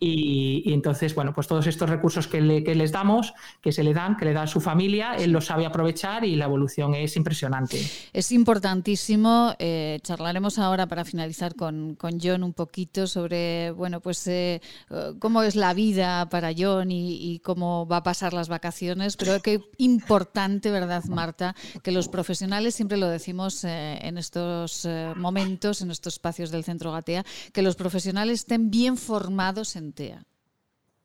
y, 0.00 0.72
entonces, 0.72 1.14
bueno, 1.14 1.32
pues 1.32 1.46
todos 1.46 1.66
estos 1.66 1.88
recursos 1.88 2.26
que, 2.26 2.40
les 2.40 2.92
damos, 2.92 3.34
que 3.60 3.72
se 3.72 3.84
le 3.84 3.94
dan, 3.94 4.16
que 4.16 4.24
le 4.24 4.32
da 4.32 4.42
a 4.42 4.46
su 4.46 4.60
familia, 4.60 5.14
él 5.16 5.30
los 5.30 5.46
sabe 5.46 5.66
aprovechar 5.66 6.24
y 6.24 6.36
la 6.36 6.46
evolución 6.46 6.94
es 6.94 7.16
impresionante. 7.16 7.80
Es 8.12 8.32
importantísimo, 8.32 9.54
eh, 9.58 10.00
charlaremos 10.02 10.58
ahora 10.58 10.86
para 10.86 11.04
finalizar 11.04 11.54
con, 11.54 11.94
con 11.94 12.18
John 12.20 12.42
un 12.42 12.52
poco 12.52 12.74
sobre, 13.06 13.70
bueno, 13.70 14.00
pues 14.00 14.26
eh, 14.26 14.60
cómo 15.20 15.44
es 15.44 15.54
la 15.54 15.74
vida 15.74 16.28
para 16.28 16.50
John 16.56 16.90
y, 16.90 17.40
cómo 17.44 17.86
va 17.86 17.98
a 17.98 18.02
pasar 18.02 18.32
las 18.32 18.48
vacaciones, 18.48 19.16
pero 19.16 19.40
qué 19.40 19.60
importante, 19.78 20.70
¿verdad, 20.72 21.04
Marta? 21.04 21.54
Que 21.82 21.92
los 21.92 22.08
profesionales, 22.08 22.74
siempre 22.74 22.98
lo 22.98 23.06
decimos 23.06 23.62
eh, 23.62 23.98
en 24.02 24.18
estos 24.18 24.88
momentos, 25.14 25.82
en 25.82 25.92
estos 25.92 26.14
espacios 26.14 26.50
del 26.50 26.64
Centro 26.64 26.90
Gatea, 26.90 27.24
que 27.52 27.62
los 27.62 27.76
profesionales 27.76 28.40
estén 28.40 28.70
bien 28.70 28.96
formados 28.96 29.43
en 29.76 29.92
TEA. 29.92 30.24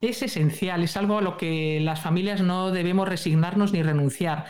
Es 0.01 0.21
esencial, 0.21 0.81
es 0.83 0.95
algo 0.95 1.17
a 1.17 1.21
lo 1.21 1.35
que 1.35 1.79
las 1.81 1.99
familias 1.99 2.41
no 2.41 2.71
debemos 2.71 3.07
resignarnos 3.07 3.73
ni 3.73 3.83
renunciar 3.83 4.45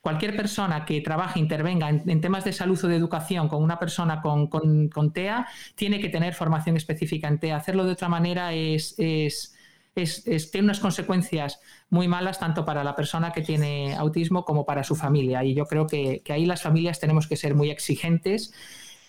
cualquier 0.00 0.36
persona 0.36 0.84
que 0.84 1.00
trabaje, 1.00 1.40
intervenga 1.40 1.88
en, 1.88 2.20
temas 2.20 2.44
de 2.44 2.52
salud 2.52 2.78
o 2.84 2.88
de 2.88 2.96
educación 2.96 3.48
con 3.48 3.62
una 3.62 3.78
persona 3.78 4.20
con, 4.20 5.12
TEA, 5.12 5.46
tiene 5.74 6.00
que 6.00 6.08
tener 6.08 6.34
formación 6.34 6.76
específica 6.76 7.28
en 7.28 7.38
TEA. 7.38 7.56
Hacerlo 7.56 7.84
de 7.84 7.92
otra 7.92 8.08
manera 8.08 8.52
es, 8.52 8.94
tiene 8.96 10.64
unas 10.64 10.80
consecuencias 10.80 11.60
muy 11.88 12.06
malas 12.06 12.38
tanto 12.38 12.64
para 12.64 12.84
la 12.84 12.94
persona 12.94 13.32
que 13.32 13.42
tiene 13.42 13.94
autismo 13.94 14.44
como 14.44 14.64
para 14.64 14.84
su 14.84 14.94
familia. 14.94 15.42
Y 15.44 15.54
yo 15.54 15.66
creo 15.66 15.86
que 15.86 16.22
ahí 16.28 16.46
las 16.46 16.62
familias 16.62 17.00
tenemos 17.00 17.26
que 17.26 17.36
ser 17.36 17.54
muy 17.54 17.70
exigentes 17.70 18.52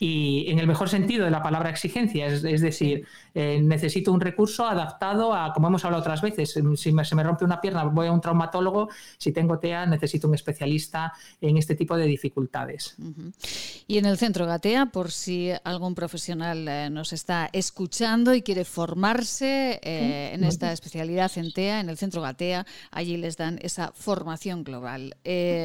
y 0.04 0.52
en 0.52 0.60
el 0.60 0.68
mejor 0.68 0.90
sentido 0.90 1.24
de 1.24 1.32
la 1.32 1.42
palabra 1.42 1.70
exigencia, 1.70 2.26
es, 2.26 2.42
decir, 2.42 3.08
eh, 3.34 3.62
necesito 3.64 4.12
un 4.12 4.20
recurso 4.20 4.68
adaptado 4.68 5.34
a, 5.34 5.54
como 5.54 5.70
hemos 5.70 5.86
hablado 5.86 6.02
otras 6.02 6.22
veces, 6.22 6.58
em, 6.58 6.76
si 6.76 6.94
se 7.06 7.16
me 7.16 7.24
rompe 7.24 7.46
una 7.46 7.62
pierna 7.62 7.86
voy 7.86 8.08
a 8.08 8.12
un 8.12 8.20
traumatólogo, 8.20 8.90
si 9.18 9.32
tengo 9.32 9.60
TEA 9.60 9.86
necesito 9.86 10.28
un 10.28 10.36
especialista 10.36 11.14
en 11.40 11.56
este 11.56 11.76
tipo 11.76 11.96
de 11.96 12.06
dificultades. 12.06 12.98
Y 13.88 13.98
en 13.98 14.06
el 14.06 14.18
centro 14.18 14.46
Gatea, 14.46 14.88
por 14.88 15.10
si 15.10 15.52
algún 15.64 15.96
profesional 15.96 16.68
eh, 16.68 16.90
nos 16.90 17.14
está 17.14 17.50
escuchando 17.54 18.36
y 18.36 18.42
quiere 18.42 18.66
formarse 18.66 19.80
eh, 19.82 20.32
en 20.34 20.44
esta 20.44 20.74
especialidad 20.74 21.32
en 21.38 21.54
TEA, 21.54 21.80
en 21.80 21.90
el 21.90 21.98
centro 21.98 22.22
Gatea, 22.22 22.66
allí 22.92 23.16
les 23.16 23.38
dan 23.38 23.58
esa 23.62 23.94
formación 23.96 24.66
global. 24.66 25.16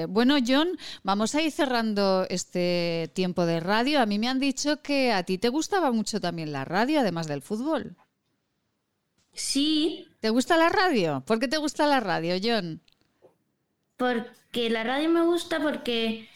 bueno, 0.09 0.37
John, 0.47 0.69
vamos 1.03 1.35
a 1.35 1.43
ir 1.43 1.51
cerrando 1.51 2.25
este 2.31 3.11
tiempo 3.15 3.45
de 3.45 3.59
radio. 3.59 4.01
A 4.01 4.07
mí 4.07 4.21
me 4.21 4.28
han 4.29 4.39
dicho 4.39 4.83
que 4.83 5.13
a 5.13 5.23
ti 5.23 5.39
te 5.39 5.49
gustaba 5.49 5.91
mucho 5.93 6.21
también 6.21 6.53
la 6.53 6.65
radio, 6.65 7.01
además 7.01 7.27
del 7.27 7.43
fútbol. 7.43 7.97
Sí. 9.33 10.07
¿Te 10.21 10.31
gusta 10.31 10.57
la 10.57 10.69
radio? 10.69 11.23
¿Por 11.27 11.39
qué 11.39 11.49
te 11.49 11.59
gusta 11.59 11.87
la 11.87 12.01
radio, 12.01 12.37
John? 12.43 12.83
Porque 13.97 14.71
la 14.71 14.85
radio 14.85 15.09
me 15.09 15.23
gusta 15.23 15.61
porque 15.61 16.29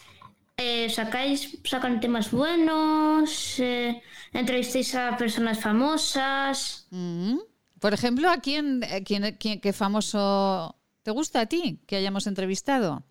eh, 0.57 0.89
sacáis, 0.91 1.59
sacan 1.65 2.01
temas 2.01 2.31
buenos, 2.31 3.59
eh, 3.59 4.03
entrevistáis 4.33 4.95
a 4.95 5.17
personas 5.17 5.61
famosas. 5.61 6.87
Mm. 6.91 7.39
Por 7.81 7.95
ejemplo, 7.95 8.31
¿a 8.31 8.39
quién, 8.39 8.83
eh, 8.85 9.03
quién, 9.05 9.37
qué 9.39 9.73
famoso 9.73 10.77
te 11.03 11.11
gusta 11.11 11.41
a 11.41 11.47
ti 11.47 11.81
que 11.87 11.97
hayamos 11.97 12.27
entrevistado? 12.27 13.03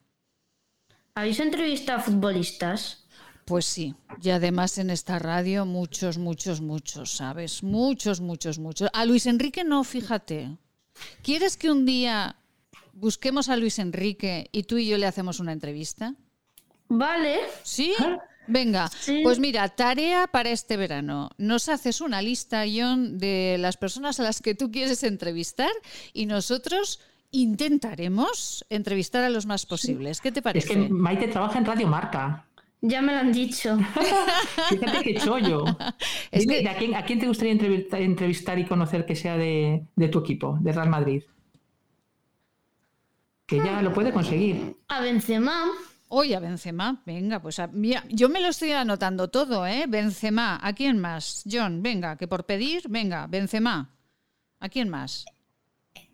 ¿Habéis 1.15 1.39
entrevistado 1.41 1.99
a 1.99 2.03
futbolistas? 2.03 3.00
Pues 3.45 3.65
sí, 3.65 3.95
y 4.21 4.29
además 4.29 4.77
en 4.77 4.89
esta 4.89 5.19
radio 5.19 5.65
muchos, 5.65 6.17
muchos, 6.17 6.61
muchos, 6.61 7.11
¿sabes? 7.11 7.63
Muchos, 7.63 8.21
muchos, 8.21 8.59
muchos. 8.59 8.89
A 8.93 9.05
Luis 9.05 9.25
Enrique 9.25 9.63
no, 9.63 9.83
fíjate. 9.83 10.57
¿Quieres 11.23 11.57
que 11.57 11.71
un 11.71 11.85
día 11.85 12.35
busquemos 12.93 13.49
a 13.49 13.57
Luis 13.57 13.79
Enrique 13.79 14.49
y 14.51 14.63
tú 14.63 14.77
y 14.77 14.87
yo 14.87 14.97
le 14.97 15.07
hacemos 15.07 15.39
una 15.39 15.53
entrevista? 15.53 16.15
Vale. 16.87 17.39
¿Sí? 17.63 17.93
Venga, 18.47 18.89
pues 19.23 19.39
mira, 19.39 19.69
tarea 19.69 20.27
para 20.27 20.49
este 20.49 20.75
verano. 20.75 21.29
Nos 21.37 21.69
haces 21.69 22.01
una 22.01 22.21
lista, 22.21 22.65
John, 22.71 23.17
de 23.17 23.57
las 23.59 23.77
personas 23.77 24.19
a 24.19 24.23
las 24.23 24.41
que 24.41 24.55
tú 24.55 24.71
quieres 24.71 25.03
entrevistar 25.03 25.71
y 26.11 26.25
nosotros 26.25 26.99
intentaremos 27.31 28.65
entrevistar 28.69 29.23
a 29.23 29.29
los 29.29 29.45
más 29.45 29.65
posibles. 29.65 30.19
¿Qué 30.19 30.31
te 30.31 30.41
parece? 30.41 30.67
Es 30.67 30.73
que 30.73 30.89
Maite 30.89 31.27
trabaja 31.29 31.59
en 31.59 31.65
Radio 31.65 31.87
Marca. 31.87 32.45
Ya 32.81 33.01
me 33.01 33.13
lo 33.13 33.19
han 33.19 33.31
dicho. 33.31 33.77
Fíjate 34.69 35.03
qué 35.03 35.15
chollo. 35.15 35.65
¿a, 35.67 37.03
quién, 37.03 37.19
te 37.19 37.27
gustaría 37.27 37.53
entrevistar 37.91 38.57
y 38.57 38.65
conocer 38.65 39.05
que 39.05 39.15
sea 39.15 39.37
de, 39.37 39.85
tu 40.11 40.19
equipo, 40.19 40.57
de 40.59 40.71
Real 40.71 40.89
Madrid? 40.89 41.23
Que 43.45 43.57
ya 43.57 43.81
lo 43.83 43.93
puede 43.93 44.11
conseguir. 44.11 44.75
A 44.87 45.01
Benzema. 45.01 45.65
Hoy 46.07 46.33
a 46.33 46.39
Benzema, 46.39 47.01
venga, 47.05 47.41
pues 47.41 47.61
yo 48.09 48.27
me 48.27 48.41
lo 48.41 48.49
estoy 48.49 48.71
anotando 48.71 49.29
todo, 49.29 49.65
¿eh? 49.65 49.85
Benzema, 49.87 50.59
¿a 50.61 50.73
quién 50.73 50.99
más? 50.99 51.43
John, 51.49 51.81
venga, 51.81 52.17
que 52.17 52.27
por 52.27 52.45
pedir, 52.45 52.89
venga, 52.89 53.27
Benzema. 53.27 53.95
¿A 54.59 54.67
quién 54.67 54.89
más? 54.89 55.25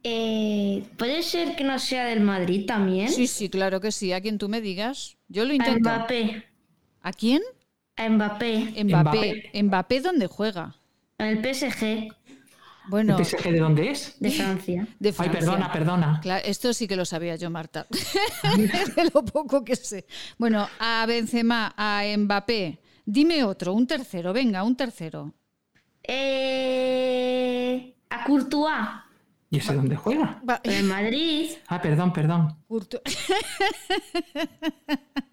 Eh, 0.03 0.85
¿Puede 0.97 1.23
ser 1.23 1.55
que 1.55 1.63
no 1.63 1.79
sea 1.79 2.05
del 2.05 2.19
Madrid 2.19 2.65
también? 2.65 3.09
Sí, 3.09 3.25
sí, 3.27 3.49
claro 3.49 3.81
que 3.81 3.91
sí, 3.91 4.13
a 4.13 4.21
quien 4.21 4.37
tú 4.37 4.49
me 4.49 4.61
digas. 4.61 5.17
Yo 5.27 5.45
lo 5.45 5.53
intento. 5.53 5.89
A 5.89 5.97
Mbappé. 5.97 6.46
¿A 7.07 7.13
quién? 7.13 7.41
A 7.95 8.09
Mbappé. 8.09 8.83
Mbappé. 8.83 9.49
Mbappé, 9.63 10.01
dónde 10.01 10.27
juega? 10.27 10.75
En 11.17 11.27
el 11.27 11.37
PSG. 11.55 12.09
Bueno, 12.89 13.17
¿El 13.17 13.25
PSG 13.25 13.43
de 13.49 13.59
dónde 13.59 13.91
es? 13.91 14.19
De 14.19 14.29
Francia. 14.29 14.85
De 14.99 15.15
Ay, 15.17 15.29
perdona, 15.29 15.71
perdona. 15.71 16.21
esto 16.43 16.73
sí 16.73 16.85
que 16.85 16.97
lo 16.97 17.05
sabía 17.05 17.37
yo, 17.37 17.49
Marta. 17.49 17.87
de 18.57 19.05
lo 19.13 19.23
poco 19.23 19.63
que 19.63 19.77
sé. 19.77 20.05
Bueno, 20.37 20.67
a 20.79 21.05
Benzema, 21.05 21.73
a 21.77 22.03
Mbappé. 22.17 22.77
Dime 23.05 23.45
otro, 23.45 23.71
un 23.71 23.87
tercero, 23.87 24.33
venga, 24.33 24.63
un 24.63 24.75
tercero. 24.75 25.31
Eh, 26.03 27.95
a 28.09 28.25
Courtois. 28.25 28.85
¿Y 29.49 29.59
ese 29.59 29.73
dónde 29.73 29.95
juega? 29.95 30.41
En 30.63 30.89
Madrid. 30.89 31.51
Ah, 31.69 31.81
perdón, 31.81 32.11
perdón. 32.11 32.57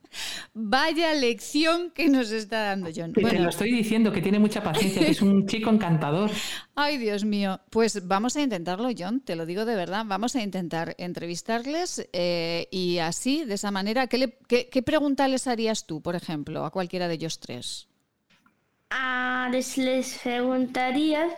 Vaya 0.53 1.15
lección 1.15 1.91
que 1.91 2.09
nos 2.09 2.31
está 2.31 2.63
dando 2.63 2.91
John. 2.95 3.13
Te 3.13 3.39
lo 3.39 3.49
estoy 3.49 3.73
diciendo, 3.73 4.13
que 4.13 4.23
tiene 4.23 4.39
mucha 4.39 4.63
paciencia, 4.63 5.03
que 5.03 5.11
es 5.11 5.23
un 5.23 5.47
chico 5.49 5.71
encantador. 5.71 6.31
Ay, 6.75 6.99
Dios 6.99 7.25
mío. 7.25 7.61
Pues 7.71 8.07
vamos 8.07 8.37
a 8.37 8.43
intentarlo, 8.43 8.89
John, 8.97 9.21
te 9.21 9.37
lo 9.37 9.47
digo 9.47 9.65
de 9.65 9.77
verdad. 9.77 10.05
Vamos 10.07 10.37
a 10.37 10.43
intentar 10.43 10.95
entrevistarles 10.99 12.09
eh, 12.13 12.69
y 12.71 12.99
así, 12.99 13.45
de 13.45 13.55
esa 13.55 13.71
manera, 13.71 14.07
¿qué, 14.07 14.39
qué, 14.49 14.83
pregunta 14.83 15.29
les 15.29 15.47
harías 15.47 15.87
tú, 15.87 16.03
por 16.03 16.15
ejemplo, 16.15 16.65
a 16.65 16.71
cualquiera 16.71 17.09
de 17.09 17.15
ellos 17.15 17.41
tres? 17.41 17.89
les, 19.51 19.77
les 19.77 20.19
preguntaría 20.23 21.29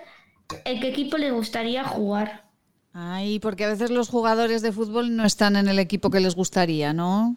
en 0.65 0.81
qué 0.81 0.89
equipo 0.89 1.17
les 1.19 1.33
gustaría 1.33 1.85
jugar. 1.85 2.47
Ay, 2.93 3.41
porque 3.41 3.65
a 3.65 3.69
veces 3.69 3.91
los 3.91 4.09
jugadores 4.09 4.63
de 4.63 4.73
fútbol 4.73 5.17
no 5.17 5.25
están 5.25 5.57
en 5.57 5.69
el 5.69 5.79
equipo 5.79 6.11
que 6.11 6.21
les 6.21 6.35
gustaría, 6.35 6.93
¿no? 6.93 7.37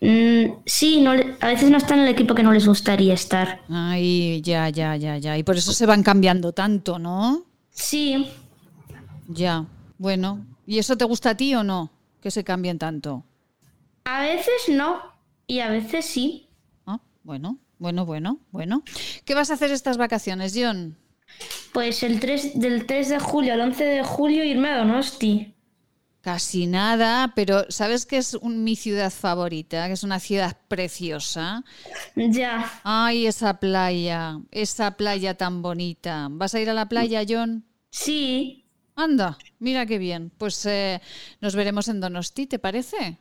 Mm, 0.00 0.62
sí, 0.64 1.00
no, 1.00 1.12
a 1.12 1.46
veces 1.46 1.70
no 1.70 1.76
están 1.76 1.98
en 1.98 2.04
el 2.06 2.10
equipo 2.10 2.34
que 2.34 2.42
no 2.42 2.52
les 2.52 2.66
gustaría 2.66 3.12
estar. 3.12 3.60
Ay, 3.68 4.40
ya, 4.42 4.68
ya, 4.70 4.96
ya, 4.96 5.18
ya. 5.18 5.36
Y 5.36 5.42
por 5.42 5.56
eso 5.56 5.72
se 5.72 5.86
van 5.86 6.02
cambiando 6.02 6.52
tanto, 6.52 6.98
¿no? 6.98 7.44
Sí. 7.70 8.28
Ya, 9.28 9.66
bueno. 9.98 10.46
¿Y 10.66 10.78
eso 10.78 10.96
te 10.96 11.04
gusta 11.04 11.30
a 11.30 11.36
ti 11.36 11.54
o 11.54 11.64
no? 11.64 11.90
Que 12.22 12.30
se 12.30 12.44
cambien 12.44 12.78
tanto. 12.78 13.24
A 14.04 14.22
veces 14.22 14.68
no 14.68 15.00
y 15.46 15.60
a 15.60 15.68
veces 15.68 16.06
sí. 16.06 16.48
Ah, 16.86 17.00
bueno, 17.22 17.58
bueno, 17.78 18.06
bueno, 18.06 18.38
bueno. 18.52 18.82
¿Qué 19.24 19.34
vas 19.34 19.50
a 19.50 19.54
hacer 19.54 19.70
estas 19.70 19.98
vacaciones, 19.98 20.54
John? 20.56 20.96
Pues 21.72 22.02
el 22.02 22.20
3, 22.20 22.58
del 22.58 22.86
3 22.86 23.08
de 23.08 23.18
julio 23.18 23.52
al 23.52 23.60
11 23.60 23.84
de 23.84 24.02
julio 24.02 24.44
irme 24.44 24.70
a 24.70 24.78
Donosti. 24.78 25.54
Casi 26.20 26.66
nada, 26.66 27.32
pero 27.34 27.64
¿sabes 27.70 28.04
que 28.04 28.18
es 28.18 28.42
mi 28.42 28.76
ciudad 28.76 29.10
favorita? 29.10 29.86
Que 29.86 29.94
es 29.94 30.02
una 30.02 30.20
ciudad 30.20 30.54
preciosa. 30.68 31.64
Ya. 32.14 32.70
Ay, 32.84 33.26
esa 33.26 33.58
playa, 33.58 34.38
esa 34.50 34.98
playa 34.98 35.34
tan 35.34 35.62
bonita. 35.62 36.28
¿Vas 36.30 36.54
a 36.54 36.60
ir 36.60 36.68
a 36.68 36.74
la 36.74 36.88
playa, 36.90 37.22
John? 37.26 37.64
Sí. 37.88 38.66
Anda, 38.96 39.38
mira 39.60 39.86
qué 39.86 39.96
bien. 39.96 40.30
Pues 40.36 40.66
eh, 40.66 41.00
nos 41.40 41.56
veremos 41.56 41.88
en 41.88 42.00
Donosti, 42.00 42.46
¿te 42.46 42.58
parece? 42.58 43.18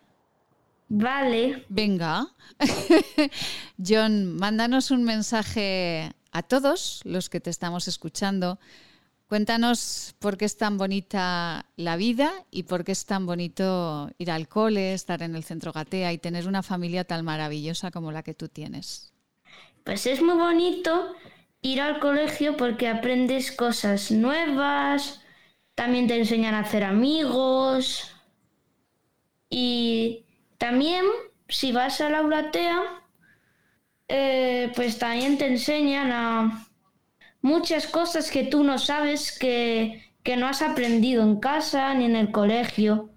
Vale. 0.89 1.65
Venga. 1.69 2.27
John, 3.77 4.35
mándanos 4.35 4.91
un 4.91 5.03
mensaje 5.05 6.11
a 6.33 6.43
todos 6.43 6.99
los 7.05 7.29
que 7.29 7.39
te 7.39 7.49
estamos 7.49 7.87
escuchando 7.87 8.59
Cuéntanos 9.30 10.15
por 10.17 10.38
qué 10.38 10.45
es 10.45 10.57
tan 10.57 10.80
bonita 10.80 11.67
la 11.75 11.97
vida 11.97 12.32
y 12.49 12.63
por 12.63 12.84
qué 12.84 12.93
es 12.93 13.05
tan 13.05 13.27
bonito 13.27 14.09
ir 14.17 14.32
al 14.32 14.47
cole, 14.47 14.95
estar 14.95 15.21
en 15.21 15.36
el 15.36 15.43
centro 15.43 15.71
Gatea 15.71 16.11
y 16.13 16.17
tener 16.17 16.47
una 16.47 16.63
familia 16.63 17.03
tan 17.03 17.23
maravillosa 17.23 17.91
como 17.91 18.11
la 18.11 18.23
que 18.23 18.34
tú 18.34 18.47
tienes. 18.47 19.13
Pues 19.84 20.07
es 20.07 20.23
muy 20.23 20.34
bonito 20.34 21.13
ir 21.61 21.80
al 21.80 21.99
colegio 21.99 22.57
porque 22.57 22.88
aprendes 22.88 23.51
cosas 23.51 24.09
nuevas, 24.09 25.21
también 25.75 26.07
te 26.07 26.17
enseñan 26.17 26.55
a 26.55 26.61
hacer 26.61 26.84
amigos 26.84 28.11
y 29.47 30.25
también 30.57 31.05
si 31.47 31.71
vas 31.71 32.01
a 32.01 32.09
la 32.09 32.23
Uratea, 32.23 32.82
eh, 34.07 34.71
pues 34.75 34.97
también 34.97 35.38
te 35.38 35.45
enseñan 35.45 36.11
a 36.11 36.68
muchas 37.41 37.87
cosas 37.87 38.31
que 38.31 38.43
tú 38.43 38.63
no 38.63 38.77
sabes 38.77 39.37
que, 39.37 40.05
no 40.37 40.47
has 40.47 40.61
aprendido 40.61 41.23
en 41.23 41.39
casa 41.39 41.91
ni 41.95 42.05
en 42.05 42.15
el 42.15 42.31
colegio. 42.31 43.09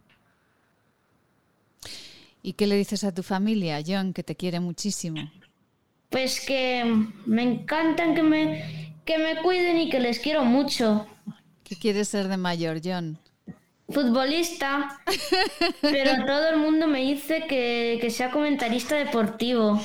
¿Y 2.43 2.55
qué 2.55 2.67
le 2.67 2.77
dices 2.77 3.05
a 3.05 3.13
tu 3.13 3.23
familia, 3.23 3.83
John, 3.87 4.15
que 4.15 4.23
te 4.23 4.35
quiere 4.35 4.61
muchísimo? 4.61 5.31
Pues 6.09 6.41
que 6.41 6.85
me 7.27 7.43
encantan 7.43 8.15
que 8.15 8.23
me, 8.23 8.95
que 9.05 9.19
me 9.19 9.43
cuiden 9.43 9.79
y 9.79 9.91
que 9.91 10.01
les 10.01 10.21
quiero 10.21 10.45
mucho. 10.45 11.07
¿Qué 11.65 11.77
quieres 11.77 12.09
ser 12.09 12.29
de 12.29 12.39
mayor, 12.39 12.81
John? 12.83 13.19
Futbolista, 13.91 15.01
pero 15.83 16.25
todo 16.25 16.49
el 16.49 16.57
mundo 16.57 16.87
me 16.87 17.01
dice 17.01 17.47
que, 17.47 17.99
que 18.01 18.11
sea 18.11 18.31
comentarista 18.31 18.97
deportivo. 18.97 19.79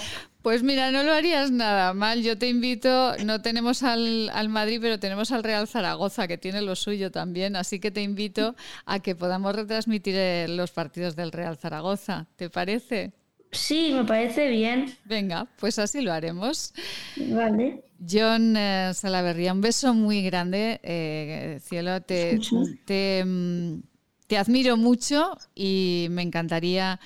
Pues 0.48 0.64
mira, 0.64 0.92
no 0.92 1.04
lo 1.04 1.12
harías 1.12 1.52
nada 1.52 1.94
mal. 1.94 2.24
Yo 2.24 2.38
te 2.38 2.48
invito, 2.48 3.18
no 3.26 3.42
tenemos 3.42 3.84
al, 3.84 4.32
Madrid, 4.48 4.80
pero 4.82 4.98
tenemos 4.98 5.34
al 5.34 5.44
Real 5.44 5.68
Zaragoza, 5.68 6.26
que 6.26 6.38
tiene 6.38 6.62
lo 6.62 6.78
suyo 6.78 7.12
también. 7.12 7.58
Así 7.58 7.82
que 7.82 7.92
te 7.92 8.02
invito 8.02 8.56
a 8.86 9.02
que 9.02 9.14
podamos 9.14 9.54
retransmitir 9.54 10.16
eh, 10.16 10.46
los 10.48 10.72
partidos 10.72 11.18
del 11.18 11.34
Real 11.34 11.58
Zaragoza. 11.58 12.28
¿Te 12.38 12.50
parece? 12.50 13.12
Sí, 13.52 13.92
me 13.94 14.06
parece 14.06 14.48
bien. 14.48 14.96
Venga, 15.04 15.50
pues 15.60 15.80
así 15.80 16.00
lo 16.00 16.14
haremos. 16.14 16.74
Vale. 17.18 17.84
John 18.10 18.56
eh, 18.56 18.92
Salaverría, 18.94 19.52
un 19.52 19.60
beso 19.60 19.94
muy 19.94 20.22
grande. 20.22 20.80
Eh, 20.82 21.60
cielo, 21.62 22.00
te, 22.00 22.40
te, 22.86 23.22
mm, 23.26 23.82
te 24.28 24.38
admiro 24.38 24.78
mucho 24.78 25.38
y 25.54 26.08
me 26.10 26.22
encantaría 26.22 27.02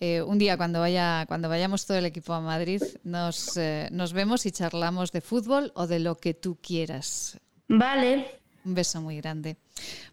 eh, 0.00 0.22
un 0.22 0.38
día 0.38 0.56
cuando 0.56 0.80
vaya 0.80 1.24
cuando 1.26 1.48
vayamos 1.48 1.86
todo 1.86 1.96
el 1.96 2.06
equipo 2.06 2.32
a 2.32 2.40
Madrid 2.40 2.82
nos, 3.02 3.56
eh, 3.56 3.88
nos 3.90 4.12
vemos 4.12 4.46
y 4.46 4.52
charlamos 4.52 5.10
de 5.10 5.20
fútbol 5.20 5.72
o 5.74 5.86
de 5.86 5.98
lo 5.98 6.14
que 6.14 6.34
tú 6.34 6.56
quieras. 6.62 7.38
Vale. 7.68 8.40
Un 8.64 8.74
beso 8.74 9.00
muy 9.00 9.16
grande. 9.16 9.56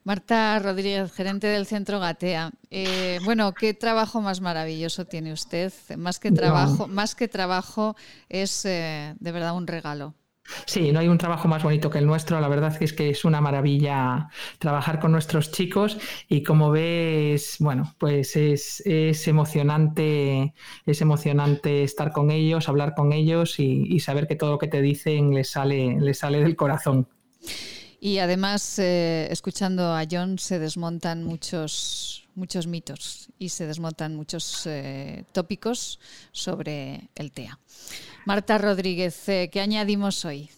Marta 0.03 0.57
Rodríguez, 0.59 1.11
gerente 1.11 1.47
del 1.47 1.65
Centro 1.65 1.99
Gatea. 1.99 2.51
Eh, 2.69 3.19
bueno, 3.25 3.53
qué 3.53 3.73
trabajo 3.73 4.21
más 4.21 4.39
maravilloso 4.39 5.05
tiene 5.05 5.33
usted. 5.33 5.73
Más 5.97 6.19
que 6.19 6.31
trabajo, 6.31 6.87
más 6.87 7.15
que 7.15 7.27
trabajo 7.27 7.95
es 8.29 8.63
de 8.63 9.15
verdad 9.19 9.55
un 9.55 9.67
regalo. 9.67 10.13
Sí, 10.65 10.91
no 10.91 10.99
hay 10.99 11.07
un 11.07 11.17
trabajo 11.17 11.47
más 11.47 11.63
bonito 11.63 11.89
que 11.89 11.97
el 11.97 12.05
nuestro. 12.05 12.39
La 12.39 12.47
verdad 12.47 12.75
es 12.79 12.93
que 12.93 13.09
es 13.09 13.25
una 13.25 13.41
maravilla 13.41 14.29
trabajar 14.59 14.99
con 14.99 15.11
nuestros 15.11 15.51
chicos 15.51 15.97
y 16.29 16.43
como 16.43 16.71
ves, 16.71 17.57
bueno, 17.59 17.95
pues 17.97 18.35
es, 18.35 18.83
emocionante, 19.27 20.53
es 20.85 21.01
emocionante 21.01 21.83
estar 21.83 22.11
con 22.11 22.31
ellos, 22.31 22.69
hablar 22.69 22.93
con 22.95 23.13
ellos 23.13 23.59
y, 23.59 23.99
saber 24.05 24.27
que 24.27 24.35
todo 24.35 24.51
lo 24.51 24.57
que 24.59 24.67
te 24.67 24.81
dicen 24.81 25.33
les 25.33 25.49
sale, 25.49 25.99
les 25.99 26.19
sale 26.19 26.39
del 26.39 26.55
corazón. 26.55 27.07
Y 27.99 28.19
además, 28.19 28.77
eh, 28.77 29.27
escuchando 29.31 29.95
a 29.95 30.03
John, 30.09 30.37
se 30.37 30.59
desmontan 30.59 31.23
muchos, 31.23 32.27
muchos 32.35 32.67
mitos 32.67 33.29
y 33.39 33.49
se 33.49 33.65
desmontan 33.65 34.15
muchos 34.15 34.67
eh, 34.67 35.23
tópicos 35.31 35.99
sobre 36.31 37.09
el 37.15 37.31
TEA. 37.31 37.57
Marta 38.25 38.57
Rodríguez, 38.57 39.29
eh, 39.29 39.49
¿qué 39.51 39.61
añadimos 39.61 40.25
hoy? 40.25 40.49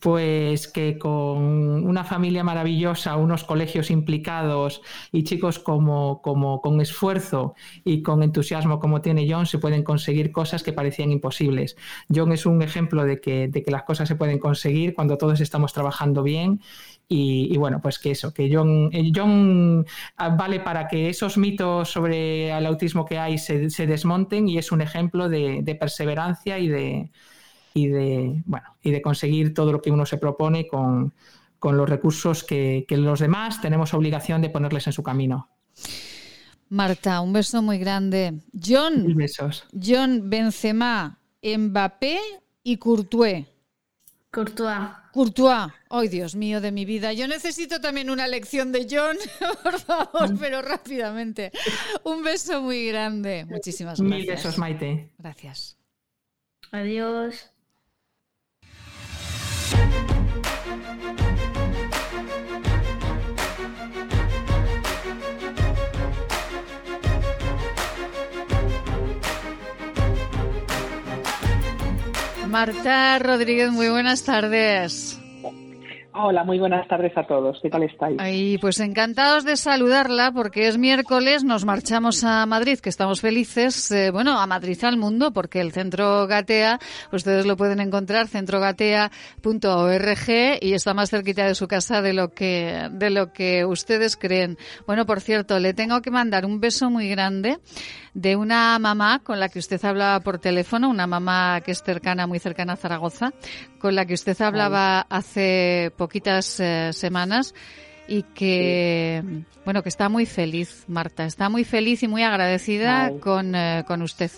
Pues 0.00 0.68
que 0.68 0.98
con 0.98 1.86
una 1.86 2.04
familia 2.04 2.44
maravillosa, 2.44 3.16
unos 3.16 3.42
colegios 3.42 3.90
implicados 3.90 4.82
y 5.10 5.24
chicos 5.24 5.58
como, 5.58 6.20
como 6.20 6.60
con 6.60 6.82
esfuerzo 6.82 7.54
y 7.84 8.02
con 8.02 8.22
entusiasmo 8.22 8.80
como 8.80 9.00
tiene 9.00 9.26
John, 9.26 9.46
se 9.46 9.56
pueden 9.56 9.82
conseguir 9.82 10.30
cosas 10.30 10.62
que 10.62 10.74
parecían 10.74 11.10
imposibles. 11.10 11.76
John 12.14 12.32
es 12.32 12.44
un 12.44 12.60
ejemplo 12.60 13.04
de 13.04 13.18
que, 13.18 13.48
de 13.48 13.62
que 13.62 13.70
las 13.70 13.84
cosas 13.84 14.06
se 14.06 14.16
pueden 14.16 14.38
conseguir 14.38 14.94
cuando 14.94 15.16
todos 15.16 15.40
estamos 15.40 15.72
trabajando 15.72 16.22
bien 16.22 16.60
y, 17.06 17.56
bueno, 17.58 17.80
pues 17.82 17.98
que 17.98 18.12
eso, 18.12 18.32
que 18.32 18.50
John, 18.52 18.90
John 19.14 19.84
ah, 20.16 20.30
vale 20.30 20.60
para 20.60 20.88
que 20.88 21.10
esos 21.10 21.36
mitos 21.36 21.90
sobre 21.90 22.50
el 22.50 22.66
autismo 22.66 23.04
que 23.04 23.18
hay 23.18 23.38
se, 23.38 23.68
desmonten 23.86 24.48
y 24.48 24.58
es 24.58 24.72
un 24.72 24.80
ejemplo 24.80 25.28
de, 25.28 25.76
perseverancia 25.78 26.58
y 26.58 26.68
de, 26.68 27.10
y 27.74 27.88
de, 27.88 28.42
bueno, 28.46 28.76
y 28.82 28.90
de 28.90 29.02
conseguir 29.02 29.52
todo 29.52 29.72
lo 29.72 29.82
que 29.82 29.90
uno 29.90 30.06
se 30.06 30.16
propone 30.16 30.66
con, 30.66 31.12
los 31.62 31.88
recursos 31.88 32.44
que, 32.44 32.86
los 32.88 33.20
demás 33.20 33.60
tenemos 33.60 33.94
obligación 33.94 34.42
de 34.42 34.50
ponerles 34.50 34.86
en 34.86 34.92
su 34.92 35.02
camino. 35.02 35.48
Marta, 36.70 37.20
un 37.20 37.32
beso 37.32 37.62
muy 37.62 37.78
grande. 37.78 38.40
John, 38.52 39.14
besos. 39.14 39.66
John 39.72 40.28
Benzema, 40.28 41.18
Mbappé 41.42 42.18
y 42.62 42.76
Courtois. 42.78 43.46
Courtois. 44.30 45.03
Courtois. 45.14 45.72
Ay, 45.90 46.08
Dios 46.08 46.34
mío 46.34 46.60
de 46.60 46.72
mi 46.72 46.84
vida. 46.84 47.12
Yo 47.12 47.28
necesito 47.28 47.80
también 47.80 48.10
una 48.10 48.26
lección 48.26 48.72
de 48.72 48.84
John, 48.90 49.16
por 49.62 49.78
favor, 49.78 50.32
mm. 50.32 50.38
pero 50.38 50.60
rápidamente. 50.60 51.52
Un 52.02 52.24
beso 52.24 52.60
muy 52.60 52.88
grande. 52.88 53.44
Muchísimas 53.48 54.00
gracias. 54.00 54.18
Mil 54.18 54.26
besos, 54.26 54.58
Maite. 54.58 55.12
Gracias. 55.16 55.78
Adiós. 56.72 57.48
Marta 72.54 73.18
Rodríguez, 73.18 73.72
muy 73.72 73.88
buenas 73.88 74.22
tardes. 74.22 75.20
Hola, 76.12 76.44
muy 76.44 76.60
buenas 76.60 76.86
tardes 76.86 77.10
a 77.18 77.26
todos. 77.26 77.58
¿Qué 77.60 77.68
tal 77.68 77.82
estáis? 77.82 78.16
Ay, 78.20 78.58
pues 78.58 78.78
encantados 78.78 79.44
de 79.44 79.56
saludarla 79.56 80.30
porque 80.30 80.68
es 80.68 80.78
miércoles, 80.78 81.42
nos 81.42 81.64
marchamos 81.64 82.22
a 82.22 82.46
Madrid, 82.46 82.78
que 82.78 82.90
estamos 82.90 83.20
felices, 83.20 83.90
eh, 83.90 84.12
bueno, 84.12 84.38
a 84.38 84.46
Madrid 84.46 84.78
al 84.84 84.96
mundo, 84.96 85.32
porque 85.32 85.60
el 85.60 85.72
Centro 85.72 86.28
Gatea, 86.28 86.78
ustedes 87.10 87.44
lo 87.44 87.56
pueden 87.56 87.80
encontrar, 87.80 88.28
centrogatea.org 88.28 90.28
y 90.60 90.74
está 90.74 90.94
más 90.94 91.10
cerquita 91.10 91.48
de 91.48 91.56
su 91.56 91.66
casa 91.66 92.02
de 92.02 92.12
lo 92.12 92.28
que 92.28 92.88
de 92.92 93.10
lo 93.10 93.32
que 93.32 93.64
ustedes 93.64 94.16
creen. 94.16 94.58
Bueno, 94.86 95.06
por 95.06 95.20
cierto, 95.20 95.58
le 95.58 95.74
tengo 95.74 96.02
que 96.02 96.12
mandar 96.12 96.46
un 96.46 96.60
beso 96.60 96.88
muy 96.88 97.08
grande 97.08 97.58
de 98.14 98.36
una 98.36 98.78
mamá 98.78 99.20
con 99.22 99.40
la 99.40 99.48
que 99.48 99.58
usted 99.58 99.84
hablaba 99.84 100.20
por 100.20 100.38
teléfono, 100.38 100.88
una 100.88 101.06
mamá 101.06 101.60
que 101.60 101.72
es 101.72 101.82
cercana, 101.82 102.26
muy 102.26 102.38
cercana 102.38 102.74
a 102.74 102.76
Zaragoza, 102.76 103.32
con 103.78 103.94
la 103.96 104.06
que 104.06 104.14
usted 104.14 104.40
hablaba 104.40 105.00
hace 105.10 105.92
poquitas 105.96 106.60
eh, 106.60 106.92
semanas 106.92 107.54
y 108.06 108.22
que, 108.22 109.22
bueno, 109.64 109.82
que 109.82 109.88
está 109.88 110.08
muy 110.08 110.26
feliz, 110.26 110.84
Marta, 110.88 111.24
está 111.24 111.48
muy 111.48 111.64
feliz 111.64 112.02
y 112.02 112.08
muy 112.08 112.22
agradecida 112.22 113.10
con, 113.20 113.54
eh, 113.54 113.84
con 113.86 114.02
usted. 114.02 114.30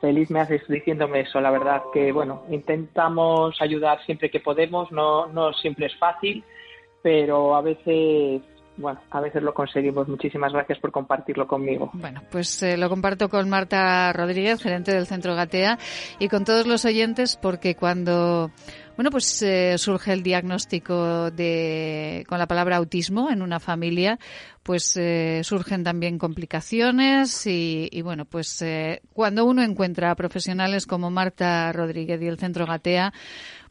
Feliz 0.00 0.30
me 0.30 0.40
haces 0.40 0.62
diciéndome 0.68 1.20
eso, 1.20 1.40
la 1.40 1.50
verdad 1.50 1.82
que, 1.92 2.12
bueno, 2.12 2.44
intentamos 2.50 3.60
ayudar 3.60 4.02
siempre 4.04 4.30
que 4.30 4.40
podemos, 4.40 4.90
no, 4.92 5.26
no 5.26 5.52
siempre 5.52 5.86
es 5.86 5.96
fácil, 5.96 6.44
pero 7.02 7.56
a 7.56 7.62
veces 7.62 8.42
bueno, 8.76 9.00
a 9.10 9.20
veces 9.20 9.42
lo 9.42 9.54
conseguimos. 9.54 10.08
Muchísimas 10.08 10.52
gracias 10.52 10.78
por 10.78 10.92
compartirlo 10.92 11.46
conmigo. 11.46 11.90
Bueno, 11.94 12.22
pues 12.30 12.62
eh, 12.62 12.76
lo 12.76 12.88
comparto 12.88 13.28
con 13.28 13.48
Marta 13.48 14.12
Rodríguez, 14.12 14.62
gerente 14.62 14.94
del 14.94 15.06
Centro 15.06 15.34
Gatea, 15.34 15.78
y 16.18 16.28
con 16.28 16.44
todos 16.44 16.66
los 16.66 16.84
oyentes, 16.84 17.36
porque 17.36 17.74
cuando 17.74 18.50
bueno, 18.96 19.10
pues 19.10 19.42
eh, 19.42 19.76
surge 19.78 20.12
el 20.12 20.22
diagnóstico 20.22 21.30
de 21.30 22.24
con 22.28 22.38
la 22.38 22.46
palabra 22.46 22.76
autismo 22.76 23.30
en 23.30 23.42
una 23.42 23.60
familia, 23.60 24.18
pues 24.62 24.96
eh, 24.96 25.40
surgen 25.42 25.84
también 25.84 26.18
complicaciones 26.18 27.46
y, 27.46 27.88
y 27.92 28.02
bueno, 28.02 28.24
pues 28.24 28.64
cuando 29.12 29.44
uno 29.44 29.62
encuentra 29.62 30.10
a 30.10 30.16
profesionales 30.16 30.86
como 30.86 31.10
Marta 31.10 31.72
Rodríguez 31.72 32.20
y 32.22 32.26
el 32.26 32.38
Centro 32.38 32.66
Gatea, 32.66 33.12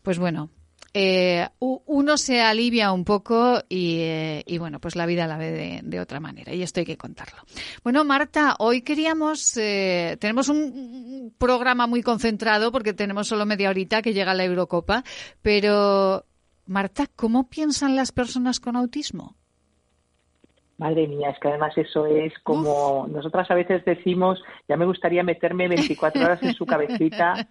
pues 0.03 0.19
bueno, 0.19 0.49
eh, 0.97 1.49
uno 1.59 2.17
se 2.17 2.39
alivia 2.39 2.93
un 2.93 3.03
poco 3.03 3.61
eh, 3.69 4.43
y, 4.47 4.57
bueno, 4.59 4.79
pues 4.79 4.95
la 4.95 5.05
vida 5.05 5.27
la 5.27 5.35
ve 5.35 5.81
de, 5.83 5.99
otra 5.99 6.21
manera 6.21 6.53
y 6.53 6.63
esto 6.63 6.79
hay 6.79 6.85
que 6.85 6.95
contarlo. 6.95 7.39
Bueno, 7.83 8.05
Marta, 8.05 8.55
hoy 8.59 8.81
queríamos, 8.81 9.57
eh, 9.57 10.15
tenemos 10.21 10.47
un 10.47 11.35
programa 11.37 11.85
muy 11.85 12.01
concentrado 12.01 12.71
porque 12.71 12.93
tenemos 12.93 13.27
solo 13.27 13.45
media 13.45 13.71
horita 13.71 14.01
que 14.01 14.13
llega 14.13 14.33
la 14.33 14.45
Eurocopa, 14.45 15.03
pero 15.41 16.25
Marta, 16.65 17.07
¿cómo 17.13 17.49
piensan 17.49 17.97
las 17.97 18.13
personas 18.13 18.61
con 18.61 18.77
autismo? 18.77 19.35
Madre 20.77 21.07
mía, 21.07 21.29
es 21.29 21.39
que 21.39 21.47
además 21.47 21.77
eso 21.77 22.05
es 22.05 22.37
como 22.39 23.07
nosotras 23.09 23.49
a 23.49 23.55
veces 23.55 23.85
decimos, 23.85 24.43
ya 24.67 24.75
me 24.75 24.85
gustaría 24.85 25.23
meterme 25.23 25.69
24 25.69 26.21
horas 26.21 26.43
en 26.43 26.53
su 26.53 26.65
cabecita 26.65 27.47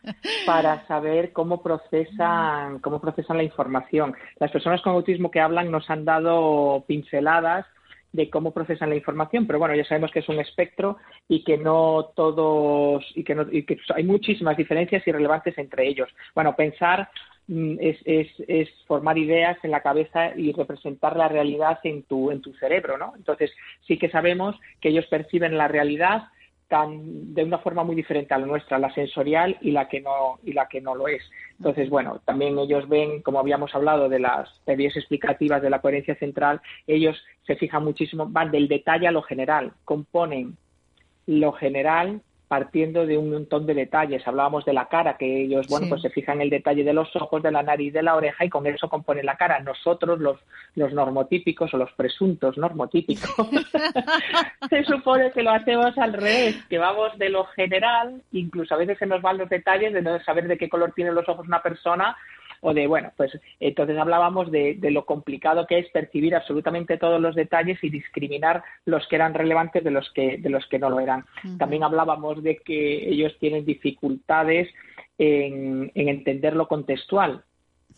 para 0.47 0.87
saber 0.87 1.33
cómo 1.33 1.63
procesan, 1.63 2.81
cómo 2.81 3.01
procesan 3.01 3.39
la 3.39 3.43
información. 3.43 4.15
Las 4.39 4.51
personas 4.51 4.83
con 4.83 4.93
autismo 4.93 5.31
que 5.31 5.41
hablan 5.41 5.71
nos 5.71 5.89
han 5.89 6.05
dado 6.05 6.85
pinceladas 6.87 7.65
de 8.13 8.29
cómo 8.29 8.53
procesan 8.53 8.91
la 8.91 8.97
información, 8.97 9.47
pero 9.47 9.59
bueno, 9.59 9.75
ya 9.75 9.85
sabemos 9.85 10.13
que 10.13 10.21
es 10.21 10.29
un 10.29 10.39
espectro 10.39 10.99
y 11.27 11.43
que 11.43 11.57
no 11.57 12.11
todos 12.15 13.05
y 13.15 13.25
que, 13.25 13.35
no, 13.35 13.47
y 13.51 13.65
que 13.65 13.79
hay 13.95 14.05
muchísimas 14.05 14.57
diferencias 14.57 15.05
irrelevantes 15.07 15.57
entre 15.59 15.89
ellos. 15.89 16.09
Bueno, 16.35 16.55
pensar 16.55 17.09
es, 17.49 17.99
es, 18.05 18.29
es, 18.49 18.69
formar 18.87 19.19
ideas 19.19 19.59
en 19.63 19.71
la 19.71 19.83
cabeza 19.83 20.35
y 20.35 20.53
representar 20.53 21.17
la 21.17 21.29
realidad 21.29 21.79
en 21.85 22.03
tu, 22.05 22.31
en 22.31 22.41
tu 22.41 22.55
cerebro, 22.55 22.97
¿no? 22.97 23.13
Entonces, 23.17 23.53
sí 23.87 23.99
que 23.99 24.11
sabemos 24.11 24.57
que 24.81 24.89
ellos 24.89 25.07
perciben 25.07 25.59
la 25.59 25.69
realidad 25.69 26.25
tan, 26.69 27.35
de 27.35 27.45
una 27.45 27.59
forma 27.59 27.85
muy 27.85 27.95
diferente 27.95 28.33
a 28.33 28.39
la 28.39 28.47
nuestra, 28.47 28.79
la 28.79 28.93
sensorial 28.95 29.59
y 29.61 29.73
la 29.73 29.89
que 29.89 30.01
no, 30.01 30.39
y 30.43 30.55
la 30.55 30.69
que 30.69 30.81
no 30.81 30.95
lo 30.95 31.09
es. 31.09 31.23
Entonces, 31.59 31.91
bueno, 31.91 32.23
también 32.25 32.59
ellos 32.59 32.89
ven, 32.89 33.21
como 33.21 33.39
habíamos 33.39 33.75
hablado 33.75 34.09
de 34.09 34.21
las 34.21 34.49
teorías 34.65 34.97
explicativas 34.97 35.61
de 35.61 35.71
la 35.71 35.81
coherencia 35.81 36.15
central, 36.17 36.63
ellos 36.87 37.23
se 37.47 37.57
fijan 37.57 37.85
muchísimo, 37.85 38.27
van 38.27 38.51
del 38.51 38.69
detalle 38.69 39.07
a 39.07 39.13
lo 39.13 39.23
general, 39.23 39.73
componen 39.85 40.57
lo 41.27 41.53
general 41.53 42.23
partiendo 42.55 43.05
de 43.05 43.19
un 43.19 43.31
montón 43.31 43.67
de 43.67 43.75
detalles. 43.75 44.25
Hablábamos 44.29 44.65
de 44.65 44.73
la 44.73 44.87
cara, 44.87 45.17
que 45.17 45.43
ellos, 45.43 45.67
bueno, 45.67 45.89
pues 45.89 46.03
se 46.03 46.11
fijan 46.11 46.37
en 46.37 46.43
el 46.43 46.51
detalle 46.51 46.85
de 46.85 46.93
los 46.93 47.09
ojos, 47.17 47.43
de 47.43 47.51
la 47.51 47.65
nariz, 47.65 47.93
de 47.93 48.01
la 48.01 48.15
oreja 48.15 48.45
y 48.45 48.49
con 48.49 48.65
eso 48.69 48.89
componen 48.89 49.27
la 49.27 49.37
cara. 49.37 49.59
Nosotros, 49.59 50.21
los, 50.21 50.39
los 50.77 50.93
normotípicos 50.93 51.75
o 51.75 51.79
los 51.79 51.91
presuntos 51.95 52.57
normotípicos, 52.57 53.29
se 54.71 54.85
supone 54.85 55.33
que 55.33 55.43
lo 55.43 55.51
hacemos 55.51 55.99
al 55.99 56.13
revés, 56.13 56.65
que 56.71 56.79
vamos 56.79 57.19
de 57.19 57.29
lo 57.29 57.45
general, 57.47 58.23
incluso 58.31 58.73
a 58.77 58.79
veces 58.79 58.99
se 58.99 59.07
nos 59.07 59.21
van 59.21 59.39
los 59.39 59.49
detalles 59.49 59.93
de 59.93 60.03
no 60.03 60.21
saber 60.21 60.47
de 60.47 60.57
qué 60.57 60.69
color 60.69 60.93
tienen 60.93 61.17
los 61.17 61.29
ojos 61.29 61.49
una 61.49 61.61
persona 61.61 62.17
o 62.67 62.73
de, 62.73 62.87
bueno, 62.87 63.13
pues 63.15 63.31
entonces 63.61 63.99
hablábamos 63.99 64.51
de, 64.51 64.79
lo 64.91 65.05
complicado 65.05 65.67
que 65.67 65.79
es 65.79 65.89
percibir 65.91 66.35
absolutamente 66.35 66.97
todos 66.97 67.21
los 67.21 67.35
detalles 67.35 67.79
y 67.85 67.91
discriminar 67.91 68.65
los 68.87 69.07
que 69.07 69.17
eran 69.17 69.35
relevantes 69.35 69.85
de 69.85 69.91
los 69.91 70.11
que, 70.15 70.39
de 70.39 70.49
los 70.49 70.67
que 70.69 70.79
no 70.79 70.89
lo 70.89 70.99
eran. 70.99 71.27
También 71.59 71.85
hablábamos 71.85 72.43
de 72.43 72.57
que 72.57 73.07
ellos 73.07 73.37
tienen 73.39 73.67
dificultades 73.67 74.67
en, 75.19 75.93
entender 75.95 76.57
lo 76.57 76.67
contextual. 76.67 77.45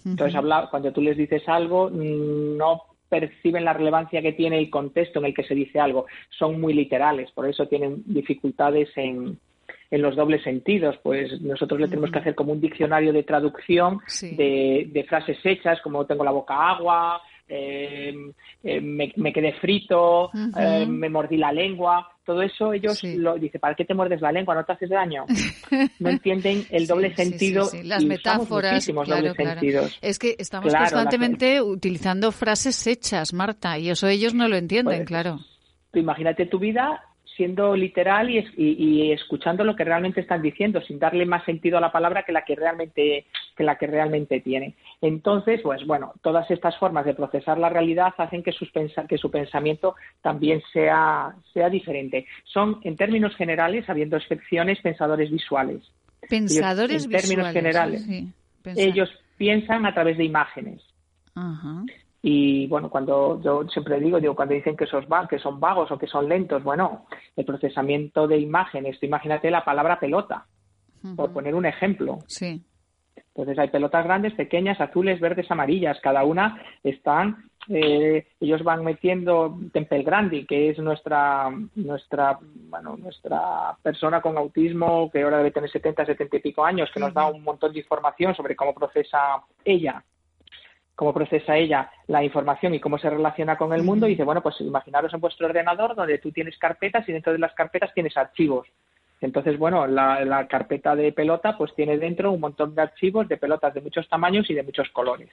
Entonces, 0.04 0.40
cuando 0.68 0.92
tú 0.92 1.00
les 1.00 1.16
dices 1.16 1.48
algo, 1.48 1.88
no 1.88 2.82
perciben 3.08 3.64
la 3.64 3.72
relevancia 3.72 4.20
que 4.20 4.32
tiene 4.32 4.58
el 4.58 4.68
contexto 4.68 5.20
en 5.20 5.26
el 5.26 5.34
que 5.34 5.44
se 5.44 5.54
dice 5.54 5.78
algo. 5.78 6.06
Son 6.30 6.60
muy 6.60 6.74
literales, 6.74 7.30
por 7.30 7.48
eso 7.48 7.68
tienen 7.68 8.02
dificultades 8.04 8.88
en, 8.96 9.38
en 9.91 10.03
los 10.03 10.16
dobles 10.16 10.43
sentidos. 10.43 10.97
Pues 11.03 11.41
nosotros 11.41 11.80
le 11.80 11.89
tenemos 11.89 12.11
que 12.11 12.18
hacer 12.18 12.34
como 12.34 12.53
un 12.53 12.61
diccionario 12.61 13.12
de 13.12 13.22
traducción 13.22 14.01
de, 14.22 15.07
frases 15.09 15.39
hechas, 15.45 15.80
como 15.82 16.07
tengo 16.07 16.24
la 16.24 16.32
boca 16.32 16.55
agua, 16.55 17.20
em, 17.49 18.32
em, 18.64 19.12
me, 19.16 19.32
quedé 19.32 19.53
frito, 19.55 20.30
em, 20.34 20.89
me 20.89 21.09
mordí 21.09 21.37
la 21.37 21.53
lengua. 21.53 22.09
Todo 22.24 22.43
eso 22.43 22.72
ellos 22.72 23.05
lo 23.05 23.37
dice, 23.37 23.61
¿para 23.61 23.76
qué 23.76 23.84
te 23.84 23.95
muerdes 23.95 24.20
la 24.20 24.32
lengua? 24.32 24.57
¿No 24.57 24.64
te 24.64 24.72
haces 24.72 24.91
daño? 24.91 25.24
No 26.01 26.11
entienden 26.11 26.64
el 26.70 26.87
doble 26.87 27.14
sentido. 27.14 27.68
Las 27.84 28.05
metáforas. 28.05 28.89
Es 30.03 30.18
que 30.18 30.34
estamos 30.39 30.74
constantemente 30.74 31.62
utilizando 31.62 32.32
frases 32.32 32.87
hechas, 32.87 33.32
Marta, 33.32 33.78
y 33.78 33.91
eso 33.91 34.09
ellos 34.09 34.34
no 34.34 34.49
lo 34.49 34.57
entienden, 34.57 34.99
pues, 34.99 35.09
claro. 35.09 35.39
imagínate 35.95 36.47
tu 36.47 36.59
vida 36.59 37.01
siendo 37.37 37.76
literal 37.76 38.30
y, 38.30 39.12
escuchando 39.12 39.64
lo 39.64 39.76
que 39.76 39.84
realmente 39.84 40.20
están 40.20 40.43
diciendo, 40.43 40.80
sin 40.80 40.99
darle 40.99 41.26
más 41.26 41.45
sentido 41.45 41.78
a 41.78 41.80
la 41.80 41.93
palabra 41.93 42.22
que 42.22 42.32
la 42.32 42.45
que 42.45 42.57
realmente, 42.57 43.26
que 43.57 43.64
la 43.64 43.76
que 43.76 43.87
realmente 43.87 44.41
tiene. 44.41 44.74
Entonces, 45.01 45.61
pues 45.62 45.87
bueno, 45.87 46.14
todas 46.22 46.51
estas 46.51 46.76
formas 46.78 47.05
de 47.05 47.14
procesar 47.14 47.59
la 47.59 47.68
realidad 47.68 48.14
hacen 48.18 48.43
que, 48.43 48.53
sus 48.53 48.70
que 49.09 49.18
su 49.18 49.30
pensamiento 49.30 49.97
también 50.22 50.62
sea, 50.72 51.34
sea 51.53 51.68
diferente. 51.68 52.26
Son, 52.45 52.80
en 52.82 52.97
términos 52.97 53.34
generales, 53.37 53.89
habiendo 53.89 54.16
excepciones, 54.16 54.80
pensadores 54.80 55.30
visuales. 55.30 55.82
Pensadores 56.28 57.05
en 57.05 57.11
términos 57.11 57.53
generales. 57.53 58.07
ellos 58.64 59.11
piensan 59.37 59.87
a 59.87 59.95
través 59.95 60.16
de 60.16 60.24
imágenes. 60.24 60.82
Ajá. 61.34 61.84
Y 62.22 62.66
bueno, 62.66 62.90
cuando 62.90 63.40
yo 63.42 63.68
siempre 63.68 64.00
digo, 64.00 64.18
digo, 64.20 64.34
cuando 64.34 64.54
dicen 64.54 64.76
que, 64.76 64.86
que 64.86 65.38
son 65.38 65.60
vagos 65.60 65.90
o 65.90 65.98
que 65.98 66.06
son 66.06 66.28
lentos, 66.28 66.62
bueno, 66.62 67.06
el 67.36 67.44
procesamiento 67.44 68.26
de 68.26 68.38
imágenes, 68.38 69.02
imagínate 69.02 69.50
la 69.50 69.64
palabra 69.64 70.00
pelota, 70.00 70.46
por 71.14 71.32
poner 71.32 71.54
un 71.54 71.66
ejemplo. 71.66 72.18
Sí. 72.26 72.64
Entonces 73.36 73.58
hay 73.58 73.68
pelotas 73.68 74.04
grandes, 74.04 74.32
pequeñas, 74.32 74.80
azules, 74.80 75.20
verdes, 75.20 75.50
amarillas. 75.50 76.00
Cada 76.00 76.24
una 76.24 76.60
están, 76.82 77.44
eh, 77.68 78.26
ellos 78.40 78.64
van 78.64 78.82
metiendo 78.82 79.58
Tempel 79.72 80.04
Grandi, 80.04 80.46
que 80.46 80.70
es 80.70 80.78
nuestra, 80.78 81.50
nuestra, 81.74 82.38
bueno, 82.40 82.96
nuestra 82.96 83.76
persona 83.82 84.22
con 84.22 84.38
autismo, 84.38 85.10
que 85.10 85.22
ahora 85.22 85.38
debe 85.38 85.50
tener 85.50 85.70
70, 85.70 86.06
70 86.06 86.36
y 86.38 86.40
pico 86.40 86.64
años, 86.64 86.90
que 86.92 86.98
nos 86.98 87.12
da 87.12 87.26
un 87.26 87.44
montón 87.44 87.72
de 87.74 87.80
información 87.80 88.34
sobre 88.34 88.56
cómo 88.56 88.74
procesa 88.74 89.42
ella 89.64 90.02
cómo 90.97 91.12
procesa 91.14 91.57
ella 91.57 91.90
la 92.09 92.24
información 92.24 92.74
y 92.74 92.80
cómo 92.80 92.99
se 92.99 93.11
relaciona 93.11 93.57
con 93.57 93.72
el 93.72 93.82
mundo 93.82 94.07
y 94.07 94.11
dice, 94.11 94.24
bueno, 94.24 94.42
pues 94.42 94.61
imaginaros 94.61 95.12
en 95.14 95.20
vuestro 95.20 95.47
ordenador 95.47 95.94
donde 95.94 96.18
tú 96.18 96.32
tienes 96.32 96.59
carpetas 96.59 97.09
y 97.09 97.12
dentro 97.12 97.32
de 97.32 97.38
las 97.38 97.55
carpetas 97.55 97.92
tienes 97.94 98.16
archivos. 98.16 98.66
Entonces, 99.20 99.59
bueno, 99.59 99.86
la, 99.86 100.47
carpeta 100.49 100.94
de 100.97 101.12
pelota 101.12 101.57
pues 101.57 101.74
tiene 101.74 101.99
dentro 101.99 102.32
un 102.32 102.40
montón 102.40 102.74
de 102.74 102.82
archivos 102.82 103.28
de 103.28 103.36
pelotas 103.36 103.72
de 103.74 103.80
muchos 103.80 104.09
tamaños 104.09 104.49
y 104.51 104.55
de 104.55 104.62
muchos 104.62 104.88
colores. 104.90 105.30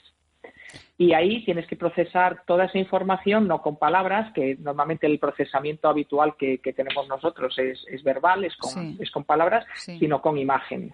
Y 0.98 1.14
ahí 1.14 1.44
tienes 1.46 1.68
que 1.68 1.76
procesar 1.76 2.44
toda 2.46 2.66
esa 2.66 2.78
información, 2.78 3.48
no 3.48 3.62
con 3.62 3.78
palabras, 3.78 4.32
que 4.34 4.56
normalmente 4.60 5.08
el 5.08 5.20
procesamiento 5.20 5.90
habitual 5.90 6.36
que, 6.38 6.60
tenemos 6.76 7.08
nosotros 7.08 7.58
es, 7.58 8.04
verbal, 8.04 8.44
es 8.46 8.56
con, 8.58 8.98
es 9.00 9.12
con 9.12 9.24
palabras, 9.24 9.66
sino 9.76 10.22
con 10.22 10.38
imágenes. 10.38 10.94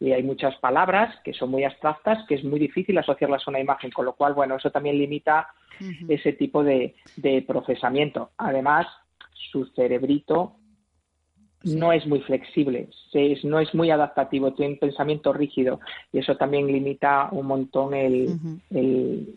Y 0.00 0.12
hay 0.12 0.22
muchas 0.22 0.56
palabras 0.56 1.14
que 1.22 1.34
son 1.34 1.50
muy 1.50 1.64
abstractas 1.64 2.26
que 2.26 2.34
es 2.34 2.42
muy 2.42 2.58
difícil 2.58 2.96
asociarlas 2.96 3.46
a 3.46 3.50
una 3.50 3.60
imagen, 3.60 3.90
con 3.90 4.06
lo 4.06 4.14
cual, 4.14 4.32
bueno, 4.32 4.56
eso 4.56 4.70
también 4.70 4.98
limita 4.98 5.48
ese 6.08 6.32
tipo 6.32 6.64
de, 6.64 6.94
de 7.16 7.42
procesamiento. 7.42 8.30
Además, 8.38 8.86
su 9.52 9.66
cerebrito 9.66 10.56
no 11.64 11.92
es 11.92 12.06
muy 12.06 12.20
flexible, 12.20 12.88
no 13.44 13.60
es 13.60 13.74
muy 13.74 13.90
adaptativo, 13.90 14.52
tiene 14.54 14.74
un 14.74 14.78
pensamiento 14.78 15.32
rígido 15.32 15.80
y 16.12 16.18
eso 16.18 16.36
también 16.36 16.66
limita 16.66 17.28
un 17.32 17.46
montón 17.46 17.90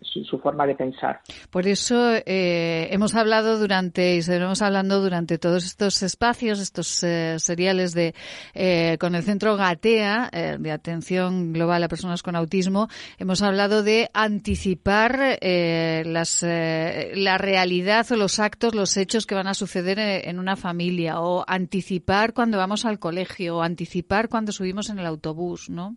su, 0.02 0.40
forma 0.40 0.66
de 0.66 0.76
pensar. 0.76 1.20
Por 1.50 1.68
eso 1.68 2.14
eh, 2.26 2.88
hemos 2.92 3.16
hablado 3.16 3.60
durante 3.60 4.16
y 4.16 4.22
seguiremos 4.22 4.62
hablando 4.62 5.02
durante 5.02 5.38
todos 5.38 5.66
estos 5.66 6.02
espacios, 6.02 6.60
estos 6.60 7.04
eh, 7.04 7.36
seriales 7.40 7.94
de 7.94 8.14
eh, 8.54 8.98
con 9.00 9.16
el 9.16 9.24
Centro 9.24 9.56
Gatea 9.58 10.30
de 10.60 10.72
Atención 10.72 11.54
Global 11.54 11.84
a 11.84 11.88
Personas 11.88 12.24
con 12.24 12.36
Autismo, 12.36 12.88
hemos 13.18 13.42
hablado 13.42 13.84
de 13.84 14.10
anticipar 14.14 15.38
las, 15.42 16.44
la 16.44 17.38
realidad 17.38 18.06
o 18.12 18.16
los 18.16 18.40
actos, 18.40 18.76
los 18.76 18.98
hechos 18.98 19.26
que 19.26 19.36
van 19.36 19.48
a 19.48 19.54
suceder 19.54 20.00
en 20.00 20.40
una 20.40 20.56
familia 20.56 21.20
o 21.20 21.44
anticipar 21.48 22.13
cuando 22.34 22.58
vamos 22.58 22.86
al 22.86 23.00
colegio, 23.00 23.62
anticipar 23.62 24.30
cuando 24.30 24.52
subimos 24.52 24.90
en 24.90 25.00
el 25.00 25.06
autobús, 25.06 25.70
¿no? 25.70 25.96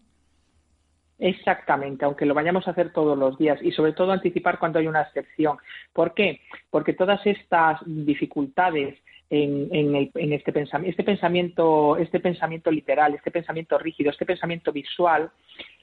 Exactamente, 1.19 2.05
aunque 2.05 2.27
lo 2.27 2.35
vayamos 2.35 2.67
a 2.67 2.73
hacer 2.73 2.93
todos 2.93 3.17
los 3.17 3.39
días 3.39 3.59
y 3.63 3.73
sobre 3.73 3.93
todo 3.93 4.13
anticipar 4.13 4.59
cuando 4.59 4.79
hay 4.79 4.87
una 4.87 5.03
excepción. 5.03 5.57
¿Por 5.93 6.13
qué? 6.15 6.41
Porque 6.71 6.93
todas 6.93 7.25
estas 7.27 7.81
dificultades 7.87 8.99
en, 9.31 10.33
este, 10.33 10.53
pensamiento, 10.53 10.91
este 10.91 11.05
pensamiento, 11.05 11.97
este 11.97 12.21
pensamiento 12.21 12.71
literal, 12.71 13.15
este 13.15 13.31
pensamiento 13.31 13.79
rígido, 13.79 14.11
este 14.11 14.27
pensamiento 14.27 14.73
visual, 14.73 15.31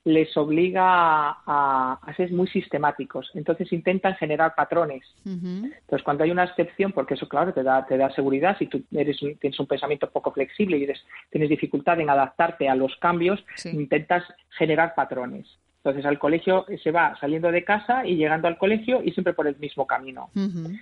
les 0.06 0.36
obliga 0.36 1.38
a, 1.46 2.14
ser 2.16 2.32
muy 2.32 2.48
sistemáticos. 2.48 3.32
Entonces 3.34 3.72
intentan 3.72 4.16
generar 4.16 4.54
patrones. 4.56 5.04
Entonces 5.26 6.04
cuando 6.04 6.24
hay 6.24 6.32
una 6.32 6.44
excepción, 6.44 6.92
porque 6.92 7.16
eso 7.16 7.28
claro 7.28 7.54
te 7.54 7.64
da, 7.64 7.86
te 7.86 7.98
da 7.98 8.10
seguridad, 8.12 8.58
si 8.58 8.68
tú 8.68 8.84
eres, 8.92 9.18
tienes 9.40 9.60
un 9.60 9.68
pensamiento 9.68 10.10
poco 10.10 10.32
flexible 10.32 10.78
y 10.78 10.88
tienes 11.30 11.50
dificultad 11.50 12.00
en 12.00 12.10
adaptarte 12.10 12.68
a 12.70 12.76
los 12.76 12.96
cambios, 12.98 13.44
intentas 13.66 14.24
generar 14.58 14.94
patrones. 14.96 15.48
Entonces 15.84 16.06
al 16.06 16.18
colegio 16.18 16.66
se 16.82 16.92
va 16.92 17.14
saliendo 17.20 17.52
de 17.52 17.66
casa 17.66 18.06
y 18.06 18.16
llegando 18.16 18.48
al 18.48 18.58
colegio 18.58 19.02
y 19.04 19.12
siempre 19.12 19.34
por 19.34 19.48
el 19.48 19.58
mismo 19.58 19.86
camino. 19.86 20.30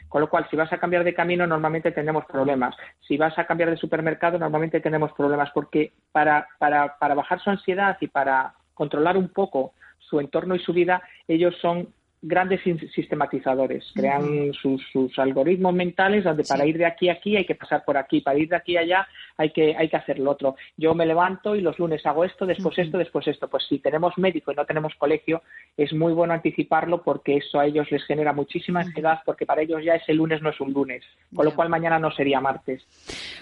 Con 0.08 0.22
lo 0.22 0.30
cual, 0.30 0.46
si 0.52 0.56
vas 0.56 0.72
a 0.72 0.78
cambiar 0.78 1.04
de 1.04 1.16
camino, 1.16 1.48
normalmente 1.48 1.92
tenemos 1.92 2.24
problemas. 2.26 2.76
Si 3.08 3.18
vas 3.18 3.36
a 3.40 3.48
cambiar 3.48 3.72
de 3.72 3.78
supermercado, 3.78 4.38
normalmente 4.38 4.80
tenemos 4.80 5.12
problemas 5.14 5.50
porque 5.56 5.92
para, 6.12 6.48
para, 6.60 7.00
para 7.00 7.16
bajar 7.16 7.40
su 7.40 7.50
ansiedad 7.50 7.98
y 8.00 8.08
para 8.08 8.54
controlar 8.76 9.18
un 9.18 9.30
poco 9.30 9.74
su 9.98 10.20
entorno 10.20 10.54
y 10.54 10.60
su 10.60 10.72
vida, 10.72 11.02
ellos 11.28 11.56
son 11.60 11.88
grandes 12.22 12.62
sistematizadores, 12.94 13.92
crean 13.96 14.52
sus, 14.54 14.82
algoritmos 15.18 15.74
mentales 15.74 16.24
donde 16.24 16.44
para 16.44 16.66
ir 16.66 16.78
de 16.78 16.86
aquí 16.86 17.10
a 17.10 17.14
aquí 17.14 17.36
hay 17.36 17.46
que 17.46 17.56
pasar 17.56 17.84
por 17.86 17.98
aquí, 17.98 18.22
para 18.22 18.38
ir 18.38 18.50
de 18.50 18.56
aquí 18.56 18.78
a 18.78 18.82
allá 18.82 19.08
hay 19.38 19.52
que, 19.52 19.76
hay 19.76 19.90
que 19.90 19.98
hacer 19.98 20.20
lo 20.20 20.32
otro. 20.32 20.56
Yo 20.78 20.94
me 20.94 21.06
levanto 21.06 21.56
y 21.56 21.62
los 21.62 21.80
lunes 21.80 22.06
hago 22.06 22.24
esto, 22.24 22.46
después 22.46 22.78
esto, 22.78 22.98
después 22.98 23.28
esto. 23.28 23.48
Pues 23.48 23.64
si 23.68 23.80
tenemos 23.80 24.18
médico 24.18 24.52
y 24.52 24.56
no 24.56 24.66
tenemos 24.66 24.94
colegio, 24.96 25.42
es 25.78 25.94
muy 25.94 26.14
bueno 26.14 26.34
anticiparlo 26.34 27.02
porque 27.04 27.38
eso 27.38 27.60
a 27.60 27.66
ellos 27.66 27.90
les 27.92 28.04
genera 28.06 28.34
muchísima 28.34 28.82
ansiedad 28.82 29.20
porque 29.26 29.46
para 29.46 29.62
ellos 29.62 29.84
ya 29.84 29.96
ese 29.96 30.14
lunes 30.14 30.42
no 30.42 30.50
es 30.50 30.60
un 30.60 30.74
lunes, 30.74 31.04
con 31.34 31.46
lo 31.46 31.56
cual 31.56 31.70
mañana 31.70 31.98
no 32.00 32.12
sería 32.12 32.40
martes. 32.40 32.84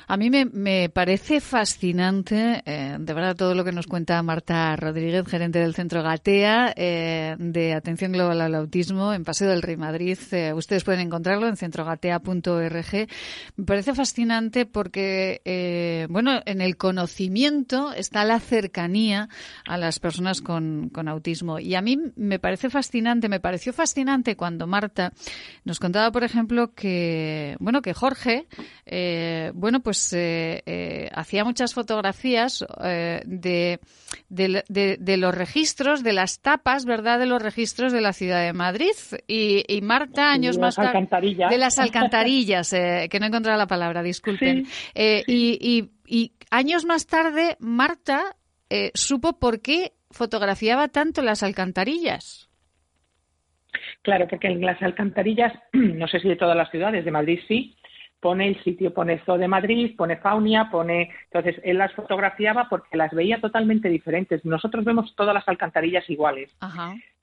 A 0.07 0.17
mí 0.17 0.29
me, 0.29 0.89
parece 0.89 1.41
fascinante, 1.41 2.61
eh, 2.65 2.95
de 2.99 3.13
verdad, 3.13 3.35
todo 3.35 3.55
lo 3.55 3.63
que 3.63 3.71
nos 3.71 3.87
cuenta 3.87 4.21
Marta 4.23 4.75
Rodríguez, 4.75 5.27
gerente 5.27 5.59
del 5.59 5.75
Centro 5.75 6.01
Gatea 6.01 6.73
eh, 6.75 7.35
de 7.37 7.73
Atención 7.73 8.11
Global 8.11 8.41
a 8.41 8.49
la 8.49 8.59
en 8.71 9.23
Paseo 9.23 9.49
del 9.49 9.61
Rey 9.61 9.77
Madrid. 9.77 10.17
Eh, 10.31 10.53
ustedes 10.53 10.83
pueden 10.83 11.01
encontrarlo 11.01 11.47
en 11.47 11.57
centrogatea.org. 11.57 13.07
Me 13.55 13.65
parece 13.65 13.93
fascinante 13.93 14.65
porque, 14.65 15.41
eh, 15.43 16.07
bueno, 16.09 16.41
en 16.45 16.61
el 16.61 16.77
conocimiento 16.77 17.91
está 17.93 18.23
la 18.25 18.39
cercanía 18.39 19.29
a 19.65 19.77
las 19.77 19.99
personas 19.99 20.41
con, 20.41 20.91
autismo. 21.07 21.59
Y 21.59 21.75
a 21.75 21.81
mí 21.81 21.97
me 22.15 22.39
parece 22.39 22.69
fascinante, 22.69 23.29
me 23.29 23.39
pareció 23.39 23.73
fascinante 23.73 24.35
cuando 24.35 24.67
Marta 24.67 25.13
nos 25.63 25.79
contaba, 25.79 26.11
por 26.11 26.23
ejemplo, 26.23 26.73
que, 26.73 27.55
bueno, 27.59 27.81
que 27.81 27.93
Jorge, 27.93 28.47
eh, 28.85 29.51
bueno, 29.55 29.79
pues 29.79 30.15
hacía 31.13 31.43
muchas 31.43 31.73
fotografías 31.73 32.65
de, 33.25 33.79
de, 34.29 35.17
los 35.17 35.35
registros, 35.35 36.03
de 36.03 36.13
las 36.13 36.39
tapas, 36.39 36.85
¿verdad?, 36.85 37.19
de 37.19 37.25
los 37.25 37.41
registros 37.41 37.91
de 37.91 38.01
la 38.01 38.13
ciudad 38.13 38.41
de 38.41 38.53
Madrid 38.59 38.91
y, 39.25 39.79
Marta 39.81 40.33
años 40.33 40.57
más 40.57 40.75
tarde 40.75 41.07
de 41.49 41.57
las 41.57 41.79
alcantarillas, 41.79 42.73
eh, 42.73 43.07
que 43.09 43.17
no 43.19 43.25
he 43.25 43.29
encontrado 43.29 43.57
la 43.57 43.67
palabra, 43.67 44.03
disculpen. 44.03 44.65
Eh, 44.93 45.23
y, 45.27 46.31
años 46.51 46.85
más 46.85 47.07
tarde 47.07 47.55
Marta 47.59 48.35
eh, 48.69 48.91
supo 48.93 49.39
por 49.39 49.61
qué 49.61 49.93
fotografiaba 50.11 50.89
tanto 50.89 51.21
las 51.21 51.41
alcantarillas. 51.41 52.49
Claro, 54.01 54.27
porque 54.27 54.47
en 54.47 54.61
las 54.61 54.81
alcantarillas, 54.81 55.53
no 55.73 56.07
sé 56.07 56.19
si 56.19 56.27
de 56.27 56.35
todas 56.35 56.57
las 56.57 56.69
ciudades, 56.69 57.05
de 57.05 57.11
Madrid 57.11 57.39
sí, 57.47 57.77
pone 58.19 58.47
el 58.49 58.63
sitio, 58.63 58.93
pone 58.93 59.21
Zoo 59.25 59.37
de 59.37 59.47
Madrid, 59.47 59.95
pone 59.95 60.17
Faunia, 60.17 60.69
pone... 60.69 61.11
Entonces, 61.31 61.61
él 61.63 61.77
las 61.77 61.93
fotografiaba 61.93 62.67
porque 62.69 62.97
las 62.97 63.11
veía 63.13 63.39
totalmente 63.39 63.87
diferentes. 63.87 64.43
Nosotros 64.43 64.83
vemos 64.83 65.15
todas 65.15 65.33
las 65.33 65.47
alcantarillas 65.47 66.09
iguales. 66.09 66.53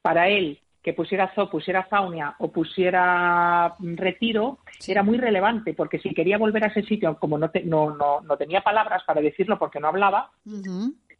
Para 0.00 0.28
él, 0.28 0.58
que 0.86 0.92
pusiera 0.92 1.32
zoo, 1.34 1.50
pusiera 1.50 1.82
faunia 1.82 2.36
o 2.38 2.52
pusiera 2.52 3.74
retiro, 3.80 4.60
era 4.86 5.02
muy 5.02 5.18
relevante, 5.18 5.74
porque 5.74 5.98
si 5.98 6.14
quería 6.14 6.38
volver 6.38 6.62
a 6.62 6.68
ese 6.68 6.84
sitio, 6.84 7.18
como 7.18 7.36
no, 7.38 7.50
no, 7.64 7.90
no, 7.96 8.20
no 8.20 8.36
tenía 8.36 8.60
palabras 8.60 9.02
para 9.04 9.20
decirlo 9.20 9.58
porque 9.58 9.80
no 9.80 9.88
hablaba, 9.88 10.30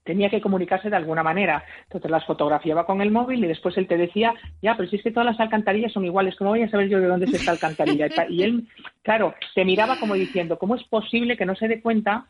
tenía 0.06 0.30
que 0.30 0.40
comunicarse 0.40 0.88
de 0.88 0.96
alguna 0.96 1.22
manera. 1.22 1.64
Entonces 1.82 2.10
las 2.10 2.24
fotografiaba 2.24 2.86
con 2.86 3.02
el 3.02 3.10
móvil 3.10 3.44
y 3.44 3.48
después 3.48 3.76
él 3.76 3.86
te 3.86 3.98
decía, 3.98 4.32
ya, 4.62 4.76
pero 4.76 4.88
si 4.88 4.96
es 4.96 5.02
que 5.02 5.10
todas 5.10 5.26
las 5.26 5.40
alcantarillas 5.40 5.92
son 5.92 6.06
iguales, 6.06 6.36
¿cómo 6.36 6.50
voy 6.50 6.62
a 6.62 6.70
saber 6.70 6.88
yo 6.88 7.00
de 7.00 7.08
dónde 7.08 7.26
es 7.26 7.34
esta 7.34 7.50
alcantarilla? 7.50 8.08
Y 8.30 8.42
él, 8.42 8.66
claro, 9.02 9.34
te 9.54 9.64
miraba 9.64 9.98
como 9.98 10.14
diciendo, 10.14 10.58
¿cómo 10.58 10.76
es 10.76 10.84
posible 10.84 11.36
que 11.36 11.44
no 11.44 11.54
se 11.56 11.68
dé 11.68 11.82
cuenta 11.82 12.26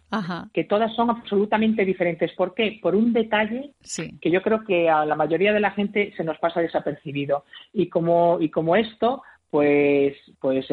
que 0.53 0.64
todas 0.64 0.95
son 0.97 1.11
absolutamente 1.11 1.85
diferentes? 1.85 2.33
¿Por 2.33 2.55
qué? 2.55 2.79
Por 2.83 2.97
un 2.97 3.12
detalle 3.12 3.70
que 4.20 4.31
yo 4.31 4.43
creo 4.43 4.64
que 4.64 4.89
a 4.89 5.05
la 5.05 5.14
mayoría 5.14 5.53
de 5.53 5.61
la 5.61 5.70
gente 5.70 6.12
se 6.16 6.24
nos 6.24 6.39
pasa 6.39 6.61
desapercibido. 6.61 7.45
Y 7.72 7.89
como, 7.89 8.39
y 8.41 8.49
como 8.49 8.74
esto, 8.74 9.22
pues, 9.51 10.16
pues 10.41 10.66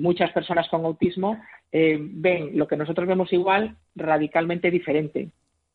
muchas 0.00 0.32
personas 0.32 0.68
con 0.68 0.84
autismo 0.84 1.40
eh, 1.70 1.98
ven 2.00 2.56
lo 2.58 2.66
que 2.66 2.76
nosotros 2.76 3.06
vemos 3.06 3.32
igual 3.32 3.76
radicalmente 3.94 4.70
diferente. 4.70 5.28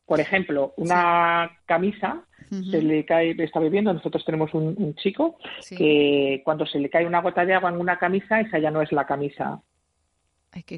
Por 0.06 0.20
ejemplo, 0.20 0.74
una 0.76 1.50
camisa 1.66 2.24
se 2.70 2.82
le 2.82 3.04
cae, 3.04 3.34
está 3.38 3.58
bebiendo, 3.58 3.92
nosotros 3.92 4.24
tenemos 4.24 4.52
un, 4.54 4.94
chico 4.96 5.38
que 5.76 6.42
cuando 6.44 6.66
se 6.66 6.78
le 6.78 6.90
cae 6.90 7.06
una 7.06 7.20
gota 7.20 7.44
de 7.44 7.54
agua 7.54 7.70
en 7.70 7.80
una 7.80 7.98
camisa, 7.98 8.40
esa 8.40 8.58
ya 8.58 8.70
no 8.70 8.82
es 8.82 8.92
la 8.92 9.06
camisa. 9.06 9.60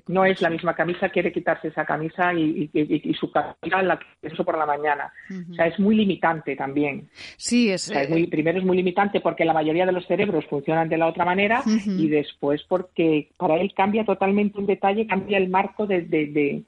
no 0.09 0.25
es 0.25 0.41
la 0.41 0.49
misma 0.49 0.75
camisa, 0.75 1.11
quiere 1.11 1.33
quitarse 1.33 1.69
esa 1.69 1.85
camisa 1.85 2.33
y, 2.33 2.71
su 3.19 3.31
camisa 3.31 3.83
la 3.83 3.99
eso 4.23 4.45
por 4.45 4.57
la 4.57 4.65
mañana. 4.65 5.13
O 5.51 5.55
sea, 5.55 5.67
es 5.67 5.79
muy 5.79 5.97
limitante 5.97 6.57
también. 6.57 7.11
Sí, 7.37 7.71
es, 7.71 7.91
eh, 7.91 8.29
primero 8.31 8.59
es 8.59 8.65
muy 8.65 8.77
limitante 8.77 9.21
porque 9.21 9.45
la 9.45 9.53
mayoría 9.53 9.85
de 9.85 9.93
los 9.93 10.07
cerebros 10.07 10.47
funcionan 10.47 10.89
de 10.89 10.97
la 10.97 11.09
otra 11.09 11.25
manera 11.25 11.63
y 11.67 12.09
después 12.09 12.63
porque 12.63 13.31
para 13.37 13.57
él 13.57 13.75
cambia 13.75 14.05
totalmente 14.05 14.59
un 14.59 14.67
detalle, 14.67 15.07
cambia 15.07 15.37
el 15.37 15.49
marco 15.49 15.87
de 15.87 16.03
de, 16.03 16.27
de 16.27 16.65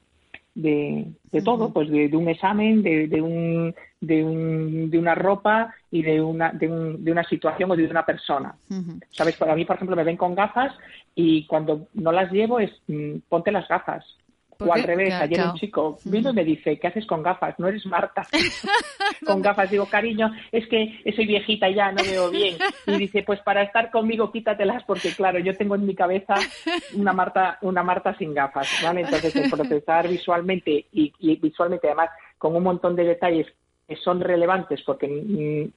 todo, 1.43 1.71
pues 1.71 1.89
de, 1.89 2.09
un 2.15 2.29
examen, 2.29 2.81
de, 2.81 3.07
de, 3.07 3.21
un, 3.21 3.75
de, 4.01 4.23
un, 4.23 4.89
de 4.89 4.97
una 4.97 5.15
ropa 5.15 5.73
y 5.91 6.01
de 6.01 6.21
una, 6.21 6.51
de, 6.51 6.67
un, 6.67 7.03
de 7.03 7.11
una 7.11 7.23
situación 7.23 7.71
o 7.71 7.75
de 7.75 7.85
una 7.85 8.05
persona. 8.05 8.55
¿Sabes? 9.11 9.35
Para 9.37 9.55
mí, 9.55 9.65
por 9.65 9.75
ejemplo, 9.75 9.95
me 9.95 10.03
ven 10.03 10.17
con 10.17 10.35
gafas 10.35 10.73
y 11.15 11.45
cuando 11.45 11.87
no 11.93 12.11
las 12.11 12.31
llevo 12.31 12.59
es 12.59 12.71
mm, 12.87 13.17
ponte 13.27 13.51
las 13.51 13.67
gafas. 13.67 14.05
O 14.61 14.73
al 14.73 14.83
revés, 14.83 15.13
ayer 15.13 15.41
un 15.41 15.53
chico 15.53 15.97
vino 16.03 16.31
y 16.31 16.33
me 16.33 16.43
dice, 16.43 16.77
¿qué 16.77 16.87
haces 16.87 17.05
con 17.05 17.23
gafas? 17.23 17.57
No 17.59 17.69
eres 17.69 17.85
Marta. 17.85 18.27
con 19.25 19.41
gafas 19.41 19.71
digo, 19.71 19.85
cariño, 19.85 20.33
es 20.51 20.67
que 20.67 21.01
soy 21.15 21.25
viejita 21.27 21.69
ya, 21.69 21.93
no 21.93 22.03
veo 22.03 22.29
bien. 22.29 22.57
Y 22.85 22.97
dice, 22.97 23.23
pues 23.23 23.39
para 23.39 23.63
estar 23.63 23.89
conmigo 23.89 24.33
quítatelas 24.33 24.83
porque 24.83 25.15
claro, 25.15 25.39
yo 25.39 25.55
tengo 25.55 25.75
en 25.75 25.85
mi 25.85 25.95
cabeza 25.95 26.35
una 26.93 27.13
Marta, 27.13 27.57
una 27.61 27.83
Marta 27.83 28.17
sin 28.17 28.33
gafas, 28.33 28.67
¿vale? 28.83 29.01
Entonces 29.01 29.33
el 29.37 29.49
procesar 29.49 30.09
visualmente 30.09 30.87
y, 30.91 31.13
y 31.19 31.37
visualmente 31.37 31.87
además 31.87 32.09
con 32.37 32.53
un 32.53 32.63
montón 32.63 32.97
de 32.97 33.05
detalles 33.05 33.47
que 33.87 33.95
son 33.95 34.19
relevantes 34.19 34.81
porque 34.85 35.07
mm, 35.07 35.71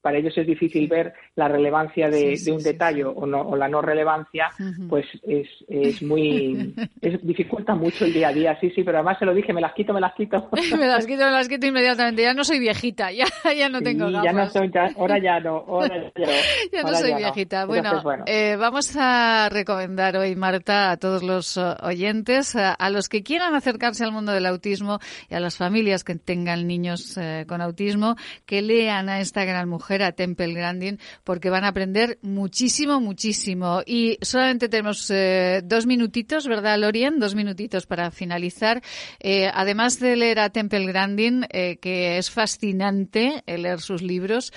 para 0.00 0.18
ellos 0.18 0.36
es 0.36 0.46
difícil 0.46 0.88
ver 0.88 1.12
la 1.36 1.48
relevancia 1.48 2.08
de, 2.08 2.38
un 2.50 2.62
detalle 2.62 3.04
o, 3.04 3.26
no, 3.26 3.42
o 3.42 3.56
la 3.56 3.68
no 3.68 3.82
relevancia, 3.82 4.48
pues 4.88 5.06
es, 5.22 5.48
es 5.68 6.02
muy, 6.02 6.74
es, 7.00 7.24
dificulta 7.26 7.74
mucho 7.74 8.04
el 8.04 8.12
día 8.12 8.28
a 8.28 8.32
día, 8.32 8.58
sí, 8.60 8.70
sí, 8.70 8.82
pero 8.82 8.98
además 8.98 9.18
se 9.18 9.26
lo 9.26 9.34
dije, 9.34 9.52
me 9.52 9.60
las 9.60 9.74
quito, 9.74 9.92
me 9.92 10.00
las 10.00 10.14
quito. 10.14 10.48
me 10.78 10.86
las 10.86 11.06
quito, 11.06 11.24
me 11.24 11.30
las 11.30 11.48
quito 11.48 11.66
inmediatamente, 11.66 12.22
ya 12.22 12.34
no 12.34 12.44
soy 12.44 12.58
viejita, 12.58 13.12
ya, 13.12 13.26
ya 13.56 13.68
no 13.68 13.80
tengo 13.82 14.10
gafas. 14.10 14.24
Ya 14.24 14.32
no 14.32 14.48
soy, 14.48 14.70
ya, 14.72 14.90
ahora 14.96 15.18
ya 15.18 15.40
no, 15.40 15.56
ahora 15.68 16.12
ya 16.16 16.26
no. 16.26 16.32
ya 16.72 16.82
no 16.82 16.94
soy 16.94 17.14
viejita. 17.14 17.66
Bueno, 17.66 18.02
Eh, 18.26 18.56
vamos 18.56 18.96
a 18.96 19.48
recomendar 19.50 20.16
hoy, 20.16 20.34
Marta, 20.36 20.90
a 20.90 20.96
todos 20.96 21.22
los 21.22 21.56
eh, 21.56 21.74
oyentes, 21.82 22.56
a, 22.56 22.72
a, 22.72 22.90
los 22.90 23.08
que 23.08 23.22
quieran 23.22 23.54
acercarse 23.54 24.04
al 24.04 24.12
mundo 24.12 24.32
del 24.32 24.46
autismo 24.46 24.98
y 25.28 25.34
a 25.34 25.40
las 25.40 25.56
familias 25.56 26.04
que 26.04 26.14
tengan 26.14 26.66
niños 26.66 27.16
eh, 27.16 27.44
con 27.48 27.60
autismo, 27.60 28.16
que 28.46 28.62
lean 28.62 29.08
a 29.08 29.20
esta 29.20 29.44
gran 29.44 29.68
mujer, 29.68 29.81
a 30.02 30.12
Temple 30.12 30.54
Grandin, 30.54 30.98
porque 31.24 31.50
van 31.50 31.64
a 31.64 31.68
aprender 31.68 32.18
muchísimo, 32.22 33.00
muchísimo. 33.00 33.82
Y 33.84 34.18
solamente 34.22 34.68
tenemos 34.68 35.10
eh, 35.10 35.60
dos 35.64 35.86
minutitos, 35.86 36.46
¿verdad, 36.46 36.78
Lorien? 36.78 37.18
Dos 37.18 37.34
minutitos 37.34 37.86
para 37.86 38.10
finalizar. 38.10 38.80
Eh, 39.20 39.50
además 39.52 40.00
de 40.00 40.16
leer 40.16 40.38
a 40.38 40.50
Temple 40.50 40.86
Grandin, 40.86 41.46
eh, 41.50 41.78
que 41.78 42.18
es 42.18 42.30
fascinante 42.30 43.42
leer 43.46 43.80
sus 43.80 44.02
libros, 44.02 44.52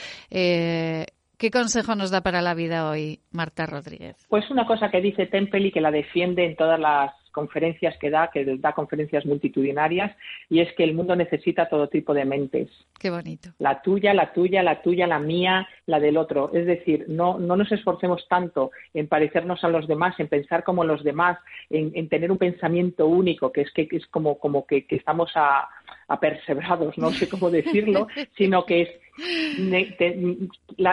¿Qué 1.38 1.52
consejo 1.52 1.96
nos 1.96 2.12
da 2.12 2.22
para 2.22 2.42
la 2.42 2.54
vida 2.54 2.90
hoy 2.90 3.20
Marta 3.32 3.66
Rodríguez? 3.66 4.26
Pues 4.30 4.50
una 4.50 4.66
cosa 4.66 4.90
que 4.90 5.02
dice 5.02 5.26
Temple 5.26 5.68
y 5.68 5.72
que 5.72 5.82
la 5.82 5.92
defiende 5.92 6.46
en 6.46 6.56
todas 6.56 6.80
las 6.80 7.12
conferencias 7.36 7.98
que 8.00 8.10
da, 8.10 8.32
que 8.34 8.58
da 8.58 8.72
conferencias 8.72 9.26
multitudinarias, 9.26 10.16
y 10.50 10.62
es 10.62 10.74
que 10.74 10.86
el 10.86 10.96
mundo 10.96 11.16
necesita 11.16 11.68
todo 11.68 11.90
tipo 11.90 12.14
de 12.14 12.24
mentes. 12.24 12.70
Qué 12.98 13.10
bonito. 13.10 13.50
La 13.60 13.82
tuya, 13.82 14.14
la 14.14 14.32
tuya, 14.32 14.64
la 14.64 14.82
tuya, 14.82 15.06
la 15.06 15.20
mía, 15.20 15.68
la 15.86 16.00
del 16.00 16.16
otro. 16.16 16.50
Es 16.54 16.66
decir, 16.66 17.06
no, 17.10 17.38
no 17.38 17.58
nos 17.58 17.72
esforcemos 17.72 18.26
tanto 18.30 18.72
en 18.94 19.08
parecernos 19.08 19.64
a 19.66 19.68
los 19.68 19.86
demás, 19.88 20.18
en 20.20 20.30
pensar 20.30 20.64
como 20.64 20.86
los 20.86 21.04
demás, 21.04 21.38
en, 21.70 22.08
tener 22.08 22.32
un 22.32 22.38
pensamiento 22.38 23.06
único, 23.08 23.52
que 23.52 23.62
es 23.62 23.72
que, 23.72 23.88
es 23.92 24.08
como, 24.08 24.40
como 24.40 24.66
que, 24.66 24.88
que 24.88 24.96
estamos 24.96 25.32
a, 25.36 25.68
aperseverados, 26.08 26.98
no 26.98 27.12
sé 27.12 27.28
cómo 27.28 27.50
decirlo, 27.50 28.08
sino 28.38 28.66
que 28.66 28.82
es 28.84 28.90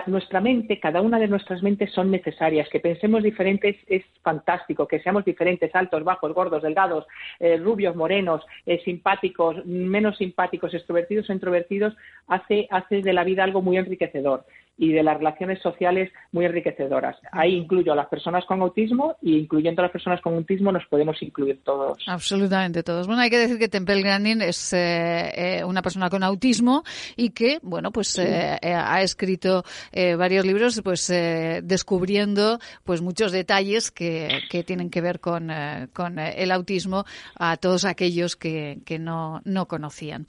nuestra 0.07 0.41
mente, 0.41 0.79
cada 0.79 1.01
una 1.01 1.19
de 1.19 1.29
nuestras 1.29 1.63
mentes 1.63 1.93
son 1.93 2.11
necesarias. 2.11 2.69
Que 2.71 2.81
pensemos 2.81 3.23
diferentes 3.23 3.77
es 3.87 4.05
fantástico, 4.23 4.87
que 4.87 5.01
seamos 5.01 5.25
diferentes, 5.25 5.75
altos, 5.75 6.05
bajos, 6.05 6.33
gordos, 6.33 6.63
delgados, 6.63 7.07
eh, 7.41 7.57
rubios, 7.57 7.97
morenos, 7.97 8.43
eh, 8.67 8.81
simpáticos, 8.85 9.65
menos 9.67 10.17
simpáticos, 10.19 10.75
extrovertidos 10.75 11.31
introvertidos, 11.31 11.95
hace, 12.29 12.69
hace 12.71 13.03
de 13.03 13.13
la 13.13 13.25
vida 13.25 13.45
algo 13.45 13.63
muy 13.63 13.77
enriquecedor 13.77 14.45
y 14.77 14.93
de 14.93 15.03
las 15.03 15.19
relaciones 15.19 15.61
sociales 15.61 16.11
muy 16.33 16.45
enriquecedoras. 16.45 17.17
Ahí 17.31 17.55
incluyo 17.55 17.93
a 17.93 17.97
las 17.97 18.09
personas 18.09 18.45
con 18.47 18.63
autismo 18.63 19.17
y 19.21 19.39
incluyendo 19.39 19.83
a 19.83 19.85
las 19.85 19.93
personas 19.93 20.21
con 20.21 20.35
autismo 20.35 20.73
nos 20.73 20.87
podemos 20.87 21.23
incluir 21.23 21.61
todos. 21.63 22.03
Absolutamente 22.07 22.83
todos. 22.83 23.07
Bueno, 23.07 23.23
hay 23.23 23.31
que 23.31 23.39
decir 23.39 23.59
que 23.59 23.69
Temple 23.69 24.01
Grandin 24.01 24.43
es 24.43 24.73
eh, 24.73 25.59
eh, 25.59 25.65
una 25.65 25.83
persona 25.83 26.09
con 26.09 26.23
autismo 26.23 26.83
y 27.17 27.31
que, 27.31 27.59
bueno, 27.63 27.93
pues 27.93 28.19
eh, 28.19 28.59
ha 28.63 29.03
escrito 29.03 29.63
varios 29.93 30.47
libros, 30.47 30.81
pues 30.83 31.09
descubriendo 31.09 32.59
pues 32.85 33.03
muchos 33.03 33.33
detalles 33.33 33.91
que, 33.91 34.41
que 34.51 34.65
tienen 34.65 34.91
que 34.91 35.01
ver 35.01 35.21
con, 35.21 35.51
con 35.93 36.19
el 36.19 36.51
autismo 36.51 37.05
a 37.39 37.57
todos 37.57 37.85
aquellos 37.85 38.37
que, 38.37 38.81
que 38.85 38.99
no, 38.99 39.41
no 39.45 39.67
conocían. 39.67 40.27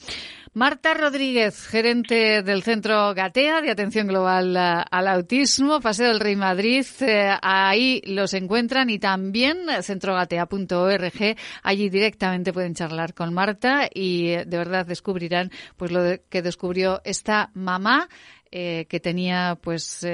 Marta 0.56 0.94
Rodríguez, 0.94 1.66
gerente 1.66 2.44
del 2.44 2.62
Centro 2.62 3.16
Gatea 3.16 3.62
de 3.62 3.72
Atención 3.72 4.06
Global 4.06 4.56
eh, 4.56 4.84
al 4.92 5.08
Autismo, 5.08 5.80
Paseo 5.80 6.10
del 6.10 6.20
Rey 6.20 6.36
Madrid. 6.36 6.86
Eh, 7.00 7.36
ahí 7.42 8.04
los 8.06 8.36
encuentran 8.36 8.92
y 8.92 9.00
también 9.00 9.66
centrogatea.org. 9.82 11.36
Allí 11.64 11.90
directamente 11.90 12.54
pueden 12.54 12.76
charlar 12.76 13.16
con 13.16 13.34
Marta 13.34 13.90
y 13.92 14.28
eh, 14.28 14.46
de 14.46 14.58
verdad 14.60 14.86
descubrirán 14.86 15.50
pues 15.76 15.92
lo 15.92 16.02
que 16.30 16.44
descubrió 16.44 17.02
esta 17.04 17.50
mamá 17.56 18.08
que 18.52 19.00
tenía 19.02 19.58
pues 19.60 20.06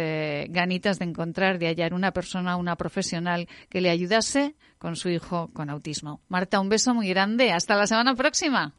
ganitas 0.47 0.97
de 0.97 1.03
encontrar, 1.03 1.59
de 1.59 1.67
hallar 1.67 1.93
una 1.93 2.13
persona, 2.13 2.55
una 2.55 2.77
profesional 2.77 3.49
que 3.67 3.81
le 3.81 3.89
ayudase 3.89 4.55
con 4.77 4.95
su 4.95 5.09
hijo 5.09 5.49
con 5.51 5.69
autismo. 5.69 6.21
Marta, 6.29 6.61
un 6.61 6.69
beso 6.69 6.93
muy 6.93 7.09
grande. 7.09 7.51
Hasta 7.51 7.75
la 7.75 7.85
semana 7.85 8.15
próxima. 8.15 8.78